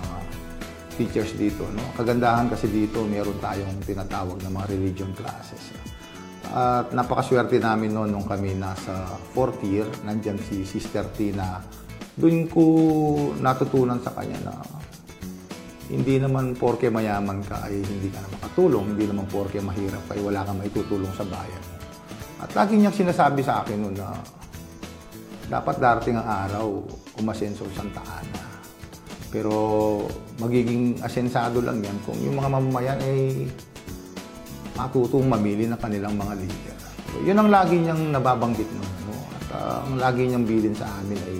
teachers 0.98 1.32
dito. 1.38 1.66
No? 1.72 1.82
Kagandahan 1.98 2.52
kasi 2.52 2.68
dito, 2.70 3.02
meron 3.06 3.38
tayong 3.42 3.82
tinatawag 3.82 4.38
na 4.44 4.50
mga 4.54 4.66
religion 4.70 5.12
classes. 5.18 5.74
At 6.52 6.92
napakaswerte 6.92 7.62
namin 7.62 7.96
noon 7.96 8.12
nung 8.12 8.28
kami 8.28 8.58
nasa 8.58 9.16
fourth 9.32 9.64
year, 9.64 9.88
nandyan 10.04 10.38
si 10.42 10.68
Sister 10.68 11.08
Tina. 11.16 11.64
Doon 12.18 12.52
ko 12.52 12.64
natutunan 13.40 14.04
sa 14.04 14.12
kanya 14.12 14.52
na 14.52 14.54
hindi 15.92 16.20
naman 16.20 16.56
porke 16.56 16.92
mayaman 16.92 17.44
ka 17.44 17.68
ay 17.68 17.80
hindi 17.80 18.12
ka 18.12 18.20
na 18.20 18.30
makatulong, 18.36 18.96
hindi 18.96 19.06
naman 19.08 19.26
porke 19.32 19.64
mahirap 19.64 20.06
ay 20.12 20.20
wala 20.20 20.44
kang 20.44 20.60
maitutulong 20.60 21.12
sa 21.16 21.24
bayan. 21.24 21.64
At 22.42 22.52
lagi 22.52 22.76
niyang 22.76 22.96
sinasabi 22.96 23.42
sa 23.46 23.64
akin 23.64 23.78
noon 23.80 23.96
na 23.96 24.12
dapat 25.52 25.80
darating 25.80 26.16
ang 26.20 26.28
araw 26.28 26.68
umasenso 27.20 27.68
sa 27.72 27.84
Santa 27.84 28.04
Ana. 28.04 28.44
Pero 29.32 29.54
magiging 30.40 31.00
asensado 31.00 31.64
lang 31.64 31.80
yan 31.80 31.98
kung 32.04 32.20
yung 32.20 32.36
mga 32.36 32.50
mamamayan 32.52 33.00
ay 33.00 33.48
matutong 34.76 35.28
mamili 35.28 35.68
ng 35.68 35.80
kanilang 35.80 36.16
mga 36.16 36.34
leader. 36.36 36.78
So, 37.12 37.16
yun 37.24 37.38
ang 37.40 37.50
lagi 37.52 37.76
niyang 37.80 38.12
nababanggit 38.12 38.68
noon. 38.72 38.94
No? 39.08 39.16
At 39.36 39.48
uh, 39.56 39.78
ang 39.88 39.96
lagi 40.00 40.22
niyang 40.28 40.48
bilin 40.48 40.76
sa 40.76 40.88
amin 41.00 41.20
ay 41.20 41.40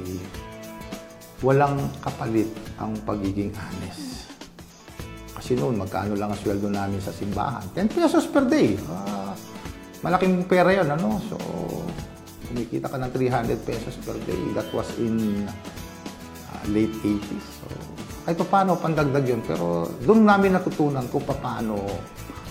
walang 1.42 1.80
kapalit 2.00 2.48
ang 2.78 2.94
pagiging 3.02 3.50
honest. 3.56 4.30
Kasi 5.34 5.58
noon, 5.58 5.80
magkano 5.80 6.14
lang 6.14 6.30
ang 6.30 6.40
sweldo 6.40 6.70
namin 6.70 7.02
sa 7.02 7.10
simbahan? 7.10 7.66
10 7.74 7.98
pesos 7.98 8.30
per 8.30 8.46
day. 8.46 8.78
Ah, 8.86 9.34
malaking 10.06 10.46
pera 10.46 10.70
yun, 10.70 10.86
ano? 10.86 11.18
So, 11.26 11.38
kumikita 12.52 12.92
ka 12.92 13.00
ng 13.00 13.12
300 13.16 13.64
pesos 13.64 13.96
per 14.04 14.20
day. 14.28 14.44
That 14.52 14.68
was 14.76 14.92
in 15.00 15.48
uh, 15.48 16.64
late 16.68 16.92
80s. 17.00 17.46
So, 17.64 17.66
kahit 18.28 18.38
pa 18.44 18.48
paano, 18.60 18.76
pandagdag 18.76 19.24
yun. 19.24 19.42
Pero 19.48 19.88
doon 20.04 20.28
namin 20.28 20.60
natutunan 20.60 21.08
kung 21.08 21.24
paano 21.24 21.80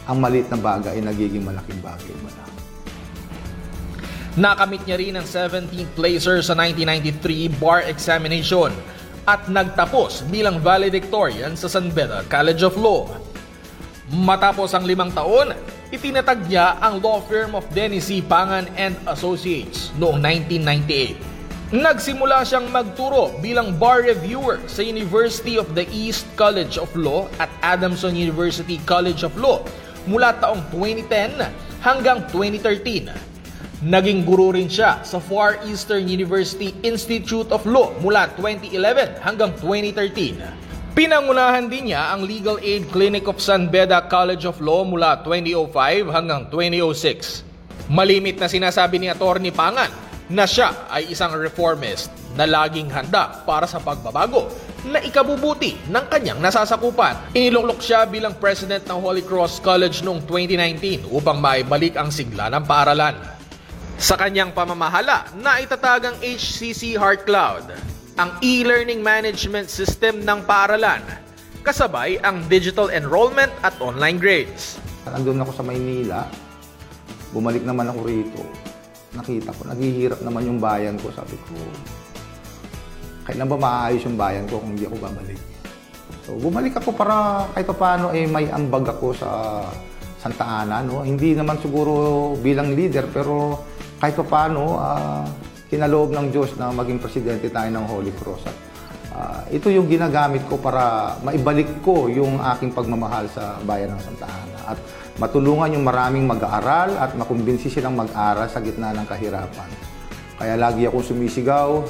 ang 0.08 0.16
maliit 0.16 0.48
na 0.48 0.56
bagay 0.56 0.96
ay 0.96 1.04
nagiging 1.04 1.44
malaking 1.44 1.78
bagay 1.84 2.16
mo 2.24 2.32
na. 2.32 2.44
Nakamit 4.40 4.82
niya 4.88 4.96
rin 4.96 5.14
ang 5.20 5.26
17th 5.28 5.92
placer 5.92 6.40
sa 6.40 6.56
1993 6.56 7.60
bar 7.60 7.84
examination 7.84 8.72
at 9.28 9.46
nagtapos 9.52 10.24
bilang 10.32 10.62
valedictorian 10.64 11.52
sa 11.58 11.68
San 11.68 11.92
Beda 11.92 12.24
College 12.30 12.62
of 12.64 12.74
Law. 12.80 13.10
Matapos 14.10 14.74
ang 14.74 14.86
limang 14.86 15.14
taon, 15.14 15.54
itinatag 15.90 16.46
niya 16.46 16.78
ang 16.78 17.02
law 17.02 17.18
firm 17.26 17.58
of 17.58 17.66
Dennis 17.74 18.06
C. 18.06 18.22
Pangan 18.22 18.70
and 18.78 18.94
Associates 19.10 19.90
noong 19.98 20.22
1998. 20.22 21.74
Nagsimula 21.74 22.42
siyang 22.46 22.70
magturo 22.70 23.34
bilang 23.38 23.74
bar 23.78 24.02
reviewer 24.02 24.58
sa 24.66 24.82
University 24.82 25.54
of 25.58 25.70
the 25.74 25.86
East 25.90 26.26
College 26.34 26.78
of 26.78 26.90
Law 26.98 27.30
at 27.38 27.50
Adamson 27.62 28.14
University 28.14 28.78
College 28.86 29.22
of 29.22 29.34
Law 29.38 29.62
mula 30.06 30.34
taong 30.38 30.62
2010 30.74 31.42
hanggang 31.82 32.26
2013. 32.30 33.10
Naging 33.86 34.26
guro 34.26 34.54
rin 34.54 34.70
siya 34.70 35.02
sa 35.02 35.18
Far 35.18 35.58
Eastern 35.66 36.06
University 36.06 36.74
Institute 36.86 37.50
of 37.50 37.66
Law 37.66 37.94
mula 38.02 38.30
2011 38.38 39.22
hanggang 39.22 39.50
2013. 39.58 40.69
Pinangunahan 40.90 41.70
din 41.70 41.94
niya 41.94 42.10
ang 42.10 42.26
Legal 42.26 42.58
Aid 42.58 42.90
Clinic 42.90 43.22
of 43.30 43.38
San 43.38 43.70
Beda 43.70 44.10
College 44.10 44.42
of 44.42 44.58
Law 44.58 44.82
mula 44.82 45.22
2005 45.22 45.70
hanggang 46.10 46.50
2006. 46.50 47.46
Malimit 47.86 48.42
na 48.42 48.50
sinasabi 48.50 48.98
ni 48.98 49.06
Attorney 49.06 49.54
Pangan 49.54 49.86
na 50.26 50.50
siya 50.50 50.90
ay 50.90 51.14
isang 51.14 51.30
reformist 51.38 52.10
na 52.34 52.42
laging 52.42 52.90
handa 52.90 53.38
para 53.46 53.70
sa 53.70 53.78
pagbabago 53.78 54.50
na 54.90 54.98
ikabubuti 54.98 55.78
ng 55.86 56.04
kanyang 56.10 56.42
nasasakupan. 56.42 57.38
Iniluklok 57.38 57.78
siya 57.78 58.10
bilang 58.10 58.34
president 58.42 58.82
ng 58.90 58.98
Holy 58.98 59.22
Cross 59.22 59.62
College 59.62 60.02
noong 60.02 60.26
2019 60.26 61.06
upang 61.06 61.38
maibalik 61.38 61.94
ang 61.94 62.10
sigla 62.10 62.50
ng 62.50 62.66
paaralan. 62.66 63.14
Sa 63.94 64.18
kanyang 64.18 64.50
pamamahala, 64.50 65.30
naitatag 65.38 66.02
ang 66.02 66.16
HCC 66.18 66.98
Heart 66.98 67.30
Cloud, 67.30 67.99
ang 68.20 68.36
e-learning 68.44 69.00
management 69.00 69.72
system 69.72 70.20
ng 70.20 70.44
paaralan, 70.44 71.00
kasabay 71.64 72.20
ang 72.20 72.44
digital 72.52 72.92
enrollment 72.92 73.48
at 73.64 73.72
online 73.80 74.20
grades. 74.20 74.76
Nandun 75.08 75.40
ako 75.40 75.56
sa 75.56 75.64
Maynila, 75.64 76.28
bumalik 77.32 77.64
naman 77.64 77.88
ako 77.88 78.04
rito. 78.04 78.44
Nakita 79.16 79.56
ko, 79.56 79.72
naghihirap 79.72 80.20
naman 80.20 80.44
yung 80.44 80.60
bayan 80.60 81.00
ko. 81.00 81.08
Sabi 81.16 81.32
ko, 81.48 81.56
kailan 83.24 83.48
ba 83.48 83.56
maayos 83.56 84.04
yung 84.04 84.20
bayan 84.20 84.44
ko 84.52 84.60
kung 84.60 84.76
hindi 84.76 84.84
ako 84.84 85.00
babalik? 85.00 85.40
So, 86.28 86.36
bumalik 86.36 86.76
ako 86.76 86.92
para 86.92 87.48
kahit 87.56 87.66
pa 87.72 87.76
paano 87.80 88.12
eh, 88.12 88.28
may 88.28 88.52
ambag 88.52 88.84
ako 88.84 89.16
sa 89.16 89.28
Santa 90.20 90.44
Ana. 90.44 90.84
No? 90.84 91.00
Hindi 91.00 91.32
naman 91.32 91.56
siguro 91.56 92.36
bilang 92.36 92.76
leader, 92.76 93.08
pero 93.08 93.64
kahit 93.96 94.12
pa 94.12 94.24
paano, 94.28 94.76
uh, 94.76 95.24
kinaloob 95.70 96.10
ng 96.10 96.34
Diyos 96.34 96.58
na 96.58 96.74
maging 96.74 96.98
presidente 96.98 97.46
tayo 97.46 97.70
ng 97.70 97.86
Holy 97.86 98.10
Cross. 98.18 98.42
At, 98.50 98.56
uh, 99.14 99.40
ito 99.54 99.70
yung 99.70 99.86
ginagamit 99.86 100.42
ko 100.50 100.58
para 100.58 101.14
maibalik 101.22 101.70
ko 101.86 102.10
yung 102.10 102.42
aking 102.42 102.74
pagmamahal 102.74 103.30
sa 103.30 103.62
bayan 103.62 103.94
ng 103.94 104.00
Santa 104.02 104.26
Ana. 104.26 104.74
At 104.74 104.78
matulungan 105.22 105.70
yung 105.70 105.86
maraming 105.86 106.26
mag-aaral 106.26 106.98
at 106.98 107.14
makumbinsi 107.14 107.70
silang 107.70 107.94
mag-aral 107.94 108.50
sa 108.50 108.58
gitna 108.58 108.90
ng 108.90 109.06
kahirapan. 109.06 109.70
Kaya 110.42 110.58
lagi 110.58 110.90
akong 110.90 111.06
sumisigaw, 111.06 111.86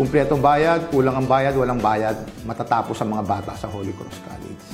kumpleto 0.00 0.40
bayad, 0.40 0.88
kulang 0.88 1.20
ang 1.20 1.28
bayad, 1.28 1.52
walang 1.52 1.82
bayad, 1.82 2.16
matatapos 2.48 2.96
ang 3.04 3.12
mga 3.12 3.24
bata 3.28 3.52
sa 3.52 3.68
Holy 3.68 3.92
Cross 3.92 4.18
College. 4.24 4.64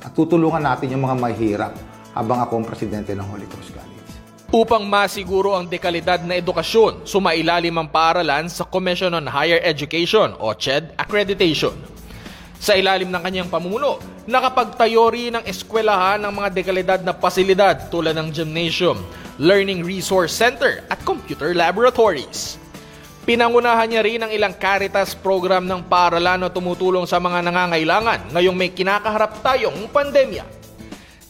At 0.00 0.16
tutulungan 0.16 0.64
natin 0.64 0.96
yung 0.96 1.04
mga 1.04 1.16
mahirap 1.20 1.72
habang 2.16 2.40
ako 2.40 2.62
ang 2.62 2.66
presidente 2.68 3.12
ng 3.12 3.26
Holy 3.28 3.44
Cross 3.50 3.68
College. 3.74 3.83
Upang 4.54 4.86
masiguro 4.86 5.58
ang 5.58 5.66
dekalidad 5.66 6.22
na 6.22 6.38
edukasyon, 6.38 7.10
sumailalim 7.10 7.74
ang 7.74 7.90
paaralan 7.90 8.46
sa 8.46 8.62
Commission 8.62 9.10
on 9.10 9.26
Higher 9.26 9.58
Education 9.66 10.30
o 10.38 10.54
CHED 10.54 10.94
accreditation. 10.94 11.74
Sa 12.62 12.78
ilalim 12.78 13.10
ng 13.10 13.18
kanyang 13.18 13.50
pamumuno, 13.50 13.98
nakapagtayo 14.30 15.10
rin 15.10 15.34
ng 15.34 15.44
eskwelahan 15.50 16.22
ng 16.22 16.30
mga 16.30 16.48
dekalidad 16.54 17.00
na 17.02 17.10
pasilidad 17.10 17.90
tulad 17.90 18.14
ng 18.14 18.30
gymnasium, 18.30 19.02
learning 19.42 19.82
resource 19.82 20.30
center 20.30 20.86
at 20.86 21.02
computer 21.02 21.50
laboratories. 21.50 22.54
Pinangunahan 23.26 23.90
niya 23.90 24.06
rin 24.06 24.22
ang 24.22 24.30
ilang 24.30 24.54
Caritas 24.54 25.18
program 25.18 25.66
ng 25.66 25.82
paaralan 25.90 26.46
na 26.46 26.50
tumutulong 26.54 27.10
sa 27.10 27.18
mga 27.18 27.42
nangangailangan 27.42 28.30
ngayong 28.30 28.54
may 28.54 28.70
kinakaharap 28.70 29.34
tayong 29.42 29.90
pandemya. 29.90 30.46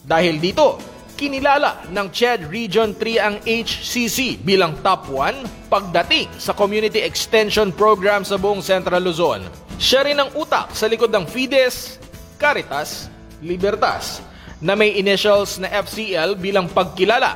Dahil 0.05 0.37
dito, 0.37 0.93
kinilala 1.15 1.87
ng 1.89 2.07
CHED 2.11 2.51
Region 2.51 2.91
3 2.91 3.23
ang 3.23 3.35
HCC 3.47 4.43
bilang 4.43 4.75
top 4.83 5.07
1 5.07 5.71
pagdating 5.71 6.27
sa 6.35 6.51
Community 6.51 6.99
Extension 6.99 7.71
Program 7.71 8.27
sa 8.27 8.35
buong 8.35 8.59
Central 8.59 9.01
Luzon. 9.01 9.47
Siya 9.79 10.03
rin 10.03 10.19
ang 10.19 10.29
utak 10.35 10.75
sa 10.75 10.91
likod 10.91 11.09
ng 11.09 11.23
Fides, 11.23 11.97
Caritas, 12.35 13.07
Libertas 13.39 14.19
na 14.59 14.75
may 14.75 14.95
initials 14.95 15.59
na 15.59 15.71
FCL 15.71 16.39
bilang 16.39 16.67
pagkilala 16.71 17.35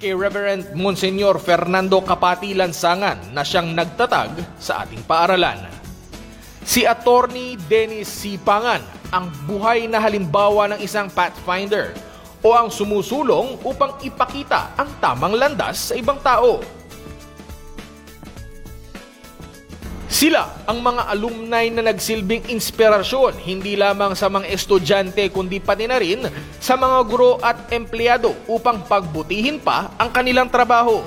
kay 0.00 0.16
Reverend 0.16 0.72
Monsignor 0.72 1.36
Fernando 1.36 2.00
Kapati 2.00 2.56
Lansangan 2.56 3.36
na 3.36 3.44
siyang 3.44 3.76
nagtatag 3.76 4.32
sa 4.56 4.84
ating 4.84 5.04
paaralan. 5.04 5.68
Si 6.64 6.88
Attorney 6.88 7.60
Dennis 7.68 8.08
Sipangan 8.08 8.80
ang 9.12 9.28
buhay 9.44 9.88
na 9.90 10.00
halimbawa 10.00 10.72
ng 10.72 10.80
isang 10.80 11.12
pathfinder 11.12 11.92
o 12.40 12.56
ang 12.56 12.72
sumusulong 12.72 13.60
upang 13.64 14.00
ipakita 14.00 14.72
ang 14.76 14.88
tamang 15.00 15.36
landas 15.36 15.92
sa 15.92 15.94
ibang 15.96 16.16
tao. 16.20 16.60
Sila 20.10 20.68
ang 20.68 20.84
mga 20.84 21.08
alumni 21.08 21.64
na 21.72 21.88
nagsilbing 21.88 22.52
inspirasyon 22.52 23.40
hindi 23.40 23.72
lamang 23.72 24.12
sa 24.12 24.28
mga 24.28 24.52
estudyante 24.52 25.24
kundi 25.32 25.64
pati 25.64 25.88
na 25.88 25.96
rin 25.96 26.28
sa 26.60 26.76
mga 26.76 26.98
guro 27.08 27.40
at 27.40 27.72
empleyado 27.72 28.36
upang 28.44 28.84
pagbutihin 28.84 29.56
pa 29.56 29.88
ang 29.96 30.12
kanilang 30.12 30.52
trabaho. 30.52 31.00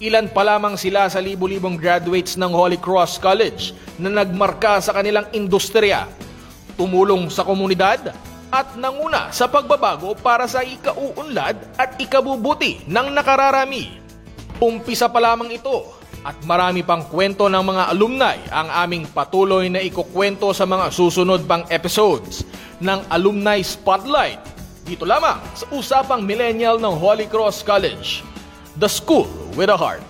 Ilan 0.00 0.32
pa 0.32 0.48
lamang 0.48 0.80
sila 0.80 1.12
sa 1.12 1.20
libu-libong 1.20 1.76
graduates 1.76 2.40
ng 2.40 2.52
Holy 2.52 2.80
Cross 2.80 3.20
College 3.20 3.76
na 4.00 4.08
nagmarka 4.08 4.80
sa 4.80 4.96
kanilang 4.96 5.28
industriya, 5.36 6.08
tumulong 6.76 7.28
sa 7.28 7.44
komunidad 7.44 8.16
at 8.50 8.78
nanguna 8.78 9.30
sa 9.34 9.50
pagbabago 9.50 10.14
para 10.18 10.46
sa 10.46 10.62
ikauunlad 10.62 11.56
at 11.76 11.98
ikabubuti 11.98 12.86
ng 12.86 13.12
nakararami. 13.14 13.98
Umpisa 14.62 15.10
pa 15.10 15.20
lamang 15.20 15.52
ito 15.52 15.96
at 16.26 16.34
marami 16.42 16.82
pang 16.82 17.06
kwento 17.06 17.46
ng 17.46 17.62
mga 17.62 17.84
alumni 17.92 18.36
ang 18.50 18.68
aming 18.86 19.06
patuloy 19.10 19.70
na 19.70 19.78
ikukwento 19.78 20.50
sa 20.50 20.66
mga 20.66 20.90
susunod 20.90 21.46
pang 21.46 21.62
episodes 21.70 22.42
ng 22.82 22.98
Alumni 23.12 23.62
Spotlight 23.62 24.42
dito 24.86 25.02
lamang 25.02 25.42
sa 25.58 25.66
Usapang 25.74 26.22
Millennial 26.22 26.78
ng 26.78 26.94
Holy 26.94 27.26
Cross 27.26 27.66
College, 27.66 28.22
the 28.78 28.86
school 28.86 29.26
with 29.58 29.66
a 29.66 29.74
heart. 29.74 30.02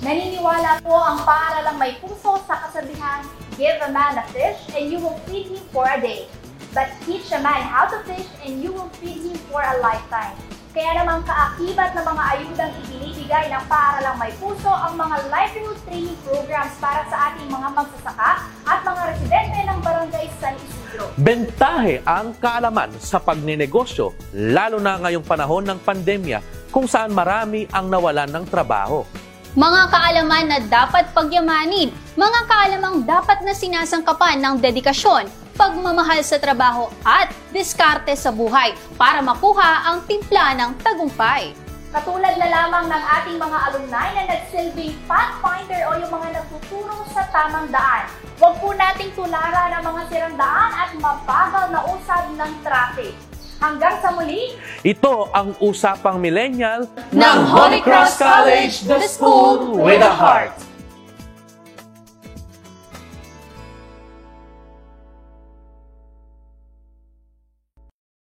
Naniniwala 0.00 0.80
po 0.80 0.96
ang 0.96 1.20
paaralang 1.20 1.76
may 1.76 1.96
puso 2.00 2.40
sa 2.48 2.64
kasabihan, 2.64 3.24
Give 3.54 3.76
a 3.86 3.92
man 3.92 4.18
a 4.18 4.24
fish 4.34 4.58
and 4.74 4.90
you 4.90 4.98
will 4.98 5.20
feed 5.30 5.46
him 5.46 5.62
for 5.70 5.86
a 5.86 6.00
day. 6.00 6.26
But 6.74 6.90
teach 7.06 7.30
a 7.30 7.38
man 7.38 7.70
how 7.70 7.86
to 7.86 8.02
fish 8.02 8.26
and 8.42 8.58
you 8.58 8.74
will 8.74 8.90
feed 8.98 9.22
him 9.22 9.38
for 9.46 9.62
a 9.62 9.78
lifetime. 9.78 10.34
Kaya 10.74 10.90
naman 10.98 11.22
kaakibat 11.22 11.94
ng 11.94 12.02
mga 12.02 12.22
ayudang 12.34 12.72
ibinibigay 12.82 13.46
ng 13.46 13.62
paaralang 13.70 14.18
may 14.18 14.34
puso 14.42 14.66
ang 14.66 14.98
mga 14.98 15.30
livelihood 15.30 15.78
training 15.86 16.18
programs 16.26 16.74
para 16.82 17.06
sa 17.06 17.30
ating 17.30 17.46
mga 17.46 17.68
magsasaka 17.78 18.30
at 18.66 18.78
mga 18.82 19.02
residente 19.06 19.58
ng 19.70 19.78
barangay 19.86 20.26
San 20.42 20.58
Isidro. 20.58 21.14
Bentahe 21.14 22.02
ang 22.02 22.34
kaalaman 22.42 22.90
sa 22.98 23.22
pagnenegosyo, 23.22 24.18
lalo 24.34 24.82
na 24.82 24.98
ngayong 24.98 25.22
panahon 25.22 25.62
ng 25.62 25.78
pandemya 25.78 26.42
kung 26.74 26.90
saan 26.90 27.14
marami 27.14 27.70
ang 27.70 27.86
nawalan 27.86 28.34
ng 28.34 28.44
trabaho. 28.50 29.06
Mga 29.54 29.82
kaalaman 29.94 30.44
na 30.50 30.58
dapat 30.58 31.06
pagyamanin, 31.14 31.94
mga 32.18 32.40
kaalamang 32.50 33.06
dapat 33.06 33.46
na 33.46 33.54
sinasangkapan 33.54 34.42
ng 34.42 34.58
dedikasyon, 34.58 35.43
pagmamahal 35.54 36.20
sa 36.26 36.36
trabaho 36.36 36.90
at 37.06 37.30
diskarte 37.54 38.12
sa 38.18 38.34
buhay 38.34 38.74
para 38.98 39.22
makuha 39.22 39.88
ang 39.90 40.02
timpla 40.04 40.54
ng 40.58 40.70
tagumpay. 40.82 41.54
Katulad 41.94 42.34
na 42.34 42.50
lamang 42.50 42.90
ng 42.90 43.04
ating 43.22 43.38
mga 43.38 43.58
alumni 43.70 44.06
na 44.18 44.22
nagsilbing 44.26 44.98
pathfinder 45.06 45.86
o 45.86 45.94
yung 45.94 46.10
mga 46.10 46.42
nagtuturo 46.42 47.06
sa 47.14 47.22
tamang 47.30 47.70
daan. 47.70 48.10
Huwag 48.34 48.58
po 48.58 48.74
nating 48.74 49.14
tularan 49.14 49.70
ang 49.78 49.84
mga 49.86 50.02
sirang 50.10 50.34
daan 50.34 50.70
at 50.74 50.90
mabagal 50.98 51.66
na 51.70 51.80
usad 51.86 52.24
ng 52.34 52.52
traffic. 52.66 53.14
Hanggang 53.62 53.96
sa 54.02 54.10
muli, 54.10 54.58
Ito 54.82 55.30
ang 55.30 55.54
Usapang 55.62 56.18
Millennial 56.18 56.90
ng 57.14 57.38
Holy 57.46 57.78
Cross 57.80 58.18
College, 58.18 58.74
the 58.90 58.98
school 59.06 59.78
with 59.78 60.02
a 60.02 60.10
heart. 60.10 60.73